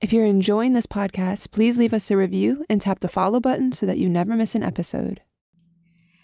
[0.00, 3.70] If you're enjoying this podcast, please leave us a review and tap the follow button
[3.70, 5.20] so that you never miss an episode.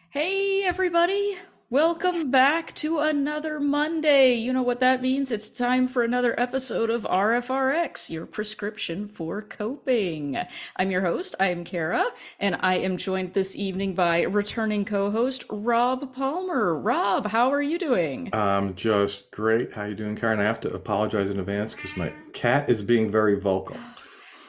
[0.08, 1.36] Hey, everybody.
[1.68, 4.34] Welcome back to another Monday.
[4.34, 5.32] You know what that means?
[5.32, 10.38] It's time for another episode of RFRX, your prescription for coping.
[10.76, 12.06] I'm your host, I am Kara,
[12.38, 16.78] and I am joined this evening by returning co host Rob Palmer.
[16.78, 18.30] Rob, how are you doing?
[18.32, 19.72] I'm just great.
[19.72, 20.38] How are you doing, Karen?
[20.38, 23.76] I have to apologize in advance because my cat is being very vocal.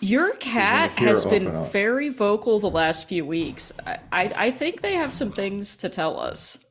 [0.01, 3.73] Your cat has been very vocal the last few weeks.
[3.87, 6.63] I, I, I think they have some things to tell us.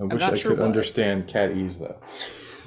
[0.00, 0.66] I wish I sure could what.
[0.66, 1.96] understand cat ease though.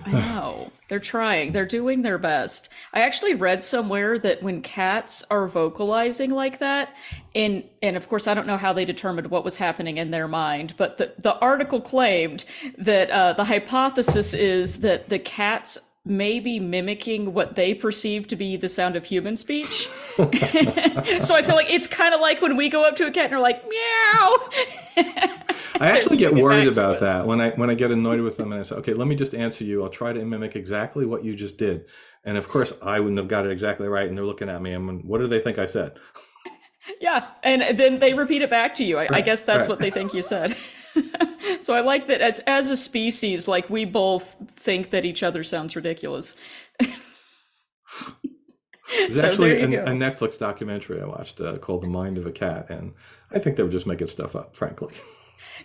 [0.05, 0.71] I know.
[0.89, 1.53] They're trying.
[1.53, 2.69] They're doing their best.
[2.93, 6.93] I actually read somewhere that when cats are vocalizing like that,
[7.33, 10.27] and and of course I don't know how they determined what was happening in their
[10.27, 12.45] mind, but the, the article claimed
[12.77, 18.57] that uh, the hypothesis is that the cats maybe mimicking what they perceive to be
[18.57, 19.87] the sound of human speech.
[20.15, 20.25] so
[21.35, 23.35] I feel like it's kind of like when we go up to a cat and
[23.35, 24.37] are like meow.
[25.79, 28.61] I actually get worried about that when I when I get annoyed with them and
[28.61, 29.83] I say, "Okay, let me just answer you.
[29.83, 31.85] I'll try to mimic exactly what you just did."
[32.23, 34.73] And of course, I wouldn't have got it exactly right, and they're looking at me.
[34.73, 35.97] and "What do they think I said?"
[36.99, 38.97] Yeah, and then they repeat it back to you.
[38.97, 39.69] I, right, I guess that's right.
[39.69, 40.53] what they think you said.
[41.61, 45.43] so I like that as as a species, like we both think that each other
[45.43, 46.35] sounds ridiculous.
[48.97, 52.31] There's so actually a, a, Netflix documentary I watched uh, called "The Mind of a
[52.31, 52.93] Cat," and
[53.31, 54.93] I think they were just making stuff up, frankly.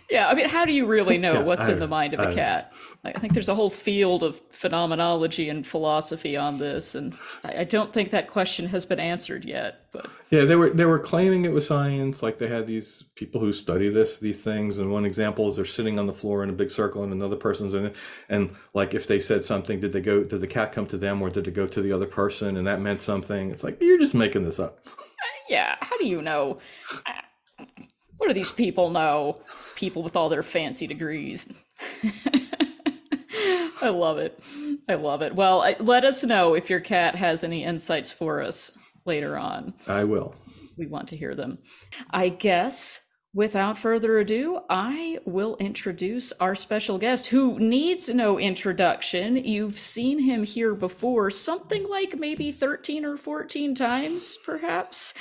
[0.09, 2.19] Yeah, I mean, how do you really know yeah, what's I, in the mind of
[2.19, 2.73] a I, cat?
[3.03, 7.93] I think there's a whole field of phenomenology and philosophy on this, and I don't
[7.93, 9.85] think that question has been answered yet.
[9.91, 12.21] But yeah, they were they were claiming it was science.
[12.21, 15.65] Like they had these people who study this these things, and one example is they're
[15.65, 17.95] sitting on the floor in a big circle, and another person's in it,
[18.29, 20.23] and like if they said something, did they go?
[20.23, 22.67] Did the cat come to them, or did it go to the other person, and
[22.67, 23.51] that meant something?
[23.51, 24.79] It's like you're just making this up.
[24.87, 25.01] Uh,
[25.49, 26.59] yeah, how do you know?
[28.19, 29.41] What do these people know?
[29.75, 31.51] People with all their fancy degrees.
[33.81, 34.37] I love it.
[34.89, 35.33] I love it.
[35.33, 39.73] Well, I, let us know if your cat has any insights for us later on.
[39.87, 40.35] I will.
[40.77, 41.59] We want to hear them.
[42.11, 49.37] I guess without further ado, I will introduce our special guest who needs no introduction.
[49.37, 55.13] You've seen him here before, something like maybe 13 or 14 times, perhaps.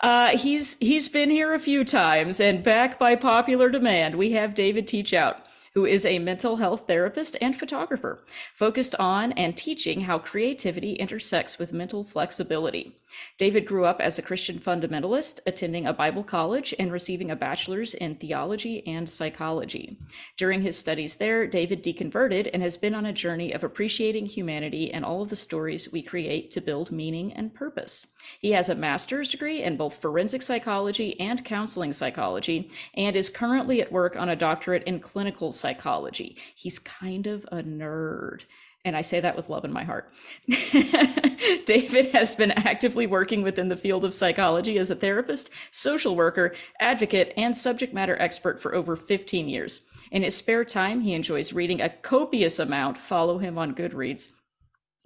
[0.00, 4.54] Uh, he's he's been here a few times, and back by popular demand, we have
[4.54, 5.38] David Teachout
[5.78, 11.56] who is a mental health therapist and photographer, focused on and teaching how creativity intersects
[11.56, 12.96] with mental flexibility.
[13.36, 17.94] David grew up as a Christian fundamentalist, attending a Bible college and receiving a bachelor's
[17.94, 19.98] in theology and psychology.
[20.36, 24.92] During his studies there, David deconverted and has been on a journey of appreciating humanity
[24.92, 28.08] and all of the stories we create to build meaning and purpose.
[28.40, 33.80] He has a master's degree in both forensic psychology and counseling psychology and is currently
[33.80, 36.36] at work on a doctorate in clinical psychology.
[36.54, 38.44] He's kind of a nerd.
[38.88, 40.10] And I say that with love in my heart.
[41.66, 46.54] David has been actively working within the field of psychology as a therapist, social worker,
[46.80, 49.84] advocate, and subject matter expert for over 15 years.
[50.10, 52.96] In his spare time, he enjoys reading a copious amount.
[52.96, 54.32] Follow him on Goodreads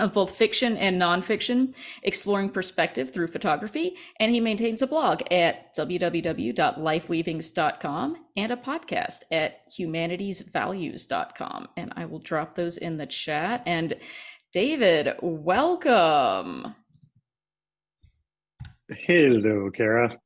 [0.02, 5.74] of both fiction and nonfiction, exploring perspective through photography, and he maintains a blog at
[5.76, 11.68] www.lifeweavings.com and a podcast at humanitiesvalues.com.
[11.76, 13.62] And I will drop those in the chat.
[13.64, 13.94] And
[14.52, 16.74] David, welcome.
[18.88, 20.18] Hello, Kara.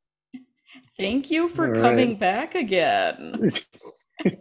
[0.98, 2.18] Thank you for All coming right.
[2.18, 3.50] back again.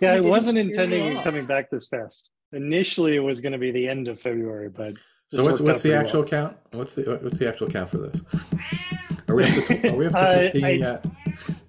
[0.00, 2.30] yeah, I wasn't intending coming back this fast.
[2.52, 4.94] Initially, it was going to be the end of February, but
[5.32, 6.28] so what's what's the actual well.
[6.28, 6.56] count?
[6.72, 8.20] What's the what's the actual count for this?
[9.28, 11.06] Are we up to, are we up to fifteen I, yet?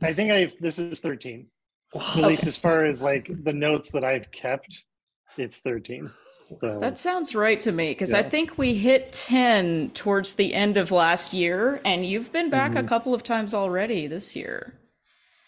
[0.01, 1.47] I think I this is thirteen.
[1.95, 4.67] At least as far as like the notes that I've kept,
[5.37, 6.09] it's thirteen.
[6.57, 8.19] So that sounds right to me because yeah.
[8.19, 12.71] I think we hit 10 towards the end of last year, and you've been back
[12.71, 12.85] mm-hmm.
[12.85, 14.73] a couple of times already this year.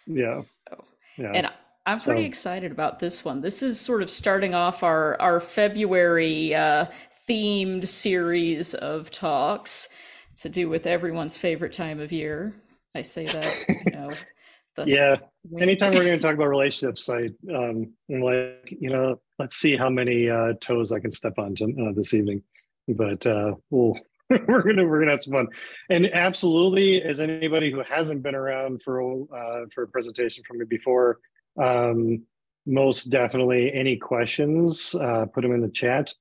[0.08, 0.42] Yeah.
[0.42, 0.86] So,
[1.18, 1.32] yeah.
[1.32, 1.52] And
[1.86, 2.28] I'm pretty so.
[2.28, 3.42] excited about this one.
[3.42, 6.88] This is sort of starting off our our February uh,
[7.30, 9.90] themed series of talks
[10.38, 12.54] to do with everyone's favorite time of year.
[12.96, 14.12] I say that, you know.
[14.86, 15.18] yeah.
[15.60, 19.78] Anytime we're going to talk about relationships, I um, I'm like, you know, let's see
[19.78, 22.42] how many uh, toes I can step on uh, this evening.
[22.88, 23.98] But uh, we'll
[24.48, 25.48] we're gonna we're gonna have some fun,
[25.90, 29.02] and absolutely, as anybody who hasn't been around for
[29.36, 31.20] uh, for a presentation from me before,
[31.62, 32.24] um,
[32.66, 36.13] most definitely any questions, uh, put them in the chat.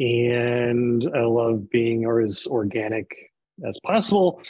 [0.00, 3.10] And I love being or as organic
[3.66, 4.40] as possible.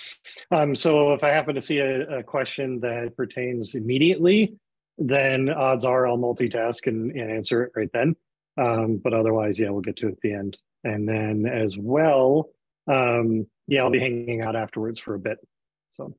[0.50, 4.58] Um, so if I happen to see a, a, question that pertains immediately,
[4.98, 8.14] then odds are I'll multitask and, and answer it right then.
[8.58, 10.58] Um, but otherwise, yeah, we'll get to it at the end.
[10.84, 12.50] And then as well,
[12.86, 15.38] um, yeah, I'll be hanging out afterwards for a bit.
[15.92, 16.14] So.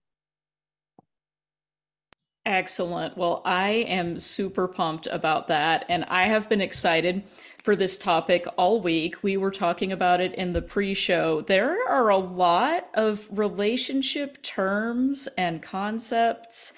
[2.50, 3.16] Excellent.
[3.16, 5.86] Well, I am super pumped about that.
[5.88, 7.22] And I have been excited
[7.64, 9.22] for this topic all week.
[9.22, 11.42] We were talking about it in the pre show.
[11.42, 16.74] There are a lot of relationship terms and concepts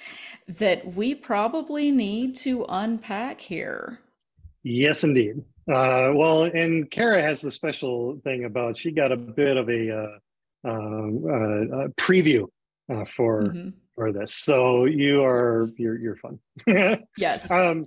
[0.46, 4.02] that we probably need to unpack here.
[4.64, 5.38] Yes, indeed.
[5.72, 9.90] Uh, well, and Kara has the special thing about she got a bit of a,
[10.66, 12.46] uh, um, uh, preview
[12.92, 13.70] uh, for mm-hmm.
[14.02, 16.40] For this, so you are you're you're fun.
[17.18, 17.52] yes.
[17.52, 17.86] Um,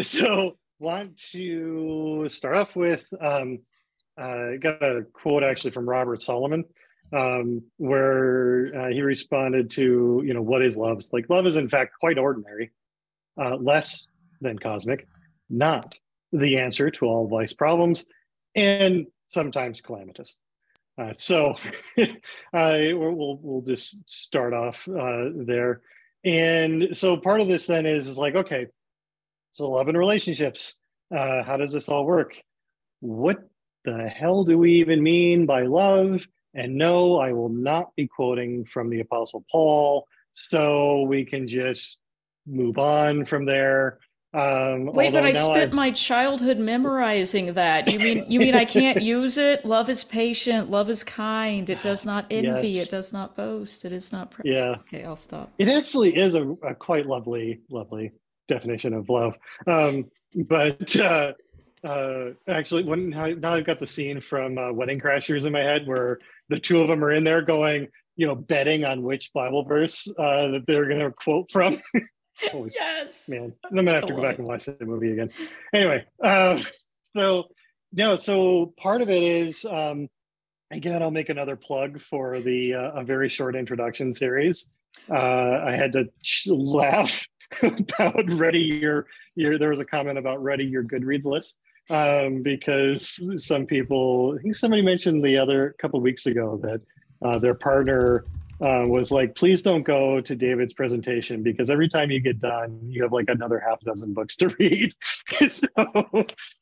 [0.00, 3.60] so want to start off with um,
[4.20, 6.64] uh, got a quote actually from Robert Solomon
[7.12, 10.98] um, where uh, he responded to you know what is love?
[10.98, 12.72] It's like love is in fact quite ordinary,
[13.40, 14.08] uh, less
[14.40, 15.06] than cosmic,
[15.48, 15.94] not
[16.32, 18.06] the answer to all life's problems,
[18.56, 20.36] and sometimes calamitous.
[20.96, 21.54] Uh, so
[21.98, 22.04] uh,
[22.52, 25.80] we'll we'll just start off uh, there,
[26.24, 28.66] and so part of this then is is like okay,
[29.50, 30.74] so love and relationships.
[31.14, 32.34] Uh, how does this all work?
[33.00, 33.38] What
[33.84, 36.24] the hell do we even mean by love?
[36.54, 40.06] And no, I will not be quoting from the Apostle Paul.
[40.32, 41.98] So we can just
[42.46, 43.98] move on from there.
[44.34, 47.90] Um, Wait, but I spent i my childhood memorizing that.
[47.90, 49.64] You mean you mean I can't use it?
[49.64, 50.70] Love is patient.
[50.70, 51.70] Love is kind.
[51.70, 52.68] It does not envy.
[52.68, 52.88] Yes.
[52.88, 53.84] It does not boast.
[53.84, 54.32] It is not.
[54.32, 54.76] Pre- yeah.
[54.80, 55.52] Okay, I'll stop.
[55.58, 58.10] It actually is a, a quite lovely, lovely
[58.48, 59.34] definition of love.
[59.68, 61.32] Um, but uh,
[61.84, 65.86] uh, actually, when now I've got the scene from uh, Wedding Crashers in my head
[65.86, 67.86] where the two of them are in there going,
[68.16, 71.80] you know, betting on which Bible verse uh, that they're going to quote from.
[72.52, 75.30] Always, yes, man, I'm gonna have to go back and watch the movie again.
[75.72, 76.58] Anyway, uh,
[77.16, 77.44] so
[77.92, 80.08] no, so part of it is um,
[80.70, 84.70] again, I'll make another plug for the uh, a very short introduction series.
[85.10, 86.08] Uh, I had to
[86.46, 87.26] laugh
[87.62, 91.58] about ready your your there was a comment about ready your goodreads list
[91.90, 96.80] um, because some people i think somebody mentioned the other couple weeks ago that
[97.22, 98.24] uh, their partner
[98.60, 102.78] uh, was like please don't go to david's presentation because every time you get done
[102.84, 104.92] you have like another half dozen books to read
[105.50, 105.66] so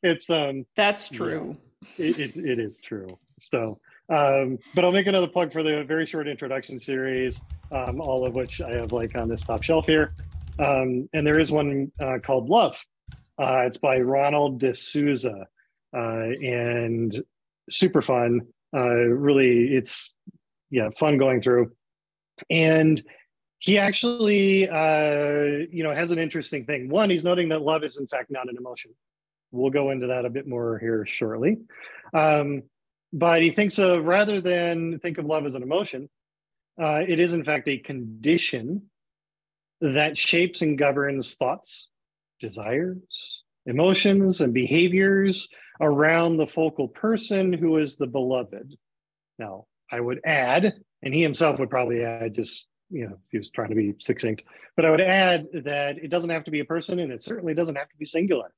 [0.01, 1.55] it's um that's true
[1.97, 3.79] yeah, it, it, it is true so
[4.09, 7.39] um, but I'll make another plug for the very short introduction series,
[7.71, 10.11] um, all of which I have like on this top shelf here.
[10.59, 12.75] Um, and there is one uh, called Love.
[13.39, 15.47] Uh, it's by Ronald de Sousa
[15.95, 17.23] uh, and
[17.69, 18.41] super fun.
[18.75, 20.17] Uh, really, it's
[20.69, 21.71] yeah, fun going through.
[22.49, 23.03] And
[23.59, 26.89] he actually, uh, you know, has an interesting thing.
[26.89, 28.91] One, he's noting that love is in fact not an emotion.
[29.51, 31.59] We'll go into that a bit more here shortly.
[32.13, 32.63] Um,
[33.13, 36.09] but he thinks of rather than think of love as an emotion,
[36.81, 38.89] uh, it is in fact a condition
[39.79, 41.89] that shapes and governs thoughts,
[42.39, 48.75] desires, emotions, and behaviors around the focal person who is the beloved.
[49.37, 53.51] Now, I would add, and he himself would probably add just, you know, he was
[53.51, 54.43] trying to be succinct,
[54.75, 57.53] but I would add that it doesn't have to be a person and it certainly
[57.53, 58.53] doesn't have to be singular.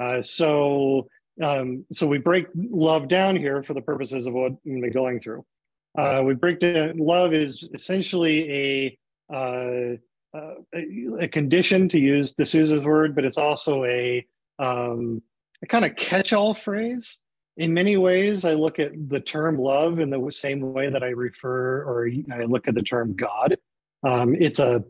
[0.00, 1.08] Uh, so,
[1.42, 5.44] um, so we break love down here for the purposes of what I'm going through.
[5.98, 8.98] Uh, we break down love is essentially
[9.30, 9.96] a uh,
[10.34, 10.54] uh,
[11.20, 14.24] a, condition to use de Sousa's word, but it's also a,
[14.58, 15.22] um,
[15.62, 17.18] a kind of catch-all phrase.
[17.58, 21.08] In many ways, I look at the term love in the same way that I
[21.08, 23.56] refer or I look at the term God.
[24.06, 24.84] Um, it's a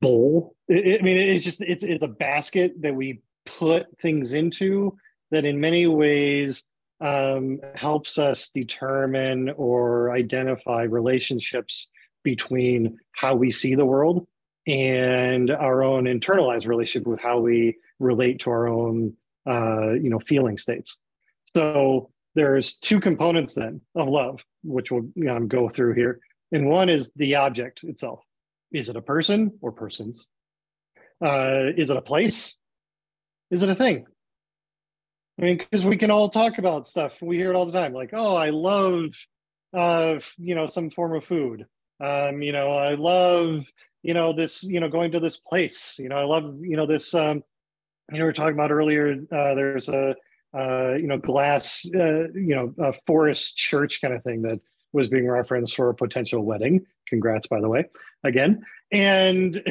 [0.00, 0.56] bowl.
[0.66, 4.96] It, I mean, it's just it's it's a basket that we put things into
[5.30, 6.64] that in many ways
[7.00, 11.88] um, helps us determine or identify relationships
[12.24, 14.26] between how we see the world
[14.66, 19.14] and our own internalized relationship with how we relate to our own
[19.46, 21.00] uh, you know feeling states.
[21.56, 25.08] So there's two components then of love which we'll
[25.46, 26.20] go through here.
[26.52, 28.20] And one is the object itself.
[28.72, 30.26] Is it a person or persons?
[31.24, 32.56] Uh, is it a place?
[33.50, 34.06] Is it a thing?
[35.40, 37.12] I mean because we can all talk about stuff.
[37.22, 39.14] We hear it all the time like oh i love
[39.76, 41.66] uh, you know some form of food.
[42.00, 43.64] Um, you know, I love,
[44.02, 45.96] you know, this, you know, going to this place.
[45.98, 47.42] You know, I love, you know, this, um,
[48.10, 50.14] you know, we are talking about earlier, uh, there's a,
[50.56, 54.60] uh, you know, glass, uh, you know, a forest church kind of thing that
[54.92, 56.84] was being referenced for a potential wedding.
[57.06, 57.84] Congrats, by the way,
[58.24, 58.64] again.
[58.90, 59.62] And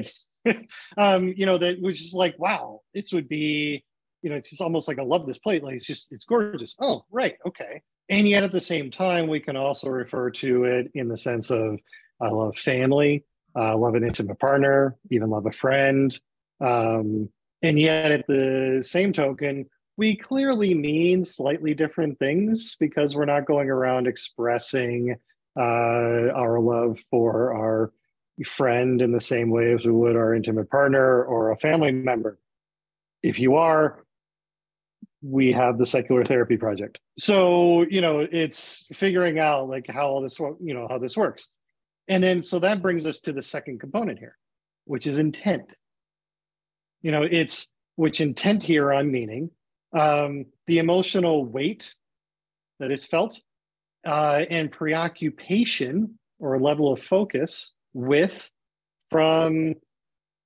[0.97, 3.83] um, you know, that was just like, wow, this would be,
[4.21, 5.63] you know, it's just almost like I love this plate.
[5.63, 6.75] Like it's just, it's gorgeous.
[6.79, 7.81] Oh, right, okay.
[8.09, 11.49] And yet at the same time, we can also refer to it in the sense
[11.49, 11.77] of
[12.21, 13.25] I love family,
[13.55, 16.17] I love an intimate partner, even love a friend.
[16.61, 17.29] Um,
[17.61, 19.65] and yet at the same token,
[19.97, 25.15] we clearly mean slightly different things because we're not going around expressing
[25.59, 27.91] uh, our love for our
[28.45, 32.37] friend in the same way as we would our intimate partner or a family member.
[33.23, 34.05] If you are,
[35.23, 36.99] we have the secular therapy project.
[37.17, 41.47] So, you know, it's figuring out like how all this, you know, how this works.
[42.07, 44.37] And then, so that brings us to the second component here,
[44.85, 45.75] which is intent.
[47.01, 49.49] You know, it's which intent here on meaning,
[49.97, 51.93] um, the emotional weight
[52.79, 53.39] that is felt,
[54.05, 58.33] uh, and preoccupation or level of focus with
[59.09, 59.73] from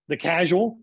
[0.07, 0.79] the casual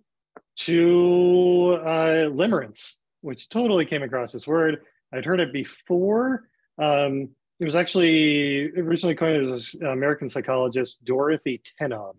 [0.57, 4.79] to uh, limerence, which totally came across this word.
[5.13, 6.49] I'd heard it before.
[6.81, 12.15] Um, it was actually originally coined as American psychologist Dorothy Tennov,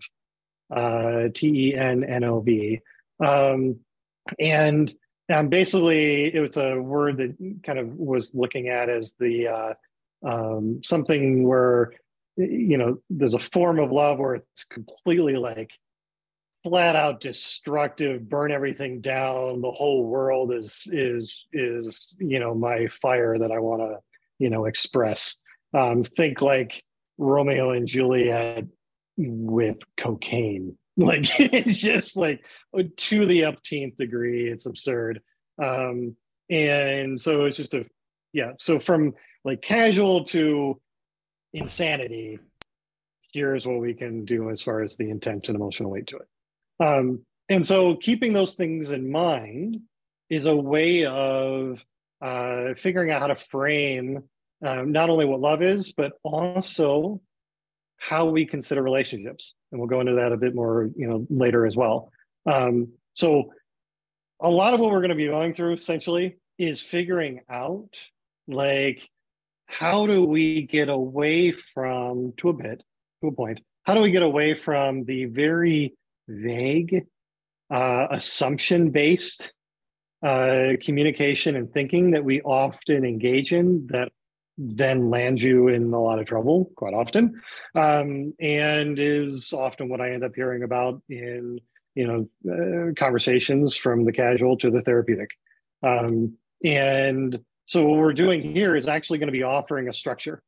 [0.76, 2.80] uh, T E N N O V.
[3.26, 3.80] Um,
[4.40, 4.92] and
[5.32, 9.74] um, basically, it was a word that kind of was looking at as the uh,
[10.28, 11.94] um, something where
[12.38, 15.72] you know there's a form of love where it's completely like
[16.64, 22.88] flat out destructive burn everything down the whole world is is is you know my
[23.02, 23.98] fire that i want to
[24.40, 25.38] you know express.
[25.74, 26.84] Um think like
[27.18, 28.66] romeo and juliet
[29.18, 32.44] with cocaine like it's just like
[32.98, 35.22] to the upteenth degree it's absurd.
[35.62, 36.16] Um
[36.50, 37.86] and so it's just a
[38.34, 39.14] yeah so from
[39.46, 40.80] like casual to
[41.54, 42.40] insanity
[43.34, 46.28] here's what we can do as far as the intent and emotional weight to it.
[46.86, 49.80] Um, and so keeping those things in mind
[50.30, 51.80] is a way of
[52.22, 54.24] uh, figuring out how to frame
[54.66, 57.22] um, not only what love is but also
[57.98, 61.66] how we consider relationships and we'll go into that a bit more you know later
[61.66, 62.12] as well.
[62.46, 63.52] Um, so
[64.42, 67.90] a lot of what we're going to be going through essentially is figuring out
[68.48, 69.10] like
[69.66, 72.82] how do we get away from, to a bit,
[73.22, 75.94] to a point, how do we get away from the very
[76.28, 77.06] vague,
[77.72, 79.52] uh, assumption based
[80.26, 84.12] uh, communication and thinking that we often engage in that
[84.62, 87.42] then lands you in a lot of trouble quite often
[87.76, 91.60] um, and is often what i end up hearing about in
[91.96, 95.32] you know uh, conversations from the casual to the therapeutic.
[95.84, 100.42] Um, and so what we're doing here is actually going to be offering a structure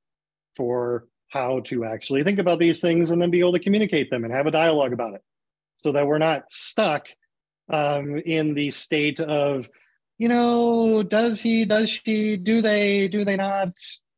[0.56, 4.24] for how to actually think about these things and then be able to communicate them
[4.24, 5.22] and have a dialogue about it
[5.76, 7.06] so that we're not stuck
[7.70, 9.68] um, in the state of,
[10.22, 13.70] you know, does he, does she, do they, do they not?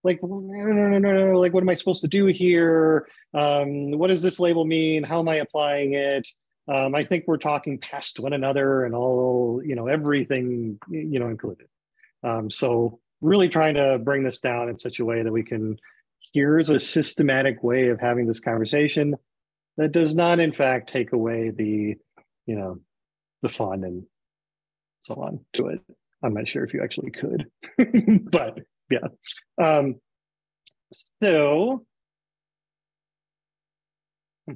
[0.04, 1.40] Like, no, no, no, no, no.
[1.40, 3.08] Like, what am I supposed to do here?
[3.34, 5.06] Um, what does this label mean?
[5.06, 6.28] How am I applying it?
[6.68, 11.30] Um, I think we're talking past one another and all, you know, everything, you know,
[11.30, 11.68] included.
[12.22, 15.78] Um, so really trying to bring this down in such a way that we can,
[16.34, 19.16] here's a systematic way of having this conversation
[19.78, 21.96] that does not in fact take away the,
[22.46, 22.82] you know,
[23.42, 24.04] the fun and
[25.04, 25.82] so on to it.
[26.24, 27.48] I'm not sure if you actually could,
[28.32, 29.08] but yeah.
[29.62, 29.96] Um,
[31.22, 31.86] so
[34.48, 34.54] hmm,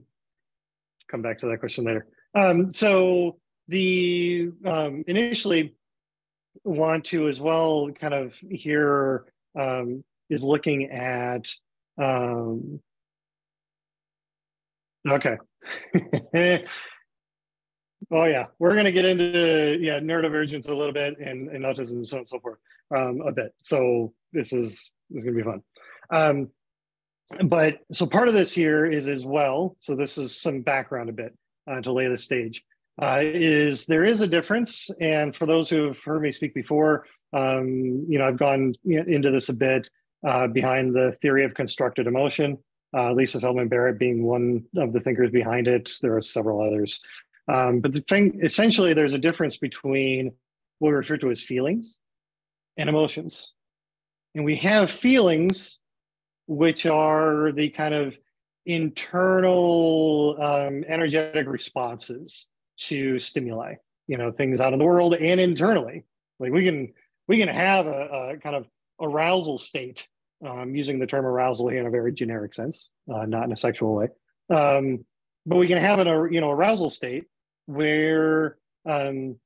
[1.12, 2.08] come back to that question later.
[2.34, 3.38] Um, so
[3.68, 5.76] the um, initially
[6.64, 9.26] want to as well kind of here
[9.60, 11.46] um, is looking at
[12.02, 12.80] um,
[15.10, 15.38] okay
[18.12, 21.92] oh yeah we're going to get into yeah neurodivergence a little bit and, and autism
[21.92, 22.60] and so on and so forth
[22.96, 25.62] um, a bit so this is this is going to be fun
[26.12, 26.50] um,
[27.50, 31.14] but so part of this here is as well so this is some background a
[31.14, 31.38] bit
[31.70, 32.64] uh, to lay the stage
[33.02, 34.90] uh, is there is a difference.
[35.00, 39.32] And for those who have heard me speak before, um, you know, I've gone into
[39.32, 39.90] this a bit
[40.28, 42.58] uh, behind the theory of constructed emotion.
[42.98, 45.90] Uh, Lisa Feldman Barrett being one of the thinkers behind it.
[46.02, 47.00] There are several others.
[47.48, 50.32] Um, but the thing, essentially, there's a difference between
[50.80, 51.98] what we refer to as feelings
[52.78, 53.54] and emotions.
[54.36, 55.80] And we have feelings,
[56.48, 58.18] which are the kind of
[58.66, 62.48] internal um, energetic responses
[62.80, 63.76] to stimuli,
[64.08, 66.06] you know, things out in the world and internally.
[66.40, 66.94] Like we can
[67.28, 68.68] we can have a, a kind of
[69.02, 70.06] arousal state
[70.48, 73.58] um, using the term arousal here in a very generic sense, uh, not in a
[73.58, 74.08] sexual way.
[74.50, 75.06] Um,
[75.46, 77.26] but we can have an, you know arousal state
[77.68, 78.58] where
[78.88, 79.38] um,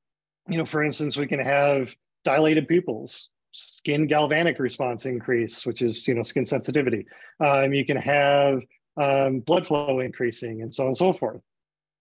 [0.47, 1.89] you know, for instance, we can have
[2.23, 7.05] dilated pupils, skin galvanic response increase, which is you know skin sensitivity.
[7.39, 8.61] Um, you can have
[8.97, 11.41] um, blood flow increasing, and so on and so forth.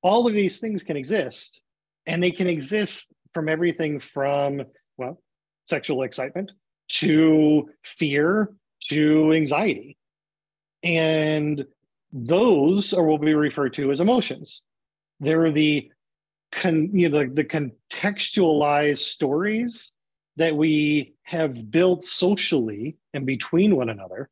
[0.03, 1.61] All of these things can exist,
[2.07, 4.63] and they can exist from everything from
[4.97, 5.23] well,
[5.67, 6.51] sexual excitement
[6.89, 8.51] to fear
[8.89, 9.97] to anxiety.
[10.83, 11.65] And
[12.13, 14.63] those are what we refer to as emotions.
[15.21, 15.91] They're the
[16.53, 19.93] con, you know, the, the contextualized stories
[20.37, 24.29] that we have built socially and between one another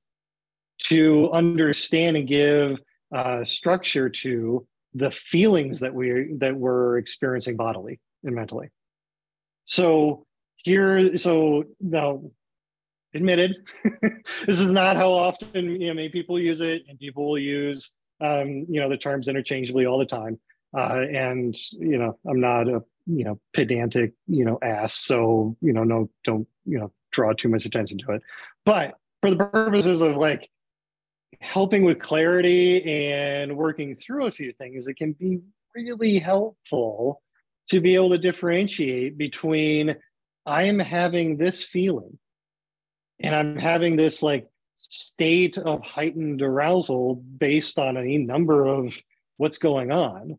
[0.78, 2.78] to understand and give
[3.14, 8.68] uh, structure to the feelings that we that we're experiencing bodily and mentally.
[9.64, 12.22] So here, so now
[13.14, 13.56] admitted
[14.46, 17.92] this is not how often you know many people use it and people will use
[18.20, 20.38] um, you know the terms interchangeably all the time
[20.76, 25.72] uh, and you know i'm not a you know pedantic you know ass so you
[25.72, 28.22] know no don't you know draw too much attention to it.
[28.64, 30.48] But for the purposes of like
[31.40, 35.40] helping with clarity and working through a few things it can be
[35.74, 37.22] really helpful
[37.68, 39.94] to be able to differentiate between
[40.46, 42.18] i'm having this feeling
[43.20, 48.92] and i'm having this like state of heightened arousal based on any number of
[49.36, 50.38] what's going on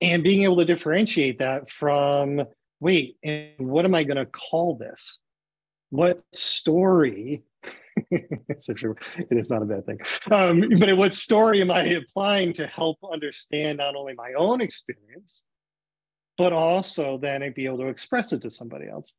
[0.00, 2.42] and being able to differentiate that from
[2.80, 5.18] wait and what am i going to call this?
[5.90, 7.42] What story
[8.10, 8.94] it is a true
[9.30, 9.98] it is not a bad thing.
[10.30, 15.42] Um, but what story am i applying to help understand not only my own experience
[16.36, 19.14] but also then be able to express it to somebody else?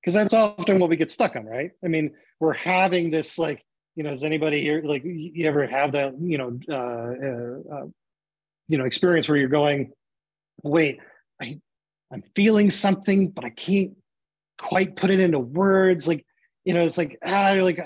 [0.00, 1.70] Because that's often what we get stuck on right?
[1.84, 3.64] I mean we're having this like
[3.96, 7.86] you know does anybody here like you ever have that you know uh, uh, uh,
[8.68, 9.92] you know experience where you're going
[10.62, 11.00] wait
[11.40, 11.58] i
[12.12, 13.92] i'm feeling something but i can't
[14.62, 16.06] quite put it into words.
[16.06, 16.24] Like
[16.64, 17.80] you know it's like ah like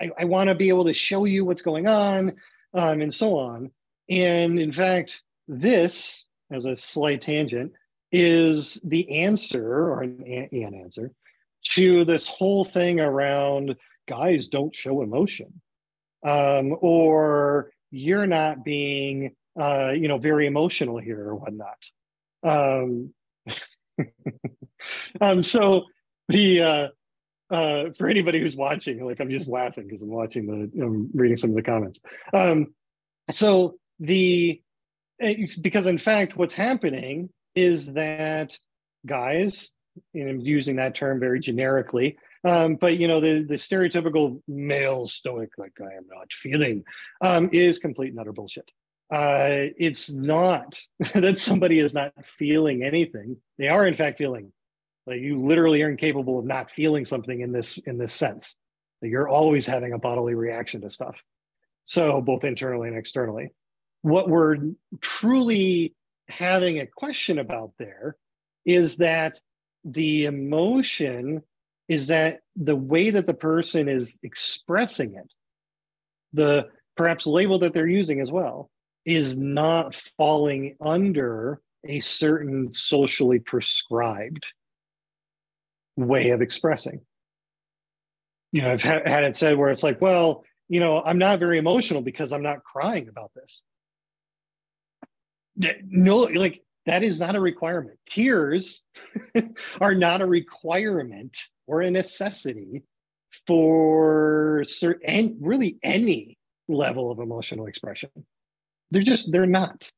[0.00, 2.32] i, I want to be able to show you what's going on
[2.74, 3.70] um, and so on.
[4.08, 7.72] And in fact this as a slight tangent
[8.12, 11.10] is the answer or an, an answer
[11.64, 13.76] to this whole thing around
[14.08, 15.60] guys don't show emotion.
[16.24, 21.78] Um, or you're not being uh, you know very emotional here or whatnot
[22.42, 23.12] um,
[25.20, 25.84] um, so
[26.28, 26.88] the uh,
[27.54, 31.36] uh, for anybody who's watching like i'm just laughing because i'm watching the i'm reading
[31.36, 32.00] some of the comments
[32.32, 32.74] um,
[33.30, 34.60] so the
[35.60, 38.56] because in fact what's happening is that
[39.06, 39.70] guys
[40.14, 42.16] and I'm using that term very generically.
[42.44, 46.84] Um, but you know, the the stereotypical male stoic, like I am not feeling,
[47.20, 48.68] um, is complete and utter bullshit.
[49.12, 50.74] Uh, it's not
[51.14, 53.36] that somebody is not feeling anything.
[53.58, 54.52] They are in fact feeling.
[55.06, 58.56] Like you literally are incapable of not feeling something in this in this sense.
[59.02, 61.16] Like you're always having a bodily reaction to stuff.
[61.84, 63.50] So both internally and externally.
[64.02, 64.56] What we're
[65.00, 65.94] truly
[66.28, 68.16] having a question about there
[68.64, 69.38] is that
[69.84, 71.42] the emotion
[71.88, 75.32] is that the way that the person is expressing it,
[76.32, 78.70] the perhaps label that they're using as well,
[79.04, 84.44] is not falling under a certain socially prescribed
[85.96, 87.00] way of expressing.
[88.52, 91.38] You know, I've ha- had it said where it's like, well, you know, I'm not
[91.38, 93.62] very emotional because I'm not crying about this.
[95.56, 97.98] No, like that is not a requirement.
[98.06, 98.82] Tears
[99.80, 101.36] are not a requirement
[101.66, 102.82] or a necessity
[103.46, 106.38] for certain really any
[106.68, 108.10] level of emotional expression.
[108.92, 109.90] They're just they're not.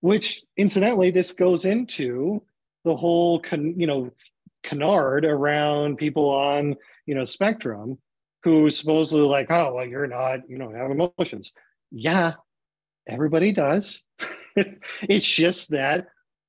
[0.00, 2.42] Which incidentally, this goes into
[2.84, 4.10] the whole con, you know
[4.64, 6.74] canard around people on
[7.06, 7.98] you know spectrum
[8.42, 11.52] who supposedly like oh well you're not you don't have emotions.
[11.90, 12.32] Yeah
[13.08, 14.04] everybody does.
[15.02, 16.06] It's just that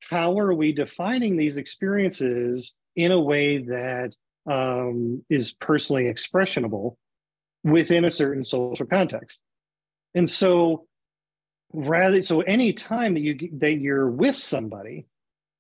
[0.09, 4.11] how are we defining these experiences in a way that
[4.47, 6.97] um, is personally expressionable
[7.63, 9.41] within a certain social context?
[10.13, 10.85] And so
[11.73, 15.05] rather so any time that you that you're with somebody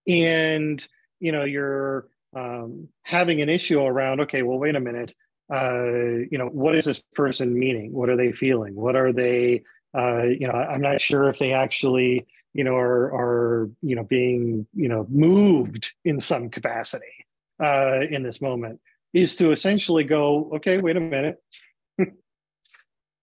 [0.07, 0.85] and
[1.19, 5.13] you know you're um, having an issue around okay well wait a minute
[5.53, 5.83] uh,
[6.31, 9.61] you know what is this person meaning what are they feeling what are they
[9.97, 14.05] uh, you know i'm not sure if they actually you know, are are you know
[14.05, 17.25] being you know moved in some capacity
[17.61, 18.79] uh, in this moment.
[19.13, 21.43] is to essentially go, okay, wait a minute.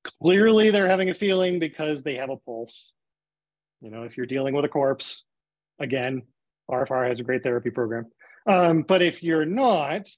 [0.04, 2.92] Clearly, they're having a feeling because they have a pulse.
[3.80, 5.24] You know, if you're dealing with a corpse,
[5.78, 6.22] again,
[6.70, 8.06] RFR has a great therapy program.
[8.48, 10.08] Um, but if you're not,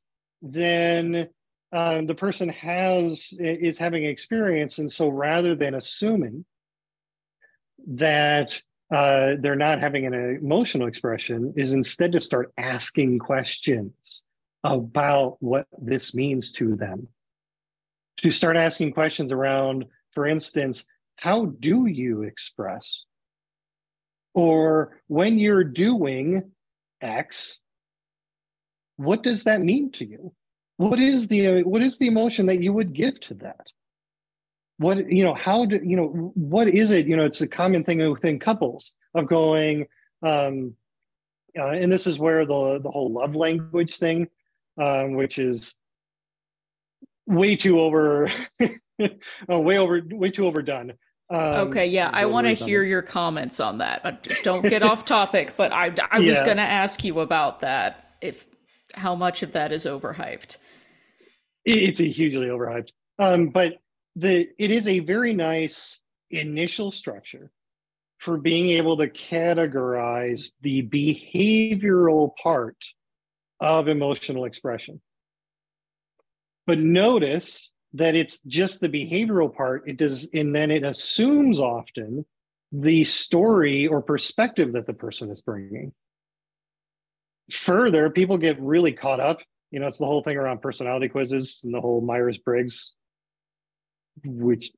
[0.42, 1.28] then
[1.72, 6.44] um, the person has is having experience, and so rather than assuming
[7.86, 8.58] that
[8.94, 14.22] uh, they're not having an emotional expression, is instead to start asking questions
[14.62, 17.08] about what this means to them.
[18.18, 20.84] To start asking questions around, for instance,
[21.16, 23.04] how do you express?
[24.34, 26.50] Or when you're doing
[27.00, 27.58] X,
[28.96, 30.32] what does that mean to you?
[30.76, 33.66] What is the what is the emotion that you would give to that?
[34.78, 37.06] What you know, how do you know what is it?
[37.06, 39.86] You know, it's a common thing within couples of going,
[40.22, 40.74] um,
[41.56, 44.28] uh, and this is where the the whole love language thing,
[44.82, 45.76] um, which is
[47.26, 48.28] way too over,
[48.60, 48.68] uh,
[49.58, 50.94] way over, way too overdone.
[51.30, 54.04] Um, okay, yeah, I want to hear your comments on that.
[54.04, 56.44] Uh, don't get off topic, but I, I was yeah.
[56.44, 58.14] going to ask you about that.
[58.20, 58.46] If
[58.94, 60.58] how much of that is overhyped?
[61.64, 63.78] It's a hugely overhyped, um, but
[64.16, 67.50] the it is a very nice initial structure
[68.18, 72.76] for being able to categorize the behavioral part
[73.60, 75.00] of emotional expression.
[76.66, 79.88] But notice that it's just the behavioral part.
[79.88, 82.24] It does and then it assumes often
[82.72, 85.92] the story or perspective that the person is bringing.
[87.52, 89.38] Further people get really caught up.
[89.70, 92.92] You know it's the whole thing around personality quizzes and the whole myers-briggs
[94.24, 94.70] which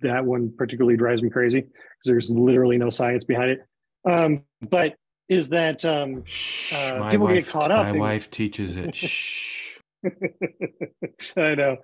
[0.00, 1.72] that one particularly drives me crazy because
[2.04, 3.60] there's literally no science behind it.
[4.08, 4.94] Um, but
[5.28, 8.94] is that um, Shh, uh, people get caught up my and, wife teaches it.
[8.94, 9.71] Shh.
[11.36, 11.76] I know.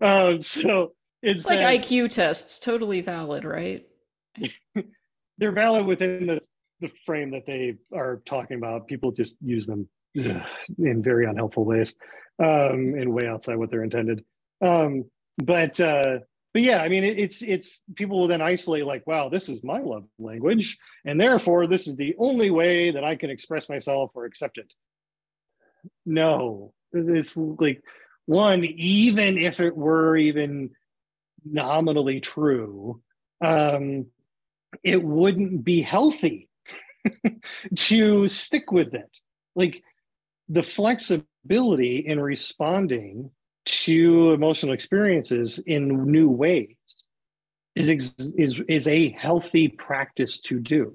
[0.00, 3.86] Um, so it's, it's like that, IQ tests, totally valid, right?
[5.38, 6.40] they're valid within the,
[6.80, 8.86] the frame that they are talking about.
[8.88, 10.42] People just use them ugh,
[10.78, 11.94] in very unhelpful ways,
[12.38, 14.24] um, and way outside what they're intended.
[14.60, 15.04] Um,
[15.38, 16.18] but uh,
[16.52, 19.64] but yeah, I mean, it, it's it's people will then isolate like, wow, this is
[19.64, 24.10] my love language, and therefore this is the only way that I can express myself
[24.14, 24.72] or accept it.
[26.04, 27.82] No, it's like
[28.26, 30.70] one, even if it were even
[31.44, 33.00] nominally true,
[33.44, 34.06] um,
[34.82, 36.48] it wouldn't be healthy
[37.76, 39.18] to stick with it.
[39.54, 39.82] Like
[40.48, 43.30] the flexibility in responding
[43.64, 46.76] to emotional experiences in new ways
[47.74, 50.94] is is is a healthy practice to do.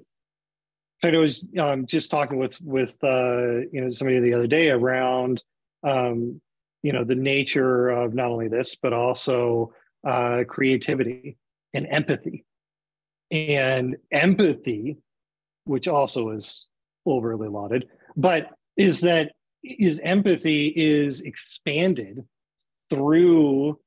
[1.04, 5.42] I was um, just talking with with uh, you know somebody the other day around
[5.84, 6.42] um,
[6.84, 9.74] you know the nature of not only this but also
[10.08, 11.38] uh, creativity
[11.74, 12.46] and empathy.
[13.30, 14.98] And empathy
[15.66, 16.68] which also is
[17.06, 22.24] overly lauded but is that is empathy is expanded
[22.90, 23.78] through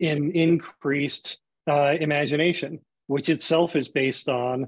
[0.00, 4.66] an increased uh, imagination which itself is based on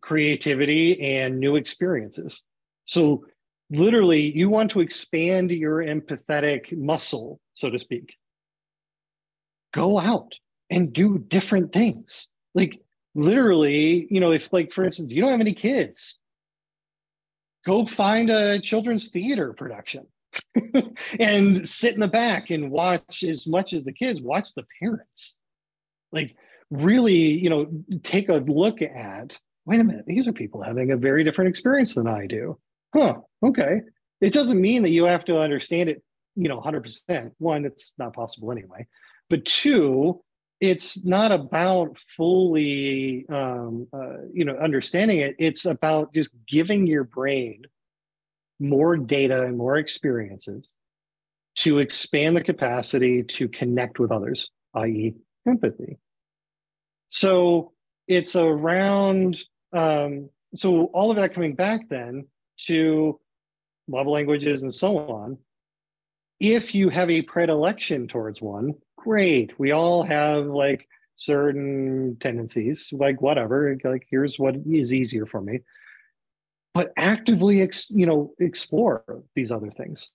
[0.00, 2.42] creativity and new experiences.
[2.84, 3.24] So
[3.72, 8.16] literally you want to expand your empathetic muscle so to speak.
[9.74, 10.32] Go out
[10.70, 12.28] and do different things.
[12.54, 12.80] Like
[13.14, 16.18] literally you know if like for instance you don't have any kids
[17.66, 20.06] go find a children's theater production
[21.20, 25.38] and sit in the back and watch as much as the kids watch the parents.
[26.10, 26.34] Like
[26.72, 27.66] really you know
[28.02, 31.94] take a look at wait a minute these are people having a very different experience
[31.94, 32.58] than i do
[32.94, 33.80] huh, okay.
[34.20, 36.02] It doesn't mean that you have to understand it,
[36.36, 37.32] you know, 100%.
[37.38, 38.86] One, it's not possible anyway.
[39.28, 40.22] But two,
[40.60, 45.34] it's not about fully, um, uh, you know, understanding it.
[45.38, 47.62] It's about just giving your brain
[48.60, 50.74] more data and more experiences
[51.56, 55.14] to expand the capacity to connect with others, i.e.,
[55.46, 55.98] empathy.
[57.08, 57.72] So
[58.06, 59.38] it's around,
[59.72, 62.26] um, so all of that coming back then
[62.66, 63.18] to
[63.88, 65.38] love languages and so on.
[66.40, 69.58] If you have a predilection towards one, great.
[69.58, 75.60] We all have like certain tendencies, like whatever, like here's what is easier for me.
[76.74, 80.10] But actively, ex, you know, explore these other things.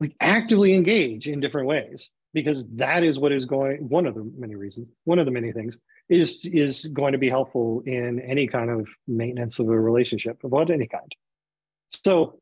[0.00, 4.30] Like actively engage in different ways because that is what is going one of the
[4.36, 8.46] many reasons one of the many things is is going to be helpful in any
[8.46, 11.14] kind of maintenance of a relationship of any kind
[11.88, 12.38] so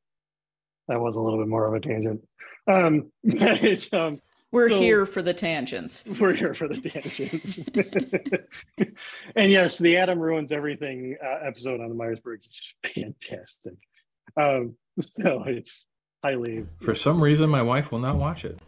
[0.88, 2.20] that was a little bit more of a tangent.
[2.68, 4.14] Um, but, um,
[4.52, 6.04] we're so, here for the tangents.
[6.20, 7.58] We're here for the tangents.
[9.36, 13.74] and yes, the Adam ruins everything uh, episode on the Myers Briggs is fantastic.
[14.36, 15.84] Um, so it's
[16.22, 16.64] highly.
[16.80, 18.58] For some reason, my wife will not watch it.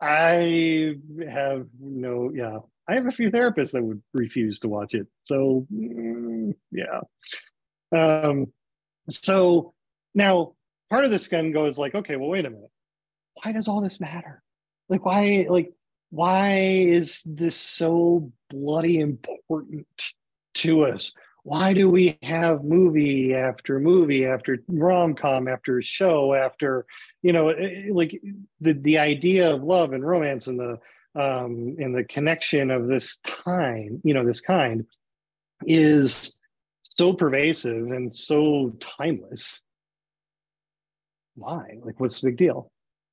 [0.00, 0.96] I
[1.28, 2.58] have no, yeah.
[2.88, 5.06] I have a few therapists that would refuse to watch it.
[5.24, 7.00] So, mm, yeah.
[7.96, 8.52] Um,
[9.08, 9.72] so
[10.16, 10.54] now
[10.90, 12.70] part of this gun goes like, okay, well, wait a minute.
[13.42, 14.42] Why does all this matter?
[14.88, 15.72] Like, why, like,
[16.10, 19.86] why is this so bloody important
[20.54, 21.12] to us?
[21.42, 26.86] Why do we have movie after movie after rom com after show after,
[27.22, 28.20] you know, eh, eh, like
[28.60, 30.78] the the idea of love and romance and the
[31.14, 34.86] um, and the connection of this kind, you know, this kind
[35.66, 36.36] is
[36.82, 39.62] so pervasive and so timeless.
[41.36, 41.78] Why?
[41.82, 42.70] Like, what's the big deal?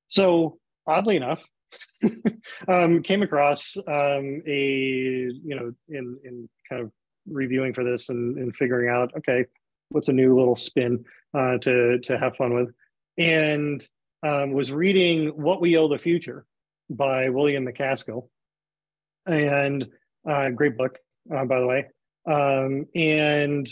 [0.08, 1.40] So, oddly enough,
[2.68, 6.90] um, came across um, a you know in in kind of
[7.26, 9.44] reviewing for this and, and figuring out okay
[9.90, 12.70] what's a new little spin uh, to to have fun with
[13.18, 13.86] and
[14.26, 16.44] um, was reading what we owe the future
[16.90, 18.28] by william macaskill
[19.26, 19.86] and
[20.28, 20.98] uh, great book
[21.34, 21.86] uh, by the way
[22.26, 23.68] um, and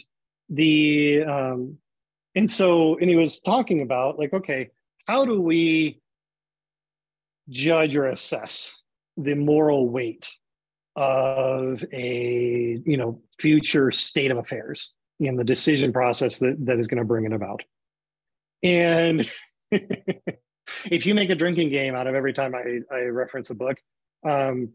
[0.48, 1.76] the um,
[2.34, 4.70] and so and he was talking about like okay
[5.06, 6.00] how do we
[7.48, 8.72] judge or assess
[9.16, 10.28] the moral weight
[10.96, 16.86] of a you know future state of affairs in the decision process that, that is
[16.86, 17.62] going to bring it about?
[18.62, 19.28] And
[19.70, 23.76] if you make a drinking game out of every time i, I reference a book
[24.28, 24.70] um,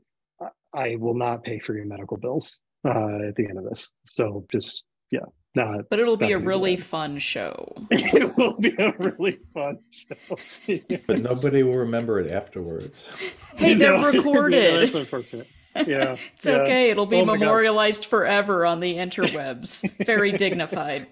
[0.74, 3.91] i will not pay for your medical bills uh, at the end of this.
[4.06, 5.26] So just yeah
[5.58, 7.74] not, but it'll be a really fun show.
[7.91, 10.38] it will be a really fun show.
[10.67, 10.98] yeah.
[11.06, 13.10] But nobody will remember it afterwards.
[13.58, 14.63] Hey, they're know, recorded.
[14.63, 15.48] yeah, that's unfortunate.
[15.76, 16.58] Yeah, it's yeah.
[16.58, 16.91] okay.
[16.91, 20.06] It'll be oh memorialized forever on the interwebs.
[20.06, 21.08] Very dignified.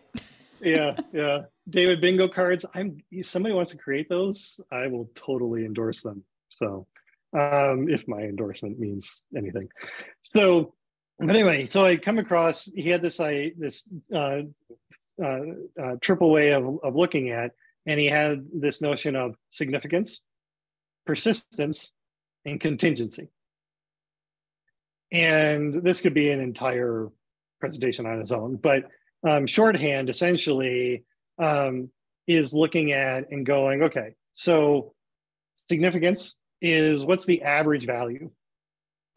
[0.61, 1.41] yeah, yeah.
[1.67, 2.67] David bingo cards.
[2.75, 2.97] I'm.
[3.23, 4.59] Somebody wants to create those.
[4.71, 6.23] I will totally endorse them.
[6.49, 6.85] So,
[7.33, 9.67] um, if my endorsement means anything.
[10.21, 10.75] So
[11.19, 14.41] but anyway, so I come across he had this I this uh,
[15.23, 15.39] uh,
[15.81, 17.51] uh, triple way of of looking at,
[17.85, 20.21] and he had this notion of significance,
[21.05, 21.91] persistence,
[22.45, 23.29] and contingency.
[25.11, 27.09] And this could be an entire
[27.61, 28.83] presentation on its own, but
[29.27, 31.05] um, shorthand essentially
[31.41, 31.89] um,
[32.27, 34.93] is looking at and going, okay, so
[35.53, 38.29] significance is what's the average value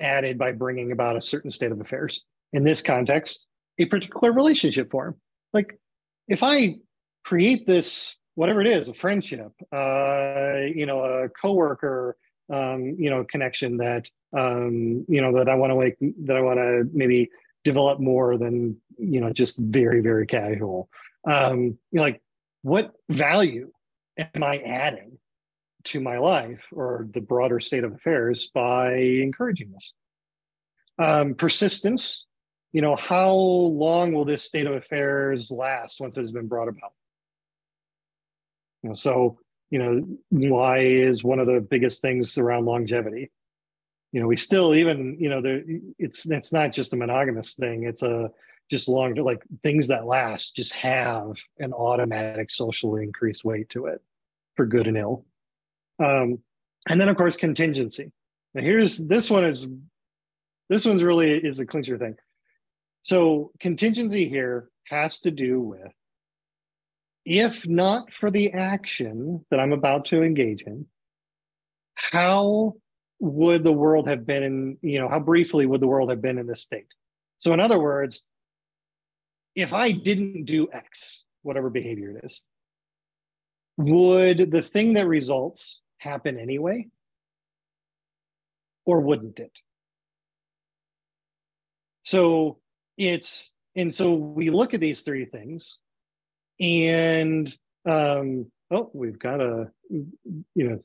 [0.01, 2.23] added by bringing about a certain state of affairs.
[2.53, 3.47] In this context,
[3.79, 5.17] a particular relationship form.
[5.53, 5.79] Like
[6.29, 6.77] if I
[7.25, 12.17] create this, whatever it is, a friendship, uh, you know, a coworker,
[12.53, 16.41] um, you know, connection that, um, you know, that I want to like, that I
[16.41, 17.31] want to maybe
[17.65, 20.89] develop more than, you know, just very, very casual.
[21.27, 22.23] Um, you know, like
[22.63, 23.71] what value
[24.19, 25.19] am I adding
[25.89, 29.93] to my life or the broader state of affairs by encouraging this.
[30.99, 32.27] Um, persistence,
[32.73, 36.69] you know, how long will this state of affairs last once it has been brought
[36.69, 36.93] about?
[38.83, 39.39] You know, so,
[39.71, 43.31] you know, why is one of the biggest things around longevity.
[44.13, 45.63] You know, we still even, you know, there
[45.99, 48.31] it's it's not just a monogamous thing, it's a
[48.71, 54.01] just long like things that last just have an automatic socially increased weight to it
[54.57, 55.25] for good and ill
[55.99, 56.39] um,
[56.89, 58.13] and then of course contingency.
[58.55, 59.67] Now here's this one is
[60.69, 62.17] this one's really is a clincher thing.
[63.03, 65.93] So contingency here has to do with
[67.25, 70.87] if not for the action that I'm about to engage in,
[71.95, 72.77] how
[73.21, 76.39] would the world have been in, you know, how briefly would the world have been
[76.39, 76.87] in this state?
[77.37, 78.27] So, in other words,
[79.55, 82.41] if I didn't do X, whatever behavior it is,
[83.77, 86.89] would the thing that results happen anyway?
[88.85, 89.53] Or wouldn't it?
[92.05, 92.59] So
[92.97, 95.79] it's, and so we look at these three things
[96.59, 97.55] and,
[97.87, 100.09] um, oh, we've got a, you
[100.57, 100.83] know,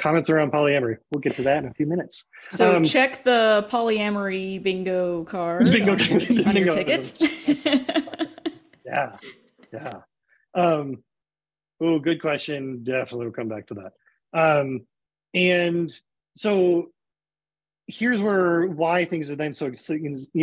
[0.00, 0.98] comments around polyamory.
[1.10, 2.26] We'll get to that in a few minutes.
[2.48, 7.22] So um, check the polyamory bingo card bingo, on, your, on your tickets.
[8.84, 9.16] yeah,
[9.72, 9.92] yeah.
[10.54, 11.02] Um,
[11.80, 12.82] oh, good question.
[12.82, 13.92] Definitely we'll come back to that.
[14.32, 14.86] Um,
[15.34, 15.92] and
[16.36, 16.90] so
[17.86, 19.72] here's where why things are then so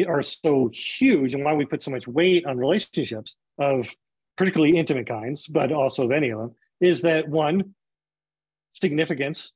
[0.08, 3.88] are so huge and why we put so much weight on relationships of
[4.38, 7.74] particularly intimate kinds, but also of any of them, is that one,
[8.72, 9.52] significance.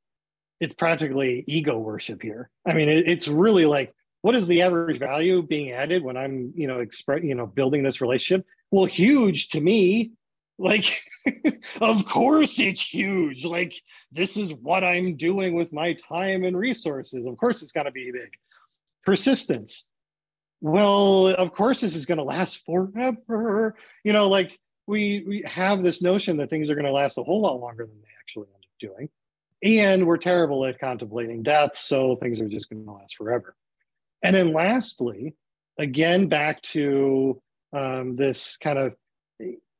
[0.59, 2.49] It's practically ego worship here.
[2.67, 6.53] I mean, it, it's really like, what is the average value being added when I'm,
[6.55, 8.45] you know, express, you know, building this relationship?
[8.69, 10.13] Well, huge to me.
[10.57, 10.85] Like,
[11.81, 13.45] of course it's huge.
[13.45, 13.73] Like,
[14.11, 17.25] this is what I'm doing with my time and resources.
[17.25, 18.31] Of course it's got to be big.
[19.05, 19.89] Persistence.
[20.61, 23.75] Well, of course this is going to last forever.
[24.03, 27.23] You know, like we we have this notion that things are going to last a
[27.23, 29.09] whole lot longer than they actually end up doing.
[29.63, 33.55] And we're terrible at contemplating death, so things are just going to last forever.
[34.23, 35.35] And then lastly,
[35.77, 37.41] again, back to
[37.73, 38.93] um, this kind of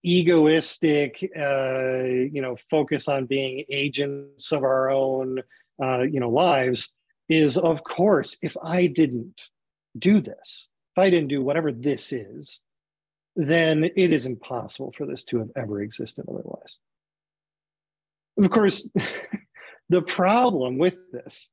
[0.04, 5.42] egoistic, uh, you know, focus on being agents of our own,
[5.82, 6.90] uh, you know, lives
[7.30, 9.42] is, of course, if I didn't
[9.98, 12.60] do this, if I didn't do whatever this is,
[13.36, 16.78] then it is impossible for this to have ever existed otherwise.
[18.38, 18.90] Of course,
[19.90, 21.50] the problem with this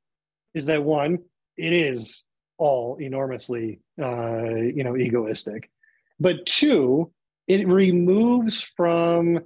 [0.55, 1.19] is that one,
[1.57, 2.25] it is
[2.57, 5.71] all enormously, uh, you know, egoistic,
[6.19, 7.13] but two,
[7.49, 9.41] it removes from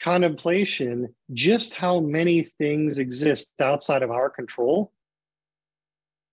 [0.00, 4.92] contemplation just how many things exist outside of our control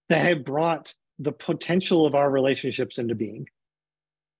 [0.10, 3.46] that have brought the potential of our relationships into being.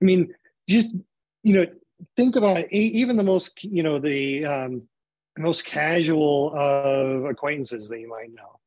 [0.02, 0.34] I mean,
[0.70, 0.96] just
[1.44, 1.66] you know,
[2.16, 4.84] think about it, even the most you know the um,
[5.38, 8.60] most casual of acquaintances that you might know,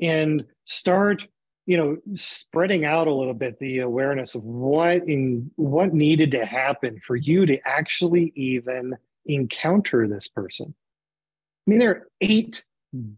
[0.00, 1.26] and start
[1.70, 6.44] you know spreading out a little bit the awareness of what in what needed to
[6.44, 10.74] happen for you to actually even encounter this person.
[10.74, 12.64] I mean there are 8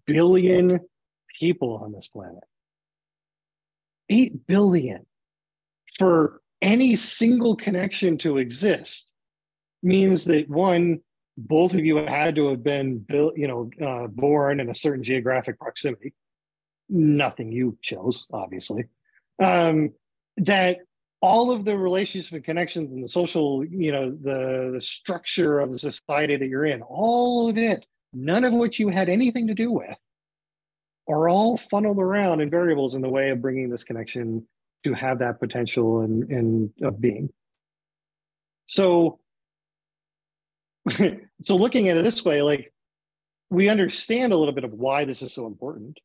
[0.07, 0.81] billion
[1.41, 2.45] people on this planet.
[4.11, 5.07] 8 billion.
[5.97, 9.13] For any single connection to exist
[9.83, 11.01] means that one
[11.39, 15.03] both of you had to have been built you know uh, born in a certain
[15.03, 16.13] geographic proximity
[16.93, 17.51] nothing.
[17.51, 18.85] You chose, obviously,
[19.43, 19.93] um,
[20.37, 20.79] that
[21.21, 25.73] all of the relationships and connections and the social, you know, the, the structure of
[25.73, 29.55] the society that you're in, all of it, none of which you had anything to
[29.55, 29.97] do with,
[31.09, 34.47] are all funneled around in variables in the way of bringing this connection
[34.85, 37.31] to have that potential and, and of being.
[38.67, 39.21] So,
[41.43, 42.73] so looking at it this way, like
[43.49, 45.99] we understand a little bit of why this is so important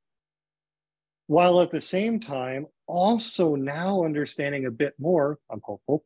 [1.27, 6.03] while at the same time also now understanding a bit more, I'm hopeful,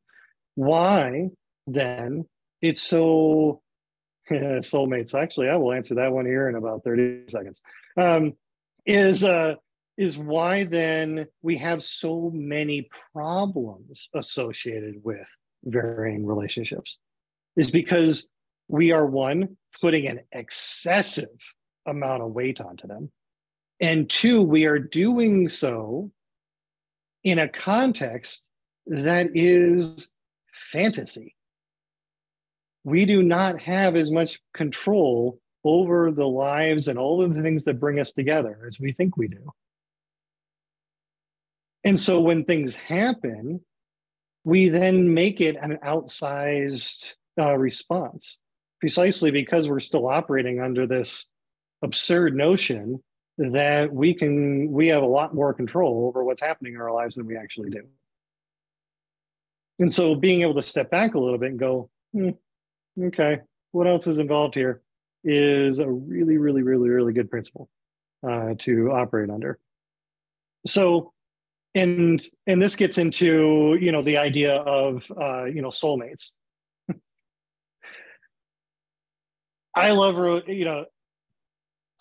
[0.56, 1.30] why
[1.68, 2.26] then
[2.62, 3.62] it's so
[4.32, 5.14] soulmates.
[5.14, 7.62] Actually, I will answer that one here in about 30 seconds.
[7.98, 8.34] Um,
[8.86, 9.56] is uh,
[9.98, 15.28] is why then we have so many problems associated with
[15.64, 16.98] varying relationships
[17.56, 18.28] is because
[18.68, 21.28] we are one putting an excessive
[21.86, 23.12] amount of weight onto them
[23.82, 26.12] and two, we are doing so
[27.24, 28.46] in a context
[28.86, 30.12] that is
[30.72, 31.36] fantasy.
[32.84, 37.64] We do not have as much control over the lives and all of the things
[37.66, 39.52] that bring us together as we think we do.
[41.84, 43.62] And so when things happen,
[44.44, 48.40] we then make it an outsized uh, response
[48.80, 51.30] precisely because we're still operating under this
[51.84, 53.02] absurd notion
[53.52, 57.16] that we can we have a lot more control over what's happening in our lives
[57.16, 57.84] than we actually do.
[59.80, 62.30] And so being able to step back a little bit and go hmm,
[63.06, 63.40] okay
[63.72, 64.82] what else is involved here?
[65.24, 67.70] is a really really really really good principle
[68.28, 69.60] uh, to operate under.
[70.66, 71.14] So
[71.76, 76.38] and and this gets into you know the idea of uh, you know soulmates.
[79.76, 80.86] I love you know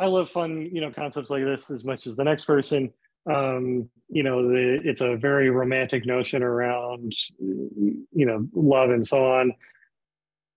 [0.00, 2.90] I love fun, you know, concepts like this as much as the next person.
[3.30, 9.24] Um, you know, the, it's a very romantic notion around, you know, love and so
[9.32, 9.52] on.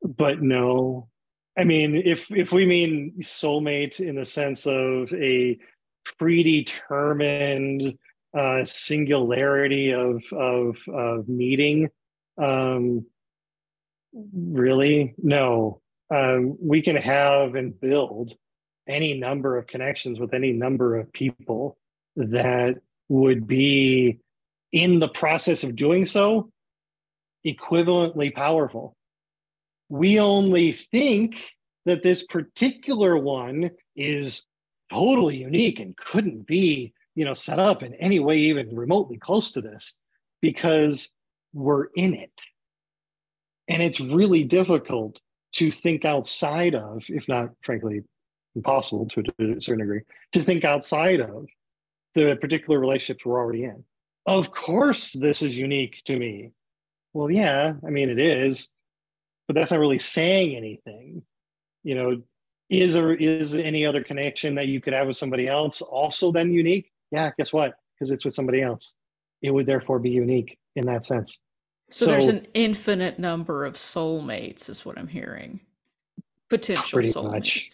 [0.02, 1.10] But no,
[1.58, 5.60] I mean, if if we mean soulmate in the sense of a
[6.18, 7.98] predetermined
[8.38, 11.90] uh, singularity of of of meeting,
[12.42, 13.06] um,
[14.14, 15.82] really, no.
[16.14, 18.36] Um, we can have and build
[18.88, 21.78] any number of connections with any number of people
[22.16, 22.76] that
[23.10, 24.20] would be
[24.72, 26.50] in the process of doing so
[27.46, 28.96] equivalently powerful.
[29.90, 31.36] We only think
[31.86, 34.46] that this particular one is
[34.92, 39.52] totally unique and couldn't be, you know, set up in any way even remotely close
[39.54, 39.98] to this
[40.42, 41.10] because
[41.54, 42.32] we're in it.
[43.68, 45.20] And it's really difficult
[45.54, 48.02] to think outside of, if not frankly
[48.56, 50.02] impossible to a certain degree
[50.34, 51.48] to think outside of
[52.16, 53.84] the particular relationships we're already in.
[54.26, 56.52] Of course, this is unique to me.
[57.14, 58.70] Well, yeah, I mean, it is,
[59.48, 61.24] but that's not really saying anything.
[61.84, 62.22] You know,
[62.70, 66.52] is there is any other connection that you could have with somebody else also then
[66.52, 66.92] unique?
[67.12, 67.74] Yeah, guess what?
[67.94, 68.96] Because it's with somebody else.
[69.42, 71.40] It would therefore be unique in that sense.
[71.90, 75.60] So, so there's an infinite number of soulmates, is what I'm hearing.
[76.50, 77.32] Potential soulmates.
[77.32, 77.68] Much.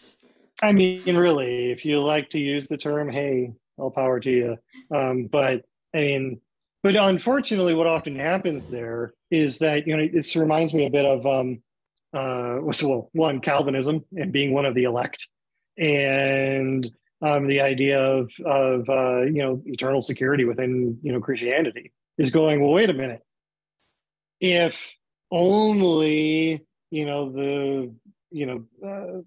[0.62, 4.56] I mean, really, if you like to use the term, hey, all power to you.
[4.94, 6.40] Um, but I mean,
[6.82, 11.04] but unfortunately, what often happens there is that you know this reminds me a bit
[11.04, 11.62] of um,
[12.12, 15.26] uh, well, one Calvinism and being one of the elect,
[15.78, 16.90] and
[17.22, 22.30] um, the idea of of uh, you know eternal security within you know Christianity is
[22.30, 22.60] going.
[22.60, 23.22] Well, wait a minute.
[24.40, 24.94] If
[25.30, 27.94] only you know the
[28.30, 29.22] you know uh,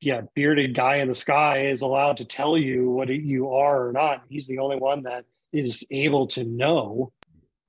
[0.00, 3.92] yeah bearded guy in the sky is allowed to tell you what you are or
[3.92, 4.22] not.
[4.28, 7.12] He's the only one that is able to know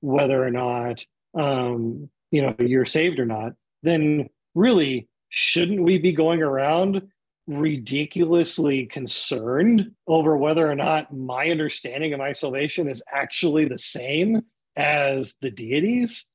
[0.00, 1.04] whether or not
[1.34, 3.52] um, you know you're saved or not.
[3.82, 7.02] Then really shouldn't we be going around
[7.48, 14.42] ridiculously concerned over whether or not my understanding of my salvation is actually the same
[14.76, 16.26] as the deities.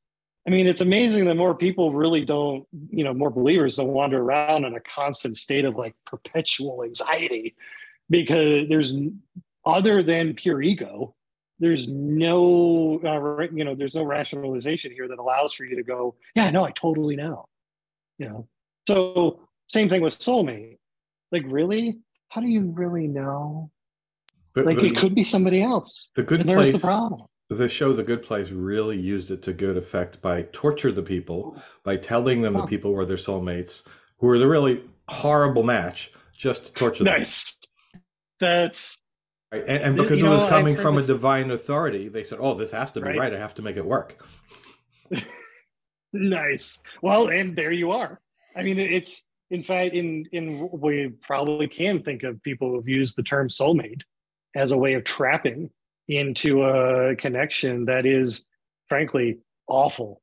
[0.46, 4.22] I mean, it's amazing that more people really don't, you know, more believers don't wander
[4.22, 7.56] around in a constant state of like perpetual anxiety
[8.10, 8.94] because there's
[9.66, 11.16] other than pure ego,
[11.60, 16.16] there's no, uh, you know, there's no rationalization here that allows for you to go,
[16.36, 17.48] yeah, no, I totally know,
[18.18, 18.48] you know.
[18.86, 20.78] So same thing with soulmate
[21.34, 22.00] like, really?
[22.30, 23.72] How do you really know?
[24.54, 26.10] But like, the, it could be somebody else.
[26.16, 26.74] The good place.
[26.74, 27.28] The problem.
[27.58, 31.62] The show The Good Place really used it to good effect by torture the people
[31.84, 33.84] by telling them the people were their soulmates
[34.18, 37.18] who were the really horrible match just to torture them.
[37.20, 37.56] Nice.
[38.40, 38.98] That's
[39.54, 39.66] Right.
[39.68, 41.06] And, and, because it was coming from this.
[41.06, 43.20] a divine authority, they said, "Oh, this has to be right.
[43.20, 43.34] right.
[43.34, 44.26] I have to make it work."
[46.14, 46.80] nice.
[47.04, 48.20] Well, and there you are.
[48.56, 53.16] I mean, it's in fact, in in we probably can think of people who've used
[53.16, 54.02] the term soulmate
[54.56, 55.70] as a way of trapping
[56.08, 58.46] into a connection that is,
[58.88, 60.22] frankly, awful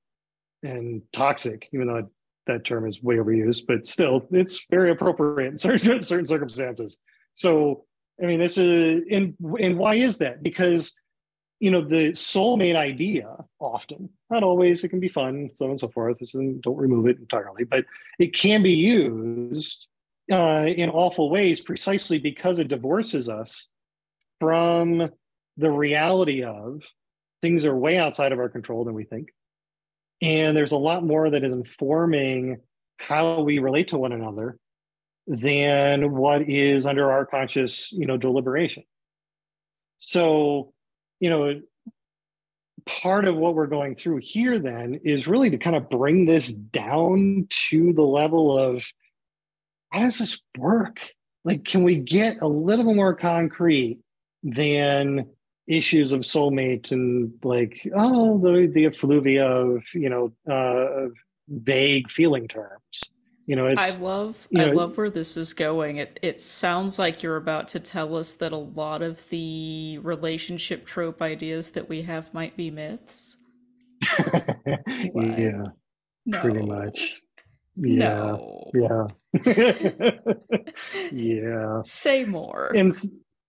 [0.62, 1.68] and toxic.
[1.72, 2.10] Even though
[2.46, 6.98] that term is way overused, but still, it's very appropriate in certain certain circumstances.
[7.34, 7.84] So,
[8.22, 10.42] I mean, this is and and why is that?
[10.42, 10.92] Because
[11.60, 13.28] you know the soulmate idea
[13.60, 16.76] often not always it can be fun so on and so forth this isn't, don't
[16.76, 17.84] remove it entirely but
[18.18, 19.86] it can be used
[20.32, 23.68] uh, in awful ways precisely because it divorces us
[24.38, 25.10] from
[25.60, 26.82] the reality of
[27.42, 29.28] things are way outside of our control than we think
[30.22, 32.58] and there's a lot more that is informing
[32.98, 34.58] how we relate to one another
[35.26, 38.82] than what is under our conscious you know deliberation
[39.98, 40.72] so
[41.20, 41.60] you know,
[42.86, 46.50] part of what we're going through here then is really to kind of bring this
[46.50, 48.82] down to the level of
[49.92, 50.98] how does this work?
[51.44, 54.00] Like, can we get a little more concrete
[54.42, 55.26] than
[55.70, 61.08] issues of soulmate and like, oh, the, the effluvia of, you know, uh,
[61.48, 63.00] vague feeling terms?
[63.50, 65.96] you know i love i know, love where this is going.
[65.96, 70.86] It it sounds like you're about to tell us that a lot of the relationship
[70.86, 73.36] trope ideas that we have might be myths.
[75.16, 75.64] Yeah
[76.26, 76.40] no.
[76.40, 77.20] pretty much.
[77.76, 78.70] Yeah no.
[78.74, 79.06] yeah
[81.12, 81.80] yeah.
[81.82, 82.70] Say more.
[82.76, 82.94] And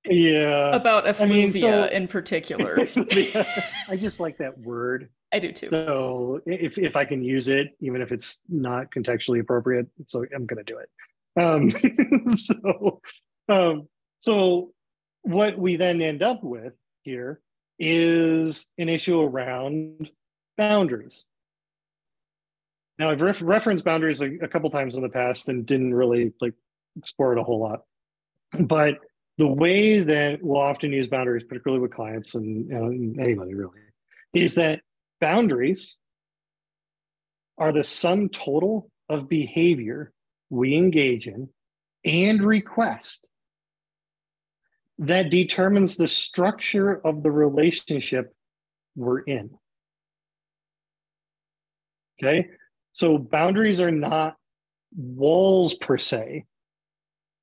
[0.06, 2.80] yeah about effluvia I mean, so, in particular
[3.88, 5.70] i just like that word I do too.
[5.72, 10.46] So if, if I can use it, even if it's not contextually appropriate, so I'm
[10.46, 10.90] going to do it.
[11.42, 11.72] Um,
[12.36, 13.02] so,
[13.48, 13.88] um,
[14.20, 14.74] so
[15.22, 16.74] what we then end up with
[17.04, 17.40] here
[17.80, 20.10] is an issue around
[20.58, 21.26] boundaries.
[23.00, 26.34] Now I've ref- referenced boundaries a, a couple times in the past and didn't really
[26.42, 26.54] like
[26.98, 27.84] explore it a whole lot,
[28.60, 29.00] but
[29.42, 32.90] the way that we'll often use boundaries, particularly with clients and know,
[33.20, 33.80] anybody really,
[34.36, 34.82] is that
[35.20, 35.98] Boundaries
[37.60, 40.12] are the sum total of behavior
[40.52, 41.50] we engage in
[42.06, 43.30] and request
[45.00, 48.32] that determines the structure of the relationship
[48.96, 49.50] we're in.
[52.22, 52.48] Okay,
[52.94, 54.36] so boundaries are not
[54.96, 56.46] walls per se.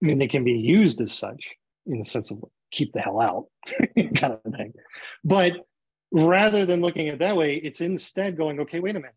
[0.00, 1.42] I mean, they can be used as such
[1.88, 3.46] in the sense of keep the hell out
[4.16, 4.72] kind of thing.
[5.24, 5.52] But
[6.12, 9.14] rather than looking at it that way it's instead going okay wait a minute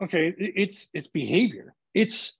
[0.00, 2.36] okay it's it's behavior it's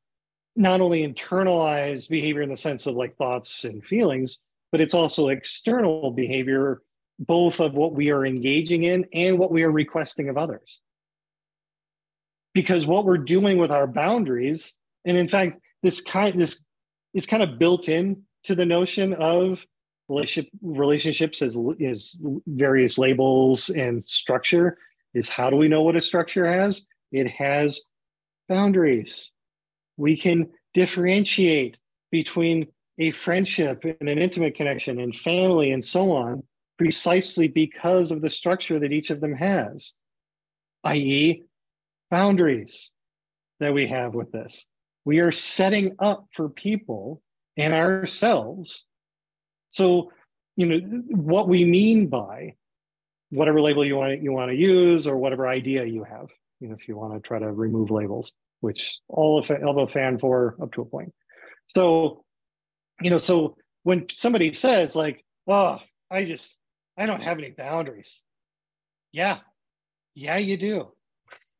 [0.56, 4.40] not only internalized behavior in the sense of like thoughts and feelings,
[4.72, 6.82] but it's also external behavior,
[7.18, 10.80] both of what we are engaging in and what we are requesting of others.
[12.54, 14.74] Because what we're doing with our boundaries,
[15.04, 16.64] and in fact, this kind this
[17.12, 19.64] is kind of built in to the notion of
[20.08, 22.16] relationship relationships as, as
[22.46, 24.78] various labels and structure
[25.14, 26.84] is how do we know what a structure has?
[27.10, 27.80] It has
[28.48, 29.30] boundaries.
[29.96, 31.78] We can differentiate
[32.10, 32.68] between
[32.98, 36.42] a friendship and an intimate connection and family and so on
[36.78, 39.94] precisely because of the structure that each of them has,
[40.84, 41.42] i.e.,
[42.10, 42.92] boundaries
[43.60, 44.66] that we have with this.
[45.04, 47.22] We are setting up for people
[47.56, 48.84] and ourselves.
[49.68, 50.12] So,
[50.56, 52.54] you know, what we mean by
[53.30, 56.28] whatever label you want you want to use or whatever idea you have,
[56.60, 60.18] you know, if you want to try to remove labels, which all of, a fan
[60.18, 61.12] for up to a point.
[61.68, 62.24] So,
[63.00, 65.80] you know, so when somebody says like, "Oh,
[66.10, 66.56] I just
[66.96, 68.22] I don't have any boundaries,"
[69.12, 69.38] yeah,
[70.14, 70.92] yeah, you do.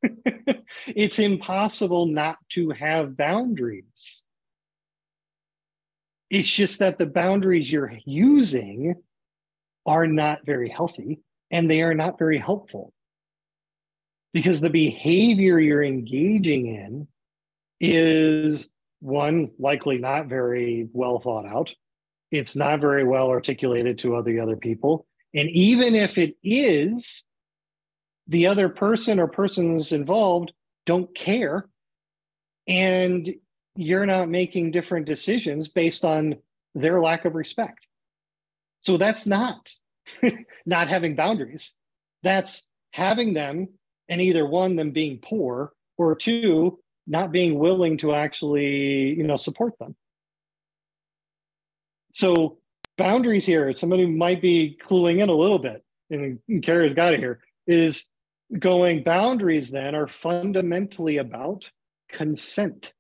[0.87, 4.25] it's impossible not to have boundaries.
[6.31, 8.97] It's just that the boundaries you're using
[9.85, 11.21] are not very healthy
[11.51, 12.93] and they are not very helpful.
[14.33, 17.09] Because the behavior you're engaging in
[17.81, 18.71] is
[19.01, 21.71] one likely not very well thought out.
[22.31, 25.07] It's not very well articulated to other other people.
[25.33, 27.23] And even if it is
[28.27, 30.53] the other person or persons involved
[30.85, 31.69] don't care.
[32.67, 33.35] And
[33.77, 36.37] you're not making different decisions based on
[36.75, 37.87] their lack of respect.
[38.81, 39.71] So that's not
[40.67, 41.75] not having boundaries.
[42.23, 43.69] That's having them
[44.09, 49.37] and either one them being poor or two not being willing to actually you know
[49.37, 49.95] support them.
[52.15, 52.59] So
[52.97, 57.41] boundaries here somebody might be cluing in a little bit and Carrie's got it here
[57.67, 58.09] is
[58.59, 61.69] going boundaries then are fundamentally about
[62.09, 62.93] consent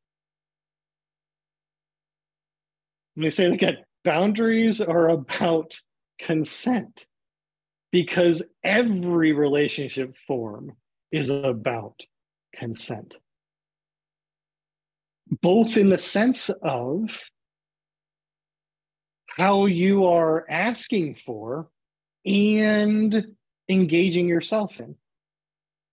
[3.17, 3.79] let me say it again.
[4.05, 5.73] Boundaries are about
[6.21, 7.07] consent
[7.91, 10.73] because every relationship form
[11.11, 11.99] is about
[12.55, 13.15] consent.
[15.41, 17.21] Both in the sense of
[19.29, 21.69] how you are asking for
[22.25, 23.27] and
[23.69, 24.95] engaging yourself in.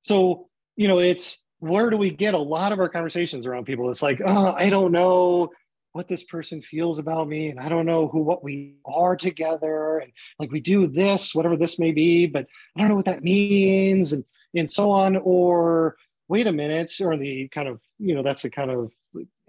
[0.02, 3.90] So, you know, it's where do we get a lot of our conversations around people?
[3.90, 5.52] It's like, oh, I don't know
[5.94, 10.00] what this person feels about me, and I don't know who what we are together,
[10.00, 13.24] and like we do this, whatever this may be, but I don't know what that
[13.24, 14.24] means, and
[14.56, 15.18] and so on.
[15.18, 15.96] Or
[16.28, 18.92] wait a minute, or the kind of you know that's the kind of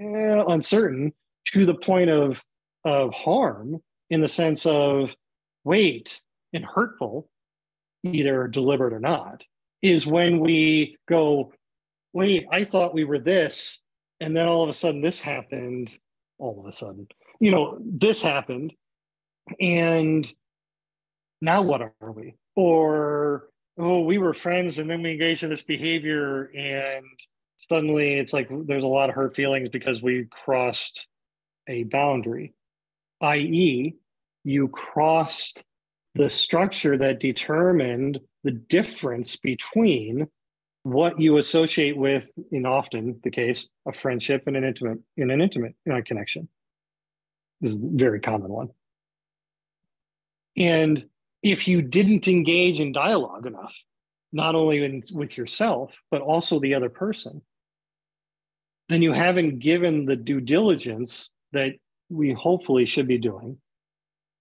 [0.00, 1.12] eh, uncertain
[1.46, 2.40] to the point of
[2.84, 3.80] of harm
[4.10, 5.10] in the sense of
[5.64, 6.20] wait
[6.52, 7.28] and hurtful,
[8.04, 9.42] either deliberate or not
[9.82, 11.52] is when we go,
[12.14, 13.82] wait, I thought we were this.
[14.20, 15.90] And then all of a sudden this happened.
[16.44, 17.08] All of a sudden,
[17.40, 18.74] you know, this happened.
[19.58, 20.28] And
[21.40, 22.34] now what are we?
[22.54, 27.06] Or, oh, we were friends and then we engaged in this behavior and
[27.56, 31.06] suddenly it's like there's a lot of hurt feelings because we crossed
[31.66, 32.52] a boundary,
[33.22, 33.94] i.e.,
[34.44, 35.64] you crossed
[36.14, 40.26] the structure that determined the difference between
[40.84, 45.40] what you associate with, in often the case, a friendship and an intimate in an
[45.40, 46.46] intimate uh, connection
[47.62, 48.68] is a very common one.
[50.56, 51.06] And
[51.42, 53.72] if you didn't engage in dialogue enough,
[54.32, 57.40] not only in, with yourself, but also the other person,
[58.90, 61.72] then you haven't given the due diligence that
[62.10, 63.56] we hopefully should be doing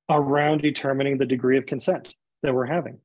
[0.09, 2.09] around determining the degree of consent
[2.41, 2.99] that we're having.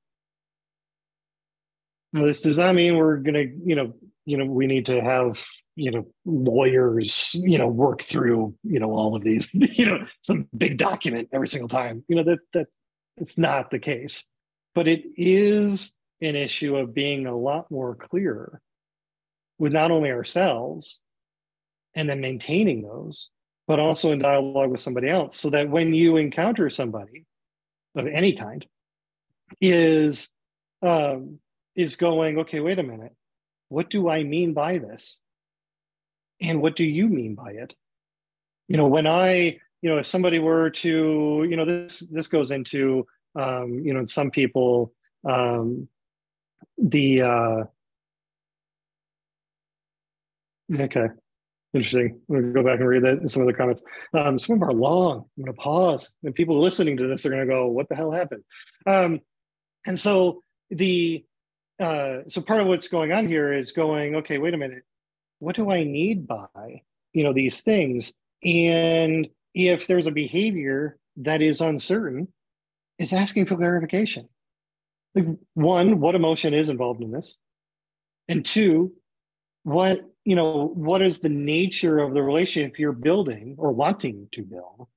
[2.13, 3.95] Now, this does not mean we're going to, you know,
[4.25, 5.39] you know, we need to have,
[5.77, 10.49] you know, lawyers, you know, work through, you know, all of these, you know, some
[10.57, 12.05] big document every single time.
[12.09, 12.67] You know that that
[13.17, 14.25] it's not the case,
[14.75, 18.61] but it is an issue of being a lot more clear
[19.59, 21.01] with not only ourselves
[21.95, 23.31] and then maintaining those,
[23.67, 27.25] but also in dialogue with somebody else, so that when you encounter somebody
[27.97, 28.65] of any kind,
[29.61, 30.29] is
[30.83, 31.39] um,
[31.79, 33.15] is going, okay, wait a minute.
[33.69, 35.19] What do I mean by this?
[36.43, 37.73] And what do you mean by it?
[38.67, 42.51] You know, when I, you know, if somebody were to, you know, this this goes
[42.51, 43.07] into,
[43.39, 44.93] um, you know, some people,
[45.25, 45.89] um,
[46.77, 47.65] the uh,
[50.75, 51.07] okay,
[51.75, 52.19] Interesting.
[52.31, 53.83] I'm to go back and read that in some of the comments.
[54.15, 55.27] Um, some of them are long.
[55.39, 58.43] I'm to pause, and people listening to this are to go, "What the hell happened?"
[58.87, 59.21] Um,
[59.87, 61.25] and so the
[61.81, 64.83] uh, so part of what's going on here is going, okay, wait a minute,
[65.39, 68.13] what do I need by you know these things?
[68.45, 72.29] And if there's a behavior that is uncertain,
[72.99, 74.29] it's asking for clarification.
[75.15, 77.39] Like one, what emotion is involved in this?
[78.29, 78.93] And two,
[79.63, 84.43] what you know what is the nature of the relationship you're building or wanting to
[84.43, 84.89] build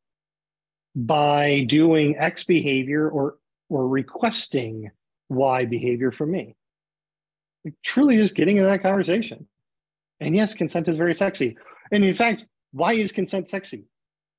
[0.95, 3.37] by doing x behavior or
[3.69, 4.91] or requesting
[5.29, 6.55] y behavior from me
[7.83, 9.47] truly just getting into that conversation.
[10.19, 11.57] And yes consent is very sexy.
[11.91, 13.85] And in fact why is consent sexy?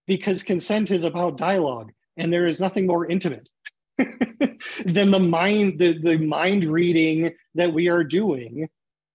[0.06, 3.48] Because consent is about dialogue and there is nothing more intimate
[3.98, 8.68] than the mind the, the mind reading that we are doing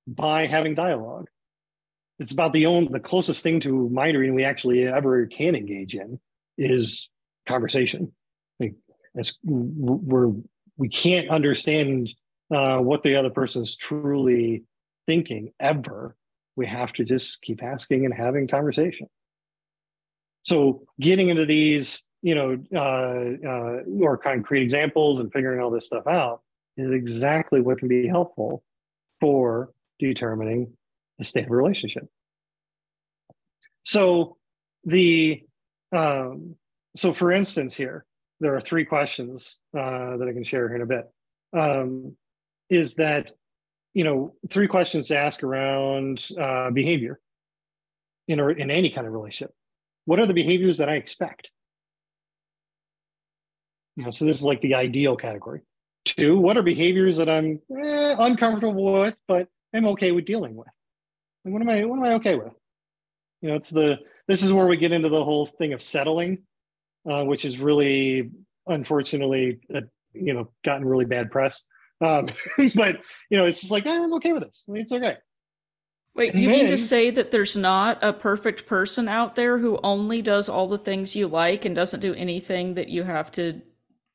[0.08, 1.28] by having dialogue.
[2.20, 5.94] It's about the only the closest thing to mind reading we actually ever can engage
[5.94, 6.20] in
[6.58, 7.10] is
[7.48, 8.12] conversation.
[8.60, 8.76] Like
[9.18, 10.32] as we're
[10.78, 12.10] we can't understand
[12.54, 14.64] uh, what the other person's truly
[15.06, 16.16] thinking ever.
[16.56, 19.08] We have to just keep asking and having conversation.
[20.44, 25.86] So getting into these, you know, uh, uh, more concrete examples and figuring all this
[25.86, 26.42] stuff out
[26.78, 28.64] is exactly what can be helpful
[29.20, 30.74] for determining
[31.18, 32.08] the state of a relationship.
[33.84, 34.38] So
[34.84, 35.44] the
[35.92, 36.56] um,
[36.96, 38.06] so for instance here,
[38.40, 41.10] there are three questions uh, that I can share here in a bit.
[41.58, 42.16] Um,
[42.70, 43.32] is that
[43.94, 47.20] you know three questions to ask around uh, behavior
[48.28, 49.54] in a, in any kind of relationship.
[50.06, 51.50] What are the behaviors that I expect?
[53.96, 55.62] You know, so this is like the ideal category.
[56.06, 60.68] Two, what are behaviors that I'm eh, uncomfortable with, but I'm okay with dealing with?
[61.44, 62.54] And what am I what am I okay with?
[63.42, 63.98] You know, it's the
[64.28, 66.40] this is where we get into the whole thing of settling,
[67.10, 68.30] uh, which is really
[68.68, 69.82] unfortunately uh,
[70.14, 71.64] you know gotten really bad press.
[72.02, 72.30] Um,
[72.76, 72.98] but
[73.30, 74.64] you know, it's just like eh, I'm okay with this.
[74.68, 75.18] I mean, it's okay.
[76.16, 79.60] Wait, and you then, mean to say that there's not a perfect person out there
[79.60, 83.32] who only does all the things you like and doesn't do anything that you have
[83.34, 83.62] to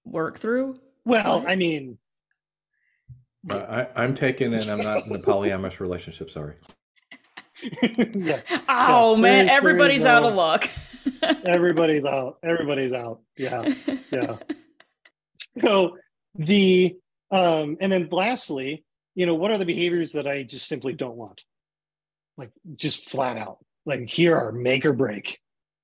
[0.05, 0.77] work through?
[1.05, 1.99] Well, I mean,
[3.51, 6.31] uh, I, am taken and I'm not in a polyamorous relationship.
[6.31, 6.55] Sorry.
[7.83, 8.41] yeah.
[8.69, 10.69] Oh yeah, man, everybody's out of luck.
[11.45, 12.39] everybody's out.
[12.43, 13.21] Everybody's out.
[13.37, 13.73] Yeah.
[14.11, 14.37] Yeah.
[15.61, 15.97] so
[16.35, 16.97] the
[17.33, 21.17] um and then lastly, you know, what are the behaviors that I just simply don't
[21.17, 21.41] want?
[22.37, 23.59] Like just flat out.
[23.85, 25.39] Like here are make or break.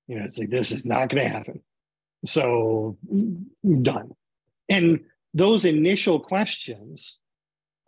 [0.06, 1.60] You know, it's like this is not gonna happen.
[2.24, 2.96] So
[3.82, 4.12] done.
[4.68, 5.00] And
[5.34, 7.18] those initial questions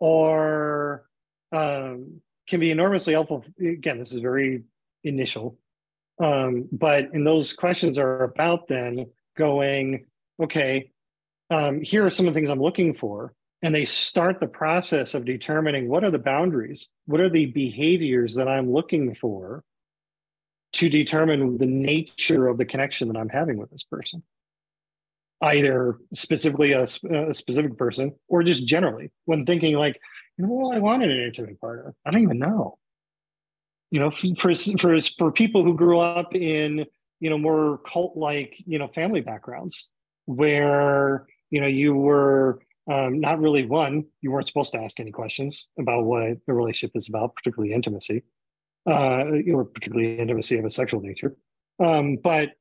[0.01, 1.03] are
[1.51, 3.45] um can be enormously helpful.
[3.59, 4.63] Again, this is very
[5.03, 5.57] initial,
[6.21, 9.07] um, but in those questions are about then
[9.37, 10.05] going,
[10.41, 10.91] okay,
[11.49, 13.33] um, here are some of the things I'm looking for.
[13.63, 18.35] And they start the process of determining what are the boundaries, what are the behaviors
[18.35, 19.63] that I'm looking for
[20.73, 24.23] to determine the nature of the connection that I'm having with this person.
[25.43, 29.99] Either specifically a, a specific person or just generally when thinking like,
[30.37, 31.93] you know, well, I wanted an intimate partner.
[32.05, 32.77] I don't even know.
[33.89, 36.85] You know, for for for people who grew up in
[37.19, 39.89] you know more cult like you know family backgrounds
[40.25, 44.05] where you know you were um, not really one.
[44.21, 48.23] You weren't supposed to ask any questions about what the relationship is about particularly intimacy.
[48.89, 51.35] Uh or particularly intimacy of a sexual nature.
[51.79, 52.53] Um but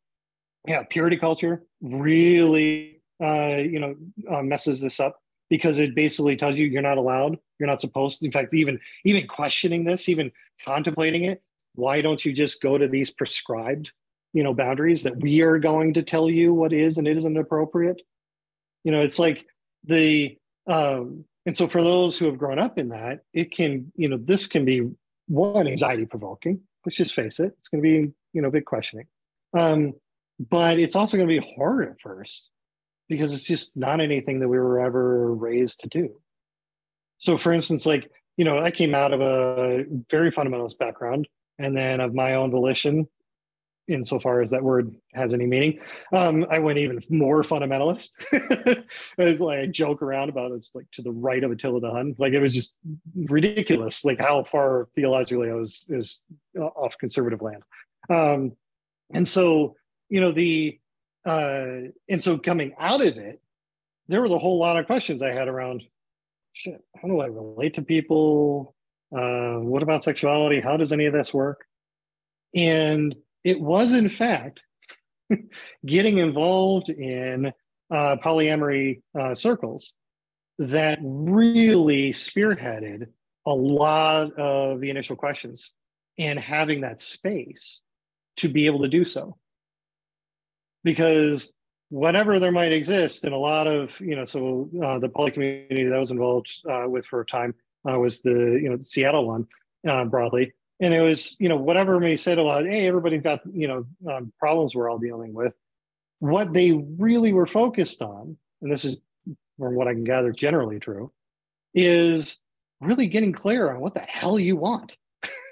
[0.69, 3.95] yeah purity culture really uh you know
[4.31, 5.17] uh, messes this up
[5.49, 8.79] because it basically tells you you're not allowed you're not supposed to in fact even
[9.07, 10.31] even questioning this even
[10.63, 11.43] contemplating it
[11.75, 13.91] why don't you just go to these prescribed
[14.33, 17.37] you know boundaries that we are going to tell you what is and it isn't
[17.37, 18.03] appropriate?
[18.85, 19.47] You know it's like
[19.85, 24.09] the um and so for those who have grown up in that it can you
[24.09, 24.89] know this can be
[25.27, 29.07] one anxiety provoking let's just face it it's going to be you know big questioning
[29.59, 29.95] um
[30.49, 32.49] but it's also going to be hard at first
[33.11, 36.15] because it's just not anything that we were ever raised to do.
[37.19, 41.29] So, for instance, like, you know, I came out of a very fundamentalist background
[41.59, 43.07] and then of my own volition,
[43.91, 45.79] insofar as that word has any meaning,
[46.13, 48.11] um, I went even more fundamentalist.
[49.19, 52.15] it's like I joke around about it's like to the right of Attila the Hun.
[52.19, 52.77] Like it was just
[53.15, 56.23] ridiculous, like how far theologically I was is
[56.59, 57.63] off conservative land.
[58.09, 58.53] Um,
[59.13, 59.77] and so,
[60.09, 60.79] you know, the
[61.27, 63.41] uh, and so coming out of it,
[64.09, 65.83] there was a whole lot of questions I had around
[66.53, 68.75] shit, how do I relate to people?
[69.15, 70.61] Uh, what about sexuality?
[70.61, 71.65] How does any of this work?
[72.55, 73.15] And
[73.45, 74.61] it was, in fact,
[75.87, 77.53] getting involved in
[77.93, 79.95] uh, polyamory uh, circles
[80.59, 83.07] that really spearheaded
[83.47, 85.73] a lot of the initial questions
[86.19, 87.81] and having that space
[88.37, 89.37] to be able to do so.
[90.85, 91.53] Because
[91.89, 95.85] whatever there might exist in a lot of, you know, so uh, the poly community
[95.85, 97.55] that I was involved uh, with for a time
[97.91, 98.31] uh, was the,
[98.63, 99.47] you know, Seattle one
[99.89, 100.53] uh, broadly.
[100.81, 103.85] And it was, you know, whatever may say a lot, hey, everybody's got, you know,
[104.11, 105.53] um, problems we're all dealing with.
[106.21, 108.99] What they really were focused on, and this is
[109.59, 111.13] from what I can gather generally true,
[111.75, 112.39] is
[112.81, 114.93] really getting clear on what the hell you want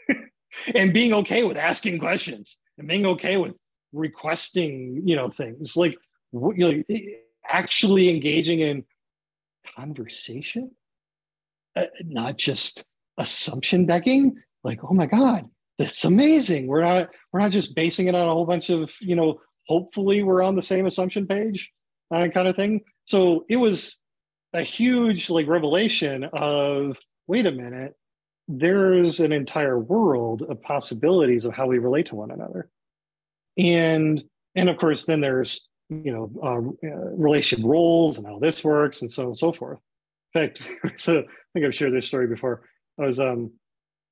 [0.74, 3.54] and being okay with asking questions and being okay with
[3.92, 5.96] requesting you know things like
[6.32, 6.96] you know,
[7.48, 8.84] actually engaging in
[9.76, 10.70] conversation
[11.76, 12.84] uh, not just
[13.16, 15.44] assumption begging like oh my god
[15.78, 19.14] that's amazing we're not we're not just basing it on a whole bunch of you
[19.14, 21.70] know hopefully we're on the same assumption page
[22.14, 23.98] uh, kind of thing so it was
[24.54, 26.96] a huge like revelation of
[27.28, 27.94] wait a minute,
[28.48, 32.68] there's an entire world of possibilities of how we relate to one another.
[33.56, 34.22] And
[34.54, 39.02] and of course, then there's you know uh, uh, relationship roles and how this works
[39.02, 39.78] and so on and so forth.
[40.34, 40.60] In fact,
[41.00, 42.62] so I think I've shared this story before.
[42.98, 43.52] I was um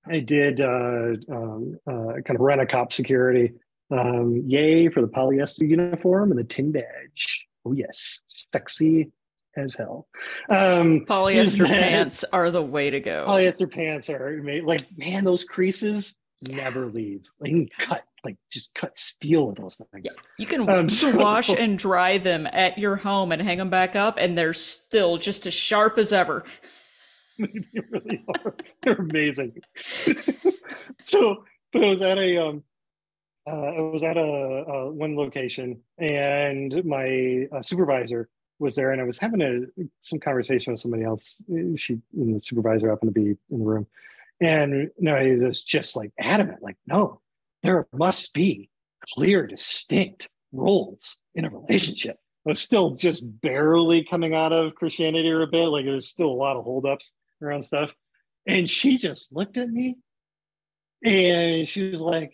[0.09, 3.53] I did uh, um, uh, kind of rent a cop security.
[3.91, 7.47] Um, yay for the polyester uniform and the tin badge.
[7.65, 9.13] Oh yes, sexy
[9.57, 10.09] as hell.
[10.49, 13.27] Um, polyester pants are the way to go.
[13.29, 17.23] Polyester pants are like man, those creases never leave.
[17.41, 20.05] Like cut like just cut steel with those things.
[20.05, 20.11] Yeah.
[20.37, 23.95] You can, um, so, wash and dry them at your home and hang them back
[23.95, 26.45] up, and they're still just as sharp as ever.
[27.73, 28.57] they really are.
[28.83, 29.61] They're amazing.
[31.03, 32.65] so, but I was at a um,
[33.49, 38.29] uh, I was at a, a one location, and my uh, supervisor
[38.59, 39.61] was there and I was having a
[40.03, 41.43] some conversation with somebody else.
[41.77, 43.87] She and the supervisor happened to be in the room.
[44.41, 47.21] And you know, he was just like adamant, like, no,
[47.63, 48.71] there must be
[49.15, 52.17] clear, distinct roles in a relationship.
[52.47, 56.29] I was still just barely coming out of Christianity or a bit, like there's still
[56.29, 57.13] a lot of holdups
[57.43, 57.93] around stuff.
[58.47, 59.99] And she just looked at me
[61.05, 62.33] and she was like,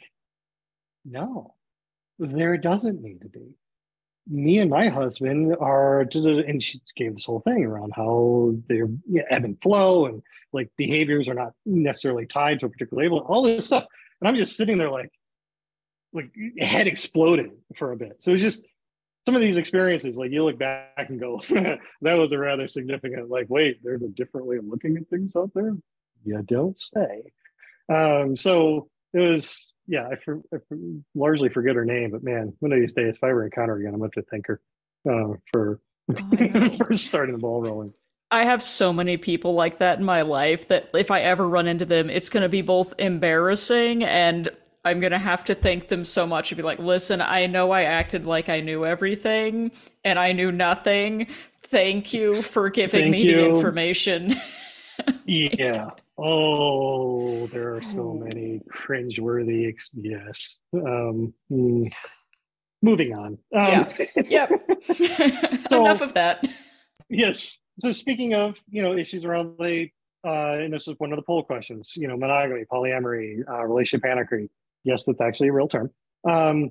[1.05, 1.55] no,
[2.19, 3.55] there doesn't need to be.
[4.29, 8.89] Me and my husband are and she gave this whole thing around how they're
[9.31, 10.23] ebb and flow and
[10.53, 13.85] like behaviors are not necessarily tied to a particular label all this stuff.
[14.21, 15.11] And i'm just sitting there like
[16.13, 18.19] like head exploded for a bit.
[18.21, 18.65] So it's just
[19.27, 23.31] some of these experiences like you look back and go that was a rather significant
[23.31, 25.77] like wait there's a different way of looking at things out there?
[26.25, 27.23] You don't say.
[27.89, 30.79] Um so it was yeah, I, for, I for,
[31.15, 33.81] largely forget her name, but man, one of these days, if I ever encounter her
[33.81, 34.61] again, I'm going to thank her
[35.09, 37.93] uh, for oh for starting the ball rolling.
[38.31, 41.69] I have so many people like that in my life that if I ever run
[41.69, 44.49] into them, it's going to be both embarrassing and
[44.85, 47.71] I'm going to have to thank them so much and be like, listen, I know
[47.71, 49.71] I acted like I knew everything
[50.05, 51.29] and I knew nothing.
[51.63, 53.37] Thank you for giving thank me you.
[53.37, 54.35] the information.
[55.25, 55.91] yeah.
[56.19, 58.15] Oh, there are so oh.
[58.15, 59.69] many cringeworthy.
[59.69, 60.57] Ex- yes.
[60.75, 61.93] Um, mm.
[62.83, 63.27] Moving on.
[63.27, 63.93] Um, yeah.
[64.17, 64.51] Yep.
[65.69, 66.47] so, Enough of that.
[67.09, 67.59] Yes.
[67.79, 69.89] So speaking of you know issues around the
[70.25, 71.93] uh, and this is one of the poll questions.
[71.97, 74.51] You know, monogamy, polyamory, uh, relationship anarchy.
[74.85, 75.91] Yes, that's actually a real term.
[76.29, 76.71] Um,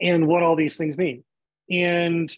[0.00, 1.24] and what all these things mean.
[1.70, 2.32] And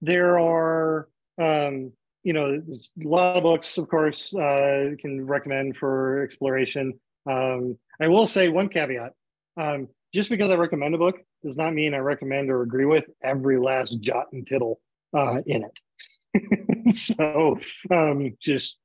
[0.00, 1.08] there are
[1.40, 1.92] um,
[2.28, 2.60] you know,
[3.02, 6.98] a lot of books, of course, uh, can recommend for exploration.
[7.26, 9.12] Um, I will say one caveat:
[9.56, 13.04] um, just because I recommend a book does not mean I recommend or agree with
[13.22, 14.80] every last jot and tittle
[15.16, 16.94] uh, in it.
[16.94, 17.58] so,
[17.90, 18.78] um, just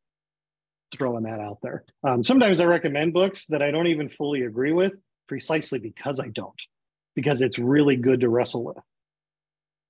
[0.96, 1.84] throwing that out there.
[2.04, 4.94] Um, sometimes I recommend books that I don't even fully agree with,
[5.28, 6.54] precisely because I don't,
[7.16, 8.78] because it's really good to wrestle with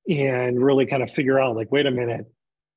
[0.07, 2.27] and really kind of figure out, like, wait a minute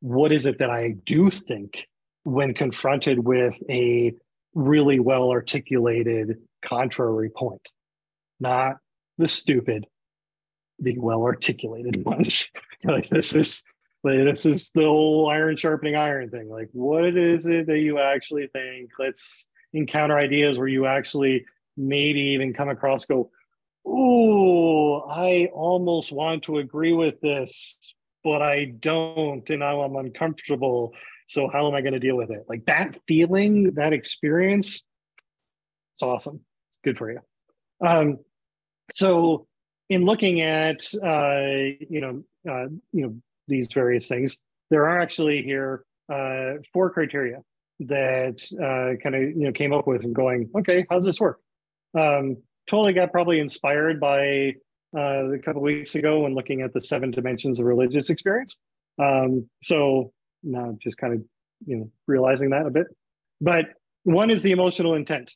[0.00, 1.88] what is it that I do think
[2.24, 4.14] when confronted with a
[4.54, 7.68] really well articulated contrary point,
[8.40, 8.76] not
[9.18, 9.86] the stupid,
[10.78, 12.50] the well articulated ones.
[12.84, 13.62] like this is
[14.04, 16.48] like this is the whole iron sharpening iron thing.
[16.48, 18.90] Like, what is it that you actually think?
[18.98, 21.44] Let's encounter ideas where you actually
[21.76, 23.30] maybe even come across go,
[23.86, 27.76] oh, I almost want to agree with this,
[28.24, 30.92] but I don't, and now I'm uncomfortable.
[31.28, 32.44] So how am I going to deal with it?
[32.48, 34.82] Like that feeling, that experience,
[35.94, 36.40] it's awesome.
[36.70, 37.20] It's good for you.
[37.84, 38.18] Um,
[38.92, 39.46] so
[39.88, 43.16] in looking at uh, you know uh, you know
[43.48, 44.38] these various things,
[44.70, 47.42] there are actually here uh, four criteria
[47.80, 51.20] that uh, kind of you know came up with and going, okay, how does this
[51.20, 51.40] work?
[51.96, 52.36] Um,
[52.68, 54.54] totally got probably inspired by
[54.96, 58.56] uh, a couple weeks ago when looking at the seven dimensions of religious experience.
[59.02, 61.22] Um, so now just kind of
[61.66, 62.86] you know realizing that a bit.
[63.40, 63.66] But
[64.04, 65.30] one is the emotional intent.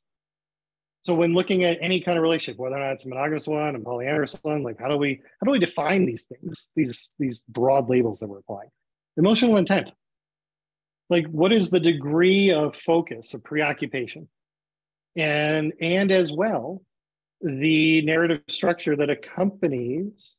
[1.03, 3.75] So when looking at any kind of relationship, whether or not it's a monogamous one,
[3.75, 7.43] a polyamorous one, like how do we how do we define these things, these these
[7.49, 8.69] broad labels that we're applying?
[9.17, 9.91] Emotional intent.
[11.09, 14.29] Like what is the degree of focus, of preoccupation?
[15.17, 16.83] And and as well,
[17.41, 20.37] the narrative structure that accompanies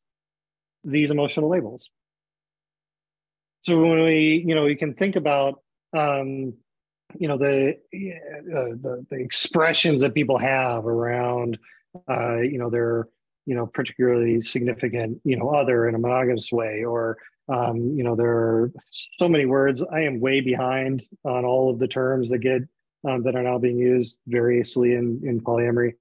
[0.83, 1.89] these emotional labels.
[3.61, 5.61] So when we, you know, you can think about
[5.95, 6.53] um,
[7.19, 11.57] you know the, uh, the the expressions that people have around
[12.09, 13.07] uh, you know their
[13.45, 17.17] you know particularly significant you know other in a monogamous way or
[17.49, 21.79] um, you know there are so many words i am way behind on all of
[21.79, 22.61] the terms that get
[23.09, 25.93] um, that are now being used variously in in polyamory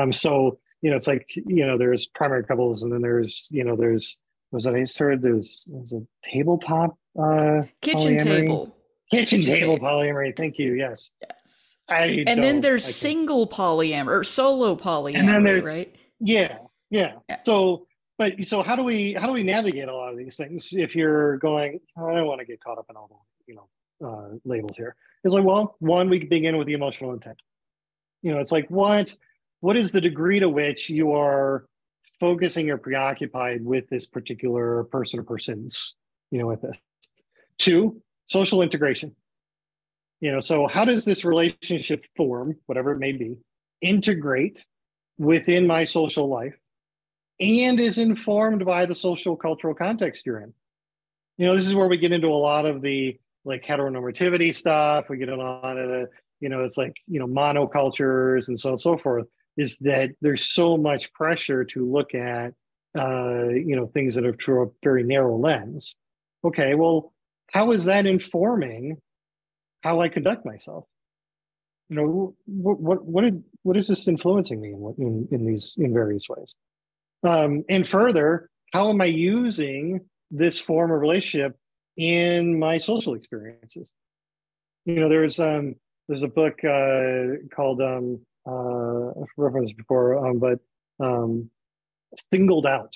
[0.00, 3.64] um, so you know it's like you know there's primary couples and then there's you
[3.64, 4.18] know there's
[4.52, 8.24] was that i heard there's there's a tabletop uh kitchen polyamory.
[8.24, 8.76] table
[9.10, 10.36] Kitchen, table, polyamory.
[10.36, 10.74] Thank you.
[10.74, 11.10] Yes.
[11.22, 11.76] Yes.
[11.88, 15.94] I and then there's single polyamory or solo polyamory, and then there's, right?
[16.18, 16.58] Yeah,
[16.90, 17.38] yeah, yeah.
[17.42, 17.86] So,
[18.18, 20.96] but so how do we how do we navigate a lot of these things if
[20.96, 21.78] you're going?
[21.96, 23.60] Oh, I don't want to get caught up in all the you
[24.00, 24.96] know uh, labels here.
[25.26, 27.36] It's like, well, one, we begin with the emotional intent.
[28.22, 29.12] You know, it's like what
[29.58, 31.66] what is the degree to which you are
[32.20, 35.96] focusing or preoccupied with this particular person or persons,
[36.30, 36.76] you know, with this.
[37.58, 39.16] Two, social integration.
[40.20, 43.36] You know, so how does this relationship form, whatever it may be,
[43.82, 44.64] integrate
[45.18, 46.54] within my social life
[47.40, 50.54] and is informed by the social cultural context you're in?
[51.36, 55.06] You know, this is where we get into a lot of the like heteronormativity stuff.
[55.08, 56.08] We get a lot of the,
[56.40, 59.26] you know, it's like, you know, monocultures and so on and so forth,
[59.56, 62.52] is that there's so much pressure to look at,
[62.98, 65.94] uh, you know, things that are through a very narrow lens.
[66.44, 67.14] Okay, well,
[67.52, 68.98] how is that informing
[69.82, 70.84] how I conduct myself?
[71.88, 75.76] You know, what what what is what is this influencing me in in, in these
[75.78, 76.56] in various ways?
[77.22, 81.56] Um, and further, how am I using this form of relationship
[81.96, 83.92] in my social experiences?
[84.84, 85.74] You know, there's um
[86.08, 90.58] there's a book uh, called um uh referenced before, um, but
[91.00, 91.50] um,
[92.32, 92.94] singled out.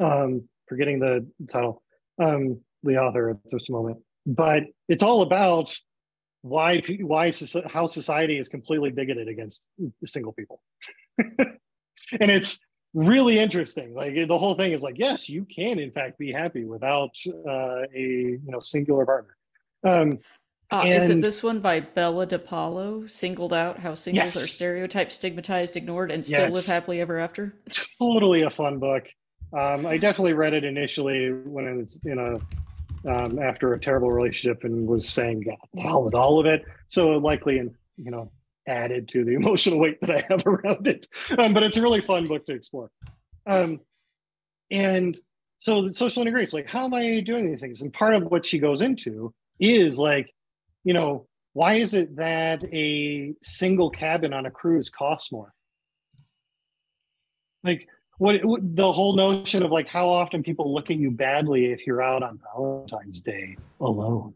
[0.00, 1.82] Um, forgetting the title.
[2.20, 5.74] Um, the author at this moment, but it's all about
[6.42, 7.32] why why
[7.66, 9.64] how society is completely bigoted against
[10.04, 10.62] single people,
[11.18, 12.60] and it's
[12.94, 13.94] really interesting.
[13.94, 17.10] Like the whole thing is like, yes, you can in fact be happy without
[17.46, 19.36] uh, a you know singular partner.
[19.84, 20.18] Um,
[20.70, 24.44] uh, and, is it this one by Bella DePaulo, singled out how singles yes.
[24.44, 26.52] are stereotyped, stigmatized, ignored, and still yes.
[26.52, 27.54] live happily ever after?
[27.98, 29.04] Totally a fun book.
[29.58, 32.38] Um, I definitely read it initially when I was in a
[33.06, 35.44] um, after a terrible relationship and was saying
[35.78, 36.64] hell with all of it.
[36.88, 38.30] So likely, and you know,
[38.68, 41.06] added to the emotional weight that I have around it.
[41.36, 42.90] Um, but it's a really fun book to explore.
[43.46, 43.80] Um,
[44.70, 45.16] and
[45.58, 47.80] so the social integration, like, how am I doing these things?
[47.80, 50.32] And part of what she goes into is like,
[50.84, 55.52] you know, why is it that a single cabin on a cruise costs more?
[57.64, 57.88] Like,
[58.18, 61.86] what, what, the whole notion of like how often people look at you badly if
[61.86, 64.34] you're out on Valentine's Day alone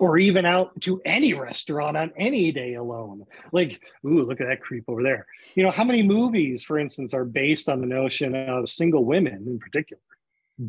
[0.00, 3.26] or even out to any restaurant on any day alone.
[3.52, 5.26] Like, ooh, look at that creep over there.
[5.54, 9.44] You know, how many movies, for instance, are based on the notion of single women
[9.46, 10.00] in particular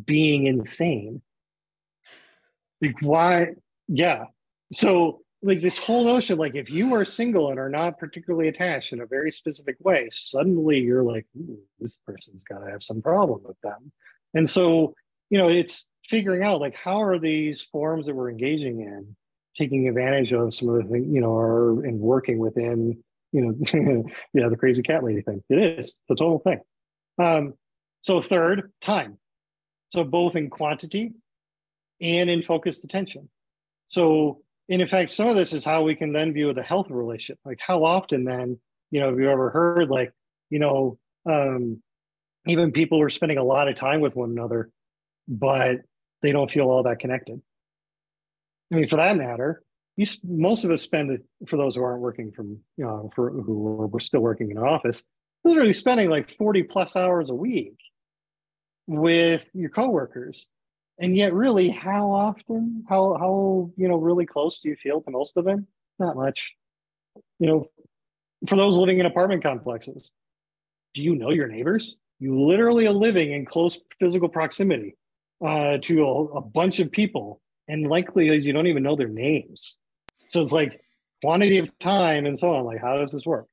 [0.03, 1.21] being insane?
[2.82, 3.51] Like, why?
[3.88, 4.25] Yeah.
[4.73, 8.93] So like this whole notion like if you are single and are not particularly attached
[8.93, 11.25] in a very specific way suddenly you're like
[11.79, 13.91] this person's got to have some problem with them
[14.36, 14.93] and so
[15.32, 19.15] you know it's figuring out like how are these forms that we're engaging in
[19.58, 24.04] taking advantage of some of the things you know are and working within you know
[24.34, 25.43] yeah the crazy cat lady thing.
[25.49, 25.99] It is.
[26.10, 26.60] The total thing.
[27.22, 27.54] Um
[28.02, 29.18] so third time.
[29.89, 31.14] So both in quantity
[31.99, 33.30] and in focused attention.
[33.88, 36.88] So and in fact, some of this is how we can then view the health
[36.89, 37.39] relationship.
[37.43, 38.58] Like how often then,
[38.89, 40.14] you know, have you ever heard like,
[40.49, 40.97] you know,
[41.30, 41.82] um,
[42.47, 44.72] even people are spending a lot of time with one another,
[45.28, 45.82] but
[46.22, 47.41] they don't feel all that connected.
[48.72, 49.63] I mean, for that matter,
[49.97, 53.30] you, most of us spend it for those who aren't working from, you know, for
[53.30, 55.03] who are still working in an office.
[55.43, 57.76] literally spending like 40 plus hours a week
[58.88, 60.47] with your coworkers.
[60.99, 65.11] And yet really how often, how how you know, really close do you feel to
[65.11, 65.67] most of them?
[65.99, 66.51] Not much.
[67.39, 67.65] You know,
[68.47, 70.11] for those living in apartment complexes,
[70.93, 71.99] do you know your neighbors?
[72.19, 74.95] You literally are living in close physical proximity
[75.43, 79.78] uh, to a, a bunch of people, and likely you don't even know their names.
[80.28, 80.82] So it's like
[81.22, 82.66] quantity of time and so on.
[82.66, 83.47] Like, how does this work?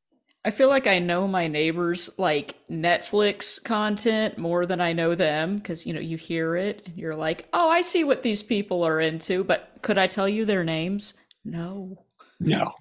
[0.45, 5.57] I feel like I know my neighbors like Netflix content more than I know them
[5.57, 8.85] because you know you hear it and you're like, "Oh, I see what these people
[8.85, 11.15] are into," but could I tell you their names?
[11.45, 12.05] No.
[12.41, 12.73] No.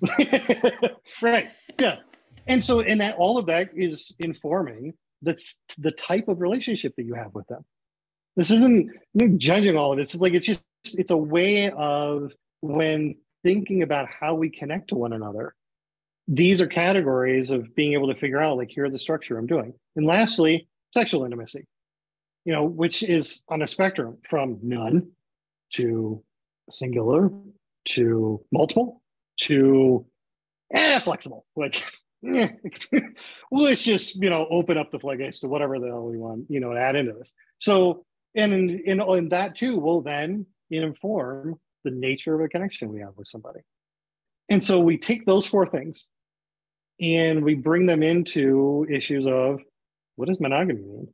[1.21, 1.49] right.
[1.79, 1.97] Yeah.
[2.45, 7.03] And so and that all of that is informing that's the type of relationship that
[7.03, 7.65] you have with them.
[8.35, 8.91] This isn't
[9.37, 10.13] judging all of this.
[10.13, 14.95] It's like it's just it's a way of when thinking about how we connect to
[14.95, 15.53] one another
[16.27, 19.73] these are categories of being able to figure out like here's the structure i'm doing.
[19.95, 21.65] And lastly sexual intimacy
[22.45, 25.11] you know which is on a spectrum from none
[25.73, 26.23] to
[26.69, 27.31] singular
[27.85, 29.01] to multiple
[29.41, 30.05] to
[30.73, 31.83] eh, flexible like
[32.25, 32.49] eh,
[33.51, 36.45] well, let's just you know open up the floodgates to whatever the hell we want
[36.49, 37.31] you know add into this.
[37.59, 38.05] So
[38.35, 42.99] and in, in, in that too will then inform the nature of a connection we
[42.99, 43.59] have with somebody
[44.49, 46.07] and so we take those four things
[46.99, 49.59] and we bring them into issues of
[50.15, 51.07] what does monogamy mean?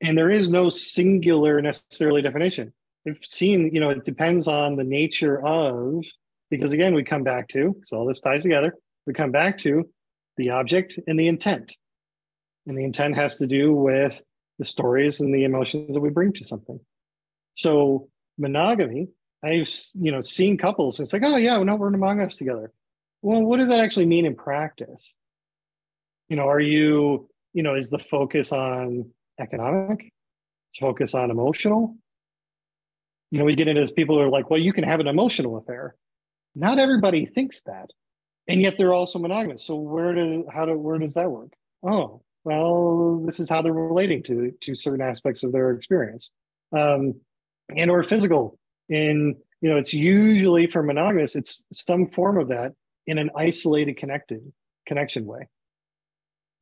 [0.00, 2.72] And there is no singular necessarily definition.
[3.04, 6.04] We've seen, you know, it depends on the nature of,
[6.50, 8.74] because again, we come back to, so all this ties together,
[9.06, 9.88] we come back to
[10.36, 11.72] the object and the intent.
[12.66, 14.20] And the intent has to do with
[14.58, 16.78] the stories and the emotions that we bring to something.
[17.54, 19.08] So monogamy,
[19.44, 21.00] I've you know seen couples.
[21.00, 22.72] It's like, oh yeah, no, we're monogamous together
[23.22, 25.14] well, what does that actually mean in practice?
[26.28, 30.12] You know, are you, you know, is the focus on economic?
[30.70, 31.96] It's focus on emotional?
[33.30, 35.06] You know, we get into this, people who are like, well, you can have an
[35.06, 35.94] emotional affair.
[36.54, 37.90] Not everybody thinks that.
[38.48, 39.64] And yet they're also monogamous.
[39.64, 41.52] So where do how do where does that work?
[41.86, 46.30] Oh, well, this is how they're relating to to certain aspects of their experience.
[46.76, 47.20] Um,
[47.76, 48.58] and or physical.
[48.88, 52.72] In you know, it's usually for monogamous, it's some form of that
[53.06, 54.40] in an isolated connected
[54.86, 55.48] connection way.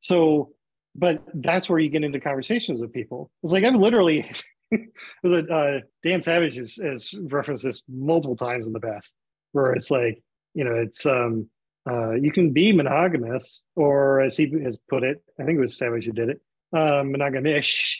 [0.01, 0.51] So,
[0.95, 3.31] but that's where you get into conversations with people.
[3.43, 4.29] It's like I've literally,
[4.73, 9.15] uh, Dan Savage has, has referenced this multiple times in the past,
[9.51, 10.21] where it's like,
[10.53, 11.49] you know, it's um,
[11.89, 15.77] uh, you can be monogamous, or as he has put it, I think it was
[15.77, 16.41] Savage who did it,
[16.75, 17.97] uh, monogamish,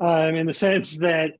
[0.00, 1.32] um, in the sense that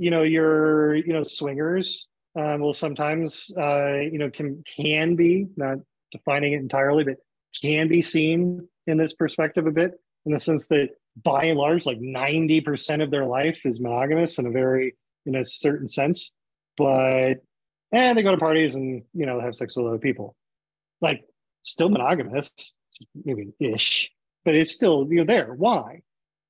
[0.00, 5.46] you know you're you know swingers um, will sometimes uh, you know can can be
[5.56, 5.76] not
[6.10, 7.16] defining it entirely, but
[7.60, 9.92] can be seen in this perspective a bit
[10.24, 10.88] in the sense that
[11.22, 14.96] by and large, like ninety percent of their life is monogamous in a very
[15.26, 16.32] in a certain sense,
[16.78, 17.34] but
[17.92, 20.34] and they go to parties and you know have sex with other people,
[21.02, 21.22] like
[21.60, 22.50] still monogamous,
[23.22, 24.10] maybe ish,
[24.46, 25.52] but it's still you know there.
[25.52, 26.00] Why?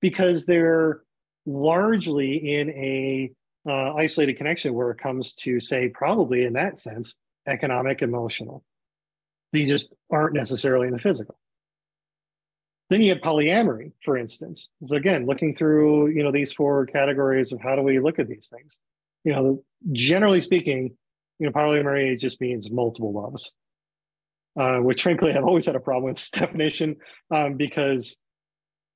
[0.00, 1.02] Because they're
[1.46, 3.32] largely in a
[3.68, 8.64] uh, isolated connection where it comes to say probably in that sense economic emotional.
[9.52, 11.36] These just aren't necessarily in the physical.
[12.88, 14.70] Then you have polyamory for instance.
[14.86, 18.28] So again looking through you know these four categories of how do we look at
[18.28, 18.80] these things?
[19.24, 20.96] You know generally speaking
[21.40, 23.56] you know polyamory just means multiple loves
[24.58, 26.94] uh, which frankly i've always had a problem with this definition
[27.32, 28.16] um, because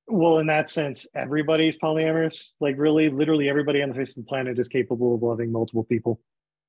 [0.07, 2.51] well, in that sense, everybody's polyamorous.
[2.59, 5.83] Like, really, literally everybody on the face of the planet is capable of loving multiple
[5.83, 6.21] people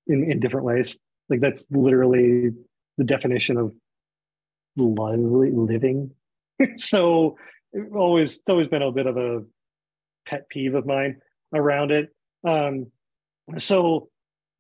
[0.06, 0.98] in, in different ways.
[1.28, 2.52] Like, that's literally
[2.96, 3.74] the definition of
[4.76, 6.12] living.
[6.76, 7.36] so,
[7.94, 9.42] always, it's always been a bit of a
[10.26, 11.20] pet peeve of mine
[11.54, 12.14] around it.
[12.46, 12.86] Um,
[13.58, 14.08] so,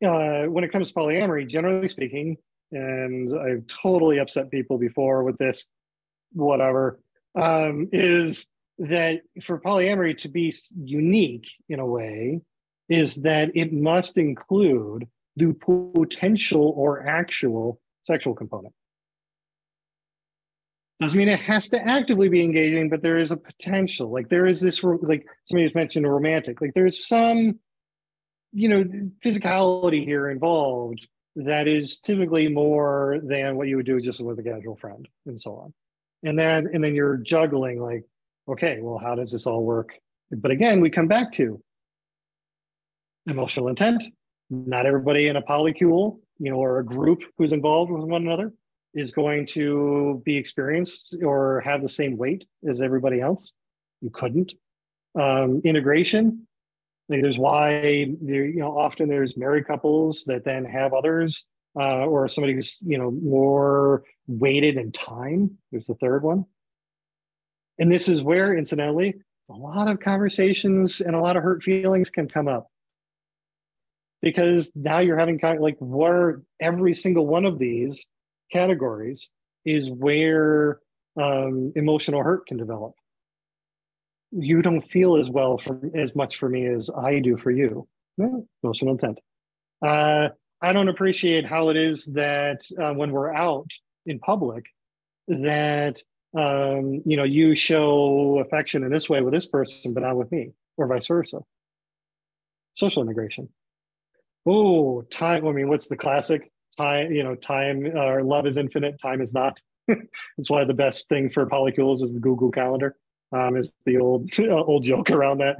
[0.04, 2.36] uh, when it comes to polyamory, generally speaking,
[2.72, 5.68] and I've totally upset people before with this,
[6.32, 7.00] whatever,
[7.34, 8.48] um, is
[8.78, 12.40] that for polyamory to be unique in a way
[12.88, 15.52] is that it must include the
[15.94, 18.74] potential or actual sexual component.
[21.00, 24.10] Doesn't mean it has to actively be engaging, but there is a potential.
[24.10, 26.60] Like there is this, like somebody just mentioned, romantic.
[26.62, 27.58] Like there's some,
[28.52, 28.84] you know,
[29.22, 31.06] physicality here involved
[31.36, 35.38] that is typically more than what you would do just with a casual friend and
[35.38, 35.74] so on.
[36.22, 38.04] And then, and then you're juggling like
[38.48, 39.90] okay, well, how does this all work?
[40.30, 41.62] But again, we come back to
[43.26, 44.02] emotional intent.
[44.50, 48.52] Not everybody in a polycule, you know, or a group who's involved with one another
[48.94, 53.52] is going to be experienced or have the same weight as everybody else.
[54.00, 54.52] You couldn't.
[55.18, 56.46] Um, integration,
[57.08, 61.46] like there's why there, you know often there's married couples that then have others,
[61.78, 65.56] uh, or somebody who's you know more weighted in time.
[65.72, 66.44] There's the third one,
[67.78, 69.14] and this is where, incidentally,
[69.50, 72.68] a lot of conversations and a lot of hurt feelings can come up
[74.22, 78.06] because now you're having kind of like where every single one of these
[78.50, 79.30] categories
[79.64, 80.80] is where
[81.20, 82.92] um, emotional hurt can develop.
[84.32, 87.86] You don't feel as well for as much for me as I do for you.
[88.18, 89.18] No, emotional intent.
[89.84, 90.28] Uh,
[90.62, 93.68] I don't appreciate how it is that uh, when we're out
[94.06, 94.64] in public,
[95.28, 96.00] that
[96.36, 100.30] um, you know you show affection in this way with this person, but not with
[100.30, 101.40] me, or vice versa.
[102.74, 103.48] Social integration.
[104.44, 105.46] Oh, time.
[105.46, 106.50] I mean, what's the classic?
[106.76, 110.74] time you know time or uh, love is infinite time is not that's why the
[110.74, 112.96] best thing for polycules is the google calendar
[113.32, 115.56] um, is the old old joke around that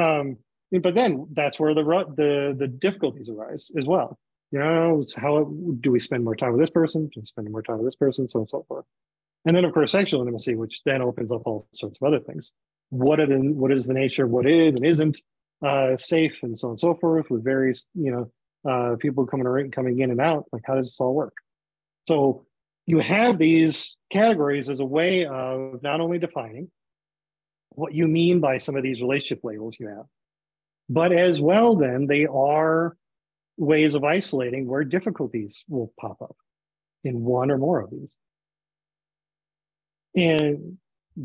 [0.00, 0.36] um,
[0.82, 1.82] but then that's where the
[2.16, 4.18] the the difficulties arise as well
[4.50, 5.44] you know how
[5.80, 7.96] do we spend more time with this person do we spend more time with this
[7.96, 8.84] person so on and so forth
[9.46, 12.52] and then of course sexual intimacy which then opens up all sorts of other things
[12.90, 15.20] what what is the nature of what is and isn't
[15.66, 18.30] uh, safe and so on and so forth with various you know
[18.66, 20.46] uh, people coming around, coming in and out.
[20.52, 21.34] Like, how does this all work?
[22.06, 22.46] So
[22.86, 26.70] you have these categories as a way of not only defining
[27.70, 30.06] what you mean by some of these relationship labels you have,
[30.88, 32.96] but as well, then they are
[33.56, 36.36] ways of isolating where difficulties will pop up
[37.04, 38.12] in one or more of these.
[40.16, 40.78] And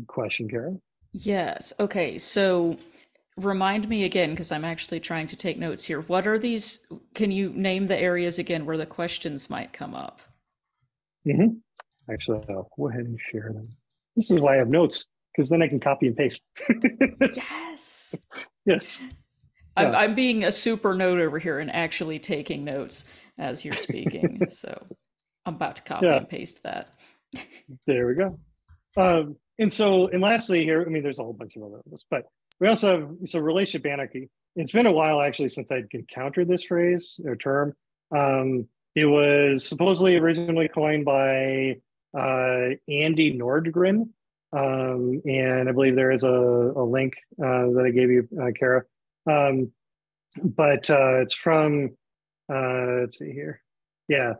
[0.06, 0.74] question, Kara?
[1.12, 1.72] Yes.
[1.80, 2.18] Okay.
[2.18, 2.78] So
[3.36, 7.30] remind me again because i'm actually trying to take notes here what are these can
[7.30, 10.20] you name the areas again where the questions might come up
[11.26, 11.54] mm-hmm.
[12.12, 13.68] actually i'll go ahead and share them
[14.16, 16.42] this is why i have notes because then i can copy and paste
[17.20, 18.14] yes
[18.66, 19.04] yes
[19.74, 23.06] I'm, I'm being a super note over here and actually taking notes
[23.38, 24.78] as you're speaking so
[25.46, 26.16] i'm about to copy yeah.
[26.18, 26.94] and paste that
[27.86, 28.38] there we go
[28.96, 32.04] um, and so and lastly here i mean there's a whole bunch of other ones
[32.10, 32.24] but
[32.62, 34.30] we also have so relationship anarchy.
[34.54, 37.74] It's been a while actually since I'd encountered this phrase or term.
[38.16, 41.80] Um, it was supposedly originally coined by
[42.16, 44.10] uh, Andy Nordgren,
[44.52, 48.52] um, and I believe there is a, a link uh, that I gave you, uh,
[48.56, 48.84] Kara.
[49.28, 49.72] Um,
[50.40, 51.96] but uh, it's from
[52.48, 53.60] uh, let's see here,
[54.06, 54.34] yeah,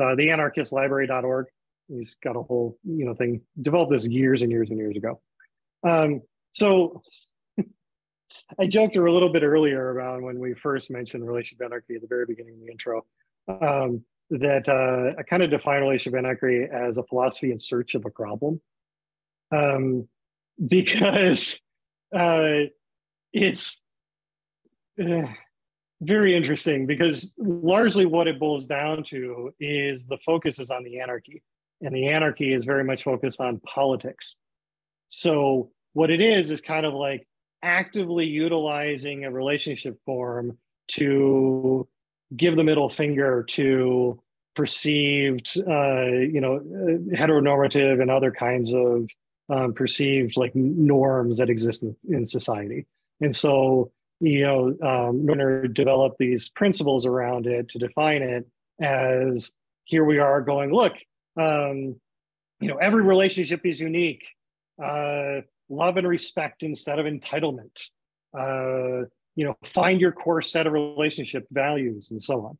[0.00, 1.46] uh, the anarchistlibrary.org.
[1.88, 5.20] He's got a whole you know thing developed this years and years and years ago.
[5.86, 6.22] Um,
[6.52, 7.02] so
[8.58, 12.08] I joked a little bit earlier around when we first mentioned relationship anarchy at the
[12.08, 13.04] very beginning of the intro.
[13.48, 18.04] Um, that uh, I kind of define relationship anarchy as a philosophy in search of
[18.04, 18.60] a problem,
[19.54, 20.08] um,
[20.68, 21.60] because
[22.14, 22.66] uh,
[23.32, 23.80] it's
[25.00, 25.26] uh,
[26.00, 26.86] very interesting.
[26.86, 31.42] Because largely what it boils down to is the focus is on the anarchy,
[31.80, 34.36] and the anarchy is very much focused on politics.
[35.08, 37.26] So what it is is kind of like
[37.62, 40.58] actively utilizing a relationship form
[40.92, 41.88] to
[42.36, 44.20] give the middle finger to
[44.54, 46.60] perceived, uh, you know,
[47.12, 49.08] heteronormative and other kinds of
[49.48, 52.86] um, perceived like norms that exist in, in society.
[53.20, 58.46] And so, you know, um, developed these principles around it to define it
[58.80, 59.52] as
[59.84, 60.94] here we are going, look,
[61.38, 61.96] um,
[62.60, 64.24] you know, every relationship is unique.
[64.82, 67.70] Uh, love and respect instead of entitlement.
[68.36, 72.58] Uh, you know, find your core set of relationship values and so on.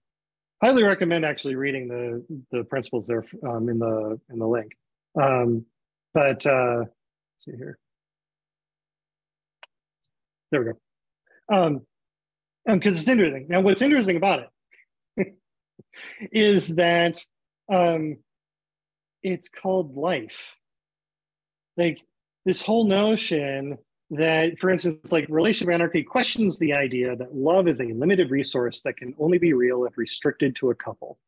[0.63, 4.73] Highly recommend actually reading the the principles there um, in the in the link.
[5.21, 5.67] Um,
[6.15, 6.85] but uh,
[7.39, 7.79] see here.
[10.51, 11.55] There we go.
[11.55, 11.83] Um,
[12.67, 13.47] because it's interesting.
[13.49, 14.49] Now, what's interesting about
[15.17, 15.35] it
[16.33, 17.21] is that
[17.73, 18.19] um,
[19.23, 20.37] it's called life.
[21.77, 21.99] Like
[22.45, 23.79] this whole notion
[24.11, 28.83] that, for instance, like relationship anarchy questions the idea that love is a limited resource
[28.83, 31.19] that can only be real if restricted to a couple.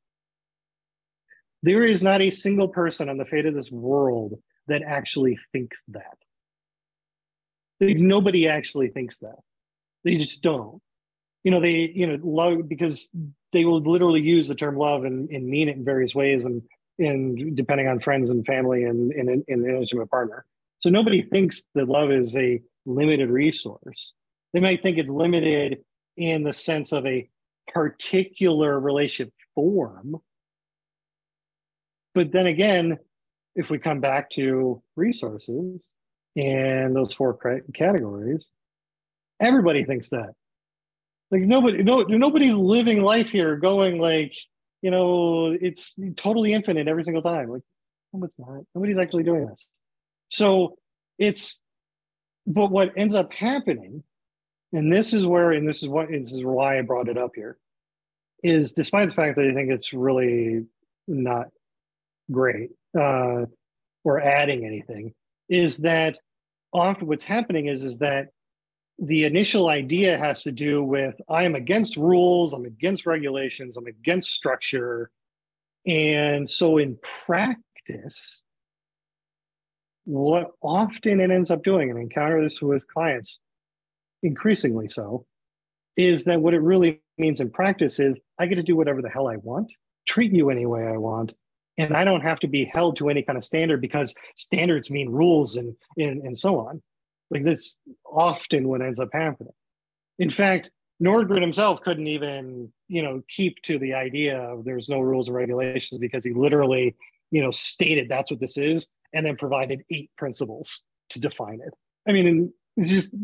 [1.62, 5.82] There is not a single person on the fate of this world that actually thinks
[5.88, 6.16] that.
[7.80, 9.38] Like, nobody actually thinks that.
[10.04, 10.80] They just don't.
[11.42, 13.10] You know, they, you know, love because
[13.52, 16.62] they will literally use the term love and, and mean it in various ways and,
[16.98, 20.44] and depending on friends and family and, and an intimate partner.
[20.80, 24.12] So nobody thinks that love is a limited resource.
[24.52, 25.84] They might think it's limited
[26.16, 27.28] in the sense of a
[27.72, 30.16] particular relationship form,
[32.14, 32.98] But then again,
[33.54, 35.82] if we come back to resources
[36.36, 37.38] and those four
[37.74, 38.46] categories,
[39.40, 40.32] everybody thinks that.
[41.30, 44.34] Like nobody, no, nobody's living life here going like,
[44.82, 47.48] you know, it's totally infinite every single time.
[47.48, 47.62] Like,
[48.12, 48.62] no, it's not.
[48.74, 49.66] Nobody's actually doing this.
[50.30, 50.76] So
[51.18, 51.58] it's,
[52.46, 54.02] but what ends up happening,
[54.72, 57.32] and this is where, and this is what, this is why I brought it up
[57.34, 57.58] here,
[58.42, 60.64] is despite the fact that I think it's really
[61.06, 61.48] not
[62.30, 63.46] great uh,
[64.04, 65.14] or adding anything,
[65.48, 66.18] is that
[66.72, 68.28] often what's happening is is that
[68.98, 73.86] the initial idea has to do with I am against rules, I'm against regulations, I'm
[73.86, 75.10] against structure.
[75.86, 78.42] And so in practice,
[80.04, 83.38] what often it ends up doing, and I encounter this with clients
[84.22, 85.26] increasingly so,
[85.96, 89.08] is that what it really means in practice is I get to do whatever the
[89.08, 89.70] hell I want,
[90.06, 91.34] treat you any way I want,
[91.76, 95.08] and I don't have to be held to any kind of standard because standards mean
[95.08, 96.82] rules and and, and so on.
[97.30, 99.52] Like this often what ends up happening.
[100.18, 100.70] In fact,
[101.02, 105.36] Nordgren himself couldn't even, you know, keep to the idea of there's no rules and
[105.36, 106.96] regulations because he literally,
[107.30, 111.72] you know, stated that's what this is and then provided eight principles to define it.
[112.08, 113.14] I mean, it's just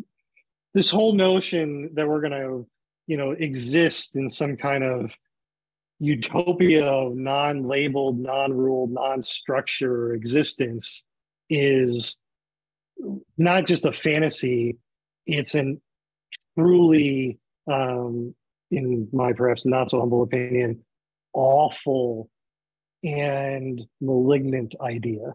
[0.72, 2.66] this whole notion that we're going to,
[3.06, 5.10] you know, exist in some kind of
[5.98, 11.04] utopia of non-labeled, non-ruled, non-structure existence
[11.50, 12.18] is
[13.36, 14.78] not just a fantasy,
[15.26, 15.80] it's an
[16.56, 17.38] truly,
[17.70, 18.34] um,
[18.70, 20.82] in my perhaps not so humble opinion,
[21.32, 22.28] awful
[23.02, 25.34] and malignant idea.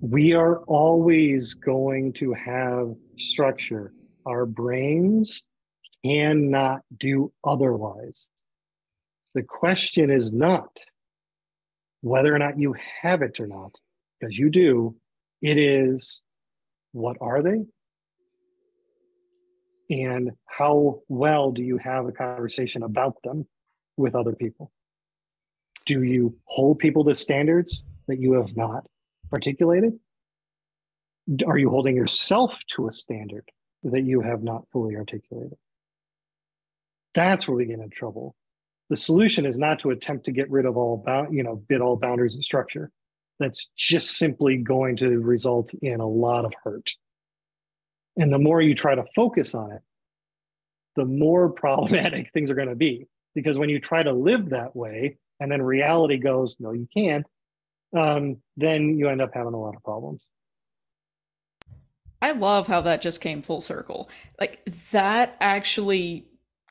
[0.00, 3.92] We are always going to have structure.
[4.26, 5.46] Our brains
[6.04, 8.28] cannot do otherwise.
[9.34, 10.76] The question is not
[12.02, 13.72] whether or not you have it or not,
[14.18, 14.96] because you do.
[15.40, 16.20] It is
[16.92, 17.64] what are they?
[19.90, 23.46] And how well do you have a conversation about them
[23.96, 24.70] with other people?
[25.86, 28.86] Do you hold people to standards that you have not
[29.32, 29.98] articulated?
[31.46, 33.44] Are you holding yourself to a standard
[33.84, 35.56] that you have not fully articulated?
[37.14, 38.34] That's where we get in trouble.
[38.88, 41.80] The solution is not to attempt to get rid of all bound, you know, bid
[41.80, 42.90] all boundaries of structure
[43.42, 46.90] that's just simply going to result in a lot of hurt.
[48.16, 49.82] And the more you try to focus on it,
[50.96, 53.06] the more problematic things are going to be.
[53.34, 57.24] Because when you try to live that way and then reality goes, no, you can't,
[57.96, 60.24] um, then you end up having a lot of problems.
[62.20, 64.08] I love how that just came full circle.
[64.38, 66.26] Like that actually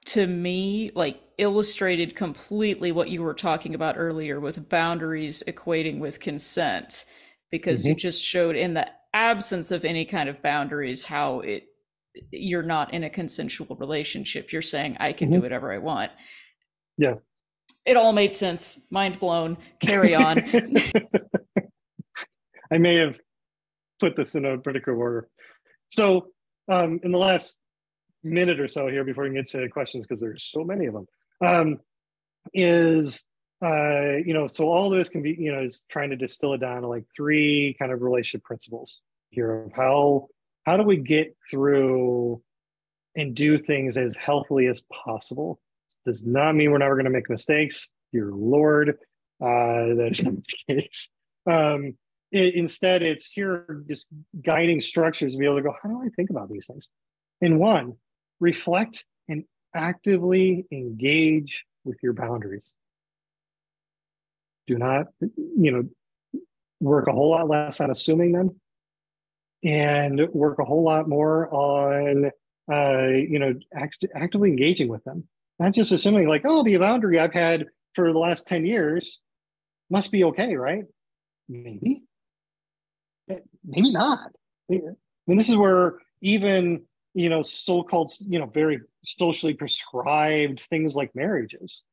[0.06, 6.20] to me like illustrated completely what you were talking about earlier with boundaries equating with
[6.20, 7.04] consent
[7.50, 7.90] because mm-hmm.
[7.90, 11.64] you just showed in the absence of any kind of boundaries how it
[12.30, 14.52] you're not in a consensual relationship.
[14.52, 15.38] You're saying i can mm-hmm.
[15.38, 16.12] do whatever i want.
[16.98, 17.16] Yeah.
[17.86, 18.86] It all made sense.
[18.92, 19.58] Mind blown.
[19.80, 20.44] Carry on.
[22.72, 23.18] I may have
[24.00, 25.28] put this in a particular order.
[25.90, 26.28] So
[26.72, 27.58] um, in the last
[28.24, 31.08] minute or so here before we get to questions because there's so many of them
[31.42, 31.80] um,
[32.54, 33.24] is
[33.64, 36.54] uh, you know so all of this can be you know is trying to distill
[36.54, 39.00] it down to like three kind of relationship principles
[39.30, 40.28] here of how
[40.66, 42.42] how do we get through
[43.16, 45.60] and do things as healthily as possible?
[46.06, 47.90] Does not mean we're never going to make mistakes.
[48.14, 48.98] Dear lord
[49.42, 51.10] uh, that is not the case.
[51.50, 51.96] Um,
[52.32, 54.06] it, instead it's here just
[54.46, 56.88] guiding structures to be able to go how do i think about these things?
[57.42, 57.96] And one
[58.40, 59.04] reflect
[59.74, 62.72] actively engage with your boundaries.
[64.68, 66.42] Do not, you know,
[66.80, 68.60] work a whole lot less on assuming them
[69.64, 72.32] and work a whole lot more on,
[72.72, 75.28] uh, you know, act- actively engaging with them.
[75.60, 79.20] Not just assuming like, oh, the boundary I've had for the last 10 years
[79.90, 80.86] must be okay, right?
[81.48, 82.04] Maybe.
[83.28, 84.32] Maybe not.
[84.72, 84.80] I
[85.28, 91.14] mean, this is where even you know, so-called, you know, very socially prescribed things like
[91.16, 91.84] marriages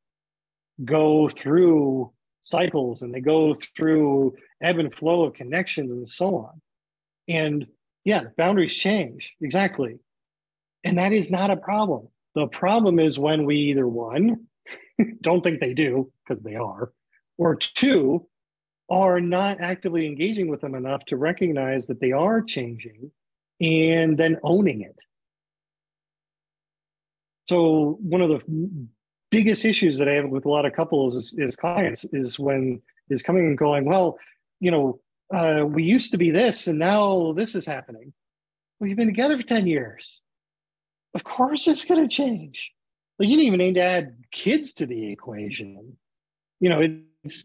[0.85, 6.61] go through cycles and they go through ebb and flow of connections and so on.
[7.27, 7.67] And
[8.05, 9.33] yeah, boundaries change.
[9.41, 9.99] Exactly.
[10.83, 12.07] And that is not a problem.
[12.35, 14.47] The problem is when we either one,
[15.21, 16.91] don't think they do, because they are,
[17.37, 18.27] or two,
[18.89, 23.11] are not actively engaging with them enough to recognize that they are changing
[23.61, 24.97] and then owning it.
[27.49, 28.87] So one of the
[29.31, 32.79] biggest issues that I have with a lot of couples is, is clients is when
[33.09, 34.19] is coming and going, well,
[34.59, 34.99] you know,
[35.33, 38.13] uh, we used to be this and now this is happening.
[38.79, 40.21] We've been together for 10 years.
[41.15, 42.69] Of course it's going to change.
[43.17, 45.97] Like you didn't even need to add kids to the equation.
[46.59, 46.99] You know,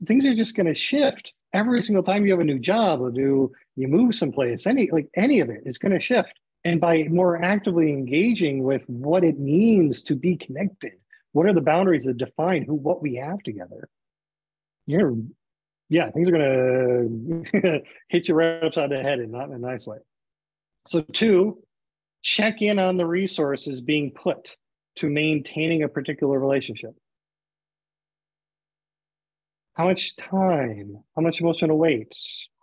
[0.07, 3.11] things are just going to shift every single time you have a new job or
[3.11, 4.67] do you move someplace.
[4.67, 6.39] Any like any of it is going to shift.
[6.65, 10.93] And by more actively engaging with what it means to be connected,
[11.33, 13.89] what are the boundaries that define who what we have together?
[14.87, 15.15] You're
[15.91, 19.87] yeah, things are gonna hit you right upside the head and not in a nice
[19.87, 19.99] way.
[20.87, 21.63] So two,
[22.23, 24.49] check in on the resources being put
[24.99, 26.95] to maintaining a particular relationship.
[29.75, 31.03] How much time?
[31.17, 32.13] How much emotional weight?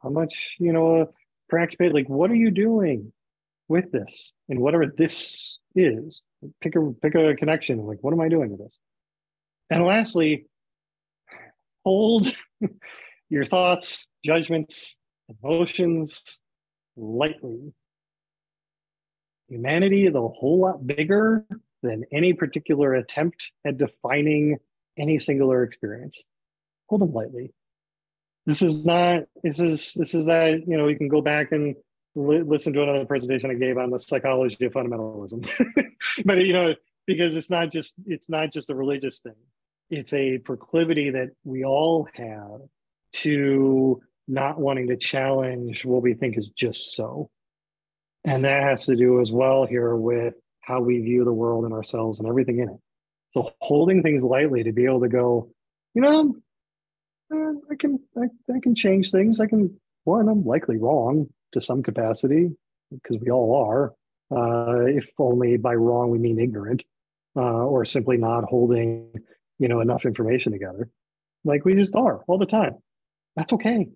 [0.01, 1.13] How much, you know,
[1.49, 1.93] preoccupation?
[1.93, 3.11] Like, what are you doing
[3.71, 4.33] with this?
[4.49, 6.21] And whatever this is,
[6.61, 7.79] pick a pick a connection.
[7.85, 8.77] Like, what am I doing with this?
[9.69, 10.45] And lastly,
[11.83, 12.27] hold
[13.29, 14.95] your thoughts, judgments,
[15.41, 16.39] emotions
[16.95, 17.73] lightly.
[19.47, 21.45] Humanity is a whole lot bigger
[21.81, 24.57] than any particular attempt at defining
[24.97, 26.21] any singular experience.
[26.87, 27.53] Hold them lightly.
[28.45, 31.75] This is not, this is, this is that, you know, you can go back and
[32.15, 35.47] li- listen to another presentation I gave on the psychology of fundamentalism.
[36.25, 36.75] but, you know,
[37.07, 39.35] because it's not just, it's not just a religious thing.
[39.89, 42.61] It's a proclivity that we all have
[43.23, 47.29] to not wanting to challenge what we think is just so.
[48.23, 51.73] And that has to do as well here with how we view the world and
[51.73, 52.77] ourselves and everything in it.
[53.33, 55.51] So holding things lightly to be able to go,
[55.93, 56.35] you know,
[57.33, 59.39] uh, I can I, I can change things.
[59.39, 62.49] I can one, I'm likely wrong to some capacity
[62.91, 63.93] because we all are.
[64.33, 66.83] Uh, if only by wrong we mean ignorant,
[67.35, 69.13] uh, or simply not holding,
[69.59, 70.89] you know, enough information together.
[71.43, 72.75] Like we just are all the time.
[73.35, 73.87] That's okay.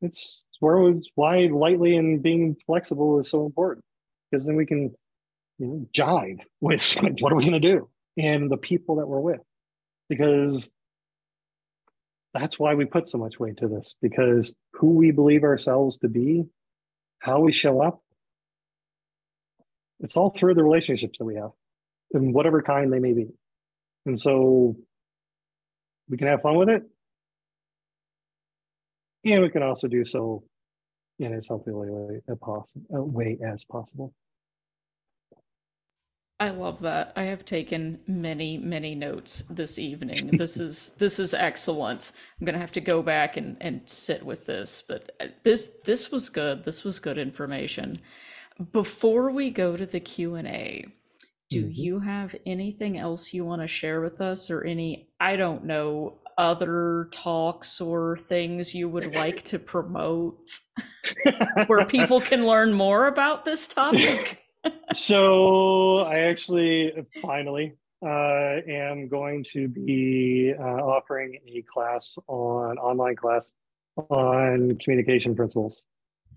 [0.00, 3.84] It's where it's why lightly and being flexible is so important
[4.30, 4.94] because then we can
[5.58, 6.82] you know, jive with
[7.20, 9.40] what are we going to do and the people that we're with
[10.08, 10.70] because
[12.32, 16.08] that's why we put so much weight to this because who we believe ourselves to
[16.08, 16.44] be
[17.24, 18.02] how we show up.
[20.00, 21.52] It's all through the relationships that we have
[22.12, 23.28] in whatever kind they may be.
[24.04, 24.76] And so
[26.10, 26.82] we can have fun with it.
[29.24, 30.44] And we can also do so
[31.18, 32.20] in as healthy way,
[32.90, 34.12] way as possible
[36.40, 37.12] I love that.
[37.14, 40.30] I have taken many, many notes this evening.
[40.32, 42.12] this is this is excellent.
[42.38, 46.10] I'm gonna have to go back and, and sit with this, but uh, this this
[46.10, 46.64] was good.
[46.64, 48.00] This was good information.
[48.72, 50.86] Before we go to the Q and A,
[51.50, 51.70] do mm-hmm.
[51.72, 56.18] you have anything else you want to share with us, or any I don't know
[56.36, 60.48] other talks or things you would like to promote
[61.66, 64.43] where people can learn more about this topic?
[64.94, 66.92] So I actually
[67.22, 67.74] finally
[68.04, 73.52] uh, am going to be uh, offering a class on online class
[73.96, 75.82] on communication principles,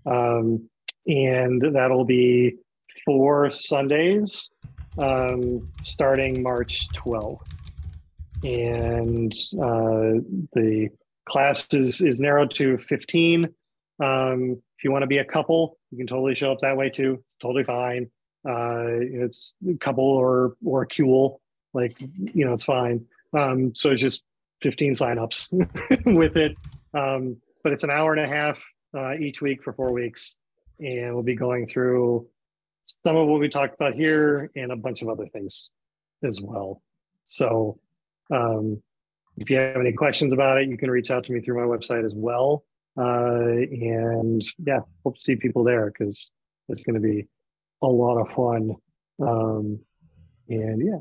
[0.06, 0.68] um,
[1.06, 2.56] and that'll be
[3.04, 4.50] four Sundays
[4.98, 7.40] um, starting March 12th.
[8.44, 10.22] And uh,
[10.52, 10.88] the
[11.28, 13.44] class is, is narrowed to 15.
[14.00, 16.90] Um, if you want to be a couple, you can totally show up that way
[16.90, 17.18] too.
[17.24, 18.10] It's totally fine.
[18.46, 21.38] Uh, it's a couple or or a QL,
[21.74, 23.04] like you know, it's fine.
[23.36, 24.22] Um, so it's just
[24.62, 25.52] 15 signups
[26.14, 26.56] with it.
[26.94, 28.58] Um, but it's an hour and a half
[28.96, 30.36] uh, each week for four weeks,
[30.78, 32.26] and we'll be going through
[32.84, 35.70] some of what we talked about here and a bunch of other things
[36.24, 36.82] as well.
[37.24, 37.78] So
[38.30, 38.82] um,
[39.36, 41.76] if you have any questions about it, you can reach out to me through my
[41.76, 42.64] website as well.
[42.96, 46.30] Uh, and yeah, hope to see people there because
[46.68, 47.28] it's going to be
[47.82, 48.74] a lot of fun.
[49.20, 49.80] Um,
[50.48, 50.98] and yeah.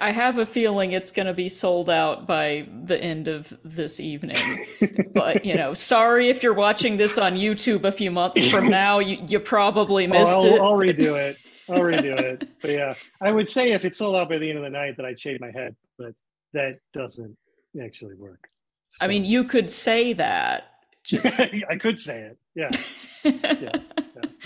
[0.00, 4.00] I have a feeling it's going to be sold out by the end of this
[4.00, 4.38] evening.
[5.14, 8.98] but, you know, sorry if you're watching this on YouTube a few months from now,
[8.98, 10.60] you, you probably missed oh, I'll, it.
[10.60, 11.36] I'll redo it.
[11.68, 12.48] I'll redo it.
[12.60, 14.96] But yeah, I would say if it's sold out by the end of the night
[14.96, 16.14] that I'd shave my head, but
[16.52, 17.36] that doesn't
[17.82, 18.48] actually work.
[18.88, 19.04] So.
[19.04, 20.64] I mean, you could say that.
[21.04, 22.38] Just I could say it.
[22.54, 22.70] Yeah.
[23.24, 23.72] yeah.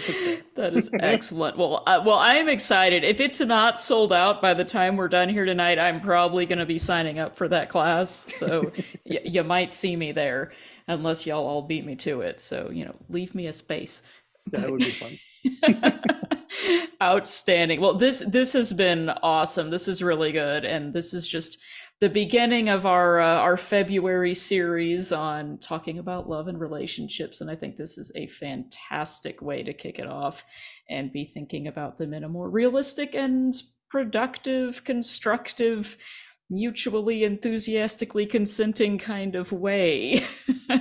[0.56, 1.56] that is excellent.
[1.58, 3.04] Well, uh, well, I am excited.
[3.04, 6.58] If it's not sold out by the time we're done here tonight, I'm probably going
[6.60, 8.10] to be signing up for that class.
[8.32, 8.72] So
[9.06, 10.52] y- you might see me there,
[10.86, 12.40] unless y'all all beat me to it.
[12.40, 14.02] So you know, leave me a space.
[14.52, 15.18] That would be fun.
[17.02, 17.80] Outstanding.
[17.80, 19.70] Well, this this has been awesome.
[19.70, 21.58] This is really good, and this is just
[22.00, 27.50] the beginning of our uh, our February series on talking about love and relationships, and
[27.50, 30.44] I think this is a fantastic way to kick it off
[30.88, 33.54] and be thinking about them in a more realistic and
[33.90, 35.96] productive, constructive,
[36.48, 40.24] mutually enthusiastically consenting kind of way.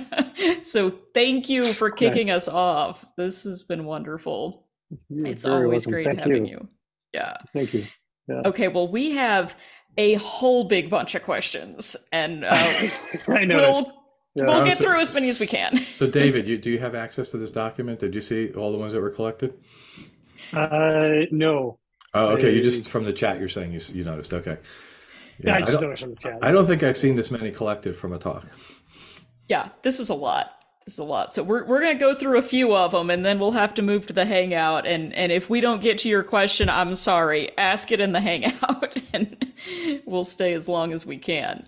[0.62, 2.46] so thank you for kicking nice.
[2.46, 3.04] us off.
[3.16, 4.68] This has been wonderful.
[5.08, 5.92] You're it's always welcome.
[5.92, 6.52] great thank having you.
[6.52, 6.68] you.
[7.12, 7.36] Yeah.
[7.52, 7.86] Thank you.
[8.28, 8.42] Yeah.
[8.44, 9.56] Okay, well, we have
[9.98, 12.54] a whole big bunch of questions, and uh,
[13.28, 13.56] I know.
[13.56, 13.92] We'll,
[14.34, 14.44] yeah.
[14.46, 15.84] we'll get through as many as we can.
[15.96, 17.98] so, David, you, do you have access to this document?
[17.98, 19.54] Did you see all the ones that were collected?
[20.52, 21.78] Uh, no.
[22.14, 22.48] Oh, okay.
[22.48, 24.32] I, you just from the chat, you're saying you, you noticed.
[24.32, 24.58] Okay.
[25.40, 28.46] Yeah, I, I don't, I don't think I've seen this many collected from a talk.
[29.46, 30.57] Yeah, this is a lot
[30.88, 31.32] is a lot.
[31.32, 33.82] So we're we're gonna go through a few of them, and then we'll have to
[33.82, 34.86] move to the hangout.
[34.86, 37.56] And and if we don't get to your question, I'm sorry.
[37.56, 39.52] Ask it in the hangout, and
[40.06, 41.66] we'll stay as long as we can.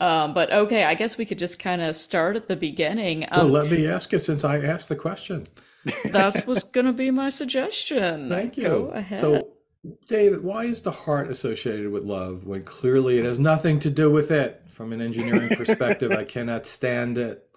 [0.00, 3.26] Um, but okay, I guess we could just kind of start at the beginning.
[3.30, 5.46] Um, well, let me ask it since I asked the question.
[6.12, 8.28] That was gonna be my suggestion.
[8.28, 8.62] Thank you.
[8.62, 9.20] Go ahead.
[9.20, 9.48] So.
[10.06, 14.12] David, why is the heart associated with love when clearly it has nothing to do
[14.12, 14.62] with it?
[14.68, 17.51] From an engineering perspective, I cannot stand it.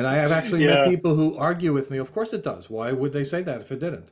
[0.00, 0.76] And I have actually yeah.
[0.76, 1.98] met people who argue with me.
[1.98, 2.70] Of course, it does.
[2.70, 4.10] Why would they say that if it didn't?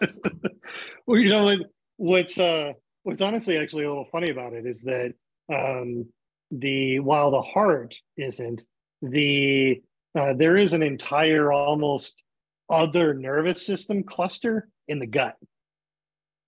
[1.06, 1.58] well, you know what,
[1.98, 2.72] what's uh,
[3.02, 5.12] what's honestly actually a little funny about it is that
[5.52, 6.06] um,
[6.50, 8.62] the while the heart isn't
[9.02, 9.82] the
[10.18, 12.22] uh, there is an entire almost
[12.70, 15.36] other nervous system cluster in the gut,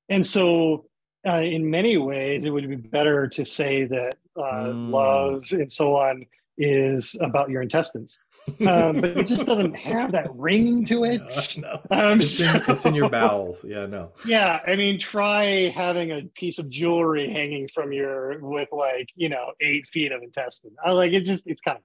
[0.09, 0.87] and so
[1.29, 4.91] uh, in many ways it would be better to say that uh, mm.
[4.91, 6.25] love and so on
[6.57, 8.19] is about your intestines
[8.67, 11.23] um, but it just doesn't have that ring to it.
[11.59, 12.13] No, no.
[12.13, 13.65] Um, it's, in, it's, in, your bowels.
[13.65, 14.13] Yeah, no.
[14.27, 19.29] Yeah, I mean, try having a piece of jewelry hanging from your with like you
[19.29, 20.75] know eight feet of intestine.
[20.85, 21.21] I like it.
[21.21, 21.85] Just it's kind of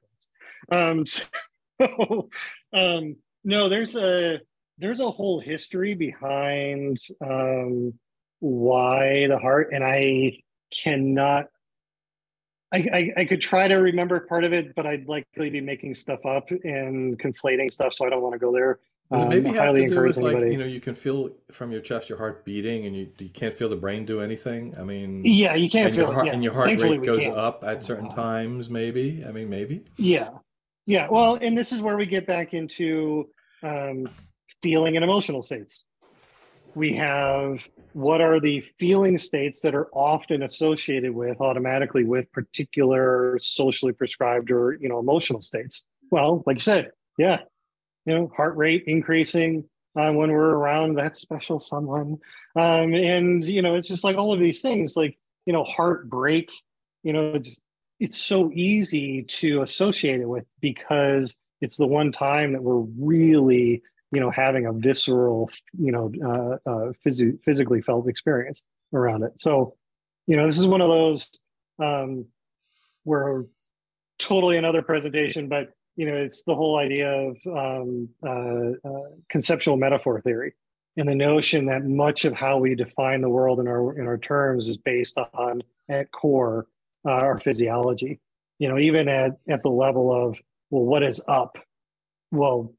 [0.72, 2.30] um, so,
[2.74, 4.40] um, no, there's a
[4.78, 7.94] there's a whole history behind um,
[8.40, 10.40] why the heart, and I
[10.84, 11.48] cannot
[12.74, 15.96] I, I, I, could try to remember part of it, but I'd likely be making
[15.96, 18.80] stuff up and conflating stuff, so I don't want to go there.
[19.12, 21.72] Does it maybe um, have to do with like you know you can feel from
[21.72, 24.76] your chest your heart beating and you you can't feel the brain do anything?
[24.78, 26.34] I mean, yeah, you can't and feel your heart, yeah.
[26.34, 28.70] and your heart Thankfully, rate goes up at certain times.
[28.70, 29.86] Maybe I mean maybe.
[29.96, 30.32] Yeah,
[30.86, 31.08] yeah.
[31.10, 33.30] Well, and this is where we get back into
[33.64, 34.10] um,
[34.62, 35.86] feeling and emotional states
[36.78, 37.60] we have
[37.94, 44.52] what are the feeling states that are often associated with automatically with particular socially prescribed
[44.52, 45.84] or you know emotional states?
[46.12, 47.40] Well like you said yeah
[48.06, 49.66] you know heart rate increasing
[49.98, 52.18] uh, when we're around that special someone.
[52.56, 56.50] Um, and you know it's just like all of these things like you know heartbreak
[57.04, 57.62] you know it's,
[58.00, 63.82] it's so easy to associate it with because it's the one time that we're really
[64.12, 68.64] you know having a visceral you know uh, uh, phys- physically felt experience
[68.94, 69.34] around it.
[69.40, 69.76] So
[70.28, 71.28] you know this is one of those
[71.80, 72.26] um,
[73.04, 73.46] where
[74.20, 79.78] totally another presentation but you know it's the whole idea of um, uh, uh, conceptual
[79.78, 80.54] metaphor theory
[80.98, 84.18] and the notion that much of how we define the world in our in our
[84.18, 86.66] terms is based on at core
[87.06, 88.20] uh, our physiology.
[88.60, 90.38] You know even at at the level of
[90.72, 91.58] well what is up?
[92.32, 92.74] Well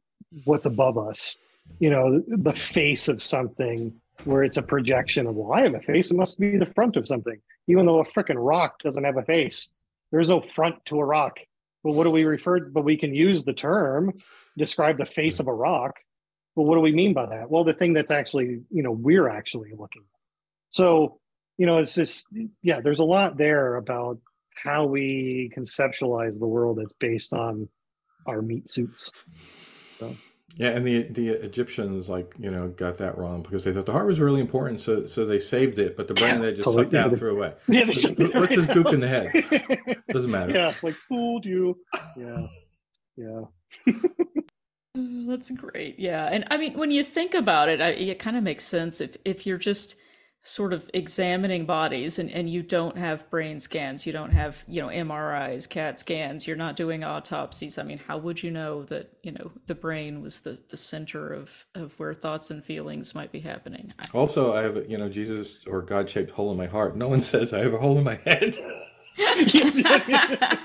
[0.45, 1.39] what's above us
[1.79, 3.93] you know the face of something
[4.25, 6.11] where it's a projection of well i have a face.
[6.11, 7.41] It must be the front of something.
[7.69, 9.69] Even though a freaking rock doesn't have a face
[10.11, 11.37] there's no front to a rock.
[11.85, 14.13] But what do we refer but we can use the term
[14.57, 15.97] describe the face of a rock.
[16.57, 17.51] But what do we mean by that?
[17.51, 20.21] Well the thing that's actually you know we're actually looking at.
[20.71, 21.21] So
[21.57, 22.27] you know it's just
[22.63, 24.19] yeah there's a lot there about
[24.55, 27.69] how we conceptualize the world that's based on
[28.27, 29.13] our meat suits
[29.99, 30.15] so.
[30.57, 33.93] Yeah, and the the Egyptians like you know got that wrong because they thought the
[33.93, 36.85] heart was really important, so so they saved it, but the brain they just totally.
[36.91, 37.55] sucked out threw away.
[37.69, 40.03] Yeah, What's this gook in the head?
[40.11, 40.53] Doesn't matter.
[40.53, 41.79] Yeah, like fooled you.
[42.17, 42.47] Yeah,
[43.17, 43.93] yeah.
[45.29, 45.99] That's great.
[45.99, 49.01] Yeah, and I mean when you think about it, I, it kind of makes sense
[49.01, 49.97] if if you're just
[50.43, 54.81] sort of examining bodies and, and you don't have brain scans you don't have you
[54.81, 57.77] know mris cat scans you're not doing autopsies.
[57.77, 61.33] I mean how would you know that you know the brain was the, the center
[61.33, 63.93] of of where thoughts and feelings might be happening?
[64.15, 66.97] Also i have you know jesus or god shaped hole in my heart.
[66.97, 68.57] No one says i have a hole in my head.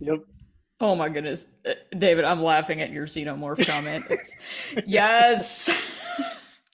[0.00, 0.20] Yep.
[0.80, 4.04] Oh my goodness, uh, David, I'm laughing at your xenomorph comment.
[4.10, 4.34] It's,
[4.86, 5.70] yes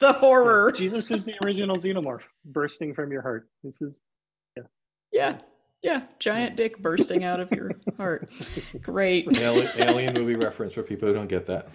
[0.03, 0.73] the horror.
[0.73, 3.49] Jesus is the original xenomorph bursting from your heart.
[3.63, 3.93] This is
[4.57, 4.63] Yeah.
[5.13, 5.39] Yeah,
[5.83, 8.31] Yeah, giant dick bursting out of your heart.
[8.83, 9.35] Great.
[9.39, 11.69] Alien, alien, movie reference for people who don't get that.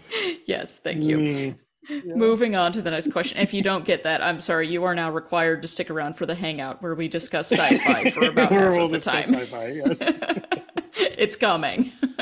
[0.46, 1.18] Yes, thank you.
[1.18, 1.58] Mm,
[1.90, 2.16] yeah.
[2.16, 3.40] Moving on to the next question.
[3.40, 4.68] If you don't get that, I'm sorry.
[4.68, 8.26] You are now required to stick around for the hangout where we discuss sci-fi for
[8.26, 9.34] about half we'll of the time.
[9.34, 10.62] Yes.
[11.18, 11.92] it's coming.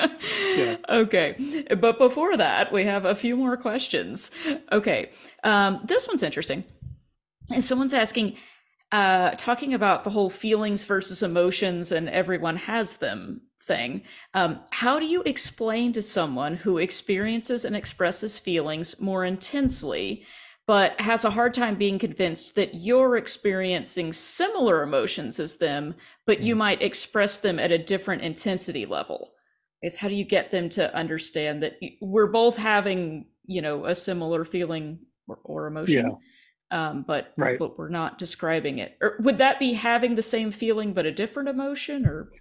[0.55, 0.77] yeah.
[0.89, 4.31] Okay, but before that, we have a few more questions.
[4.71, 5.11] Okay,
[5.43, 6.65] um, this one's interesting.
[7.53, 8.37] And someone's asking,
[8.91, 14.03] uh, talking about the whole feelings versus emotions and everyone has them thing.
[14.33, 20.25] Um, how do you explain to someone who experiences and expresses feelings more intensely,
[20.67, 26.41] but has a hard time being convinced that you're experiencing similar emotions as them, but
[26.41, 26.59] you mm.
[26.59, 29.33] might express them at a different intensity level?
[29.83, 33.93] Is how do you get them to understand that we're both having, you know, a
[33.93, 36.07] similar feeling or, or emotion?
[36.07, 36.15] Yeah
[36.71, 37.59] um, but right.
[37.59, 38.97] but we're not describing it.
[39.01, 42.31] Or would that be having the same feeling but a different emotion, or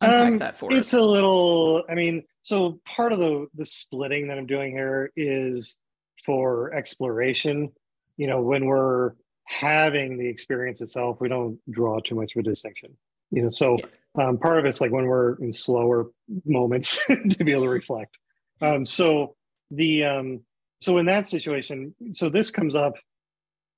[0.00, 0.86] unpack um, that for it's us?
[0.86, 1.84] It's a little.
[1.88, 5.76] I mean, so part of the the splitting that I'm doing here is
[6.24, 7.70] for exploration.
[8.16, 9.12] You know, when we're
[9.44, 12.96] having the experience itself, we don't draw too much of a distinction.
[13.30, 13.78] You know, so
[14.18, 16.10] um, part of it's like when we're in slower
[16.44, 16.98] moments
[17.30, 18.16] to be able to reflect.
[18.60, 19.36] Um, so
[19.70, 20.40] the um,
[20.80, 22.94] so in that situation, so this comes up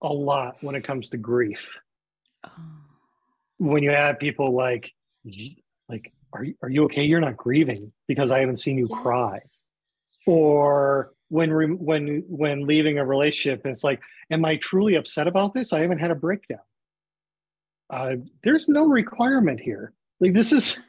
[0.02, 1.60] a lot when it comes to grief.
[2.44, 2.50] Oh.
[3.58, 4.92] When you have people like,
[5.88, 7.02] like, are you, are you okay?
[7.04, 9.02] You're not grieving because I haven't seen you yes.
[9.02, 9.38] cry.
[10.26, 15.54] Or when re- when when leaving a relationship, it's like, am I truly upset about
[15.54, 15.72] this?
[15.72, 16.60] I haven't had a breakdown.
[17.88, 19.94] Uh, there's no requirement here.
[20.20, 20.86] Like this is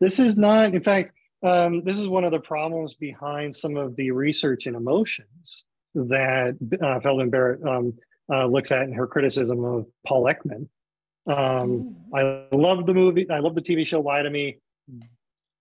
[0.00, 0.74] this is not.
[0.74, 1.12] In fact,
[1.42, 5.64] um, this is one of the problems behind some of the research in emotions
[5.94, 7.94] that uh, Feldman Barrett um,
[8.30, 10.68] uh, looks at in her criticism of Paul Ekman.
[11.26, 13.30] Um, I love the movie.
[13.30, 14.58] I love the TV show Lie to Me,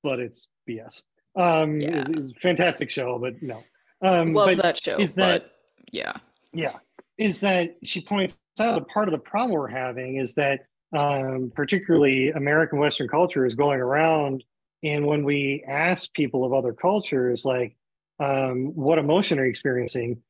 [0.03, 1.03] but it's BS.
[1.37, 2.05] Um, yeah.
[2.09, 3.63] it's a fantastic show, but no.
[4.01, 4.97] Um, love that show.
[4.97, 5.51] Is that
[5.91, 6.13] yeah,
[6.53, 6.77] yeah?
[7.17, 10.65] Is that she points out that part of the problem we're having is that
[10.95, 14.43] um, particularly American Western culture is going around,
[14.83, 17.75] and when we ask people of other cultures, like,
[18.19, 20.21] um, what emotion are you experiencing?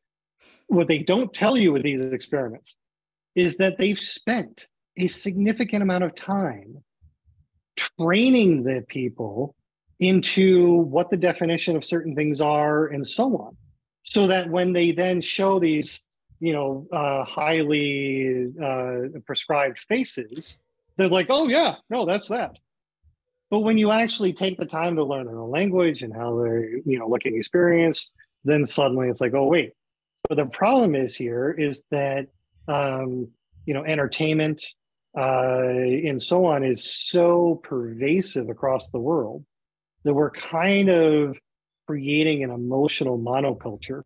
[0.67, 2.75] what they don't tell you with these experiments
[3.35, 4.67] is that they've spent
[4.97, 6.83] a significant amount of time
[7.75, 9.55] training the people
[9.99, 13.57] into what the definition of certain things are and so on.
[14.03, 16.01] So that when they then show these
[16.39, 20.59] you know uh, highly uh, prescribed faces
[20.97, 22.57] they're like oh yeah no that's that.
[23.51, 26.99] But when you actually take the time to learn their language and how they're you
[26.99, 28.13] know looking experienced
[28.43, 29.71] then suddenly it's like oh wait.
[30.27, 32.27] But the problem is here is that
[32.67, 33.29] um,
[33.65, 34.63] you know entertainment
[35.17, 39.45] uh, and so on is so pervasive across the world
[40.05, 41.37] that we're kind of
[41.87, 44.03] creating an emotional monoculture,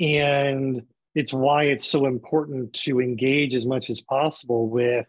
[0.00, 0.82] and
[1.14, 5.06] it's why it's so important to engage as much as possible with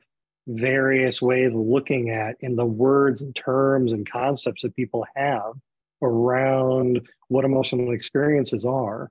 [0.47, 5.53] various ways of looking at in the words and terms and concepts that people have
[6.01, 9.09] around what emotional experiences are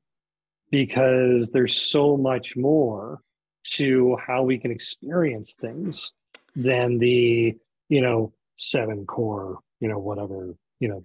[0.70, 3.20] because there's so much more
[3.64, 6.12] to how we can experience things
[6.54, 7.54] than the
[7.88, 11.02] you know seven core you know whatever you know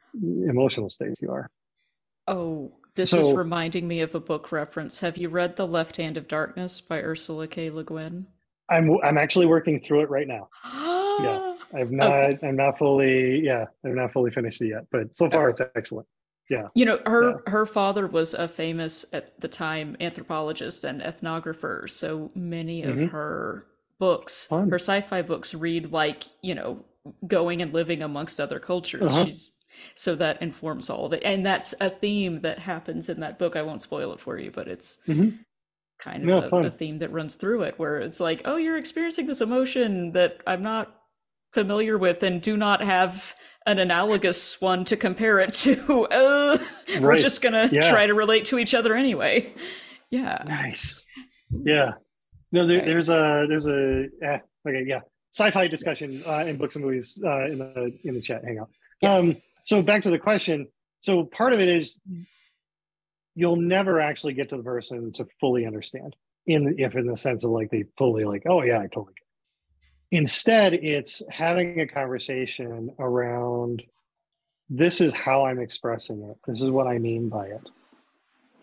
[0.50, 1.50] emotional states you are
[2.28, 5.98] oh this so, is reminding me of a book reference have you read the left
[5.98, 8.26] hand of darkness by ursula k le guin
[8.70, 10.50] i'm i'm actually working through it right now
[11.22, 12.48] yeah i've not okay.
[12.48, 15.64] i'm not fully yeah i've not fully finished it yet but so far okay.
[15.64, 16.08] it's excellent
[16.50, 17.36] yeah you know her yeah.
[17.48, 23.08] her father was a famous at the time anthropologist and ethnographer so many of mm-hmm.
[23.08, 23.66] her
[24.00, 24.70] books Fun.
[24.70, 26.84] her sci-fi books read like you know
[27.28, 29.26] going and living amongst other cultures uh-huh.
[29.26, 29.54] she's
[29.96, 33.56] so that informs all of it and that's a theme that happens in that book
[33.56, 35.30] i won't spoil it for you but it's mm-hmm.
[36.00, 38.78] kind of yeah, a, a theme that runs through it where it's like oh you're
[38.78, 40.96] experiencing this emotion that i'm not
[41.52, 43.36] familiar with and do not have
[43.66, 46.08] an analogous one to compare it to.
[46.10, 46.58] Uh,
[46.90, 47.02] right.
[47.02, 47.90] We're just gonna yeah.
[47.90, 49.54] try to relate to each other anyway.
[50.10, 50.42] Yeah.
[50.46, 51.06] Nice.
[51.52, 51.92] Yeah.
[52.52, 55.02] No, there, there's a there's a eh, okay yeah
[55.32, 58.70] sci-fi discussion uh, in books and movies uh, in the in the chat hangout.
[59.02, 59.14] Yeah.
[59.14, 60.68] Um, so back to the question.
[61.02, 62.00] So part of it is
[63.36, 66.16] you'll never actually get to the person to fully understand
[66.46, 69.24] in if in the sense of like they fully like oh yeah I totally get
[69.24, 70.18] It.
[70.18, 73.84] Instead, it's having a conversation around
[74.70, 76.38] this is how I'm expressing it.
[76.48, 77.70] This is what I mean by it.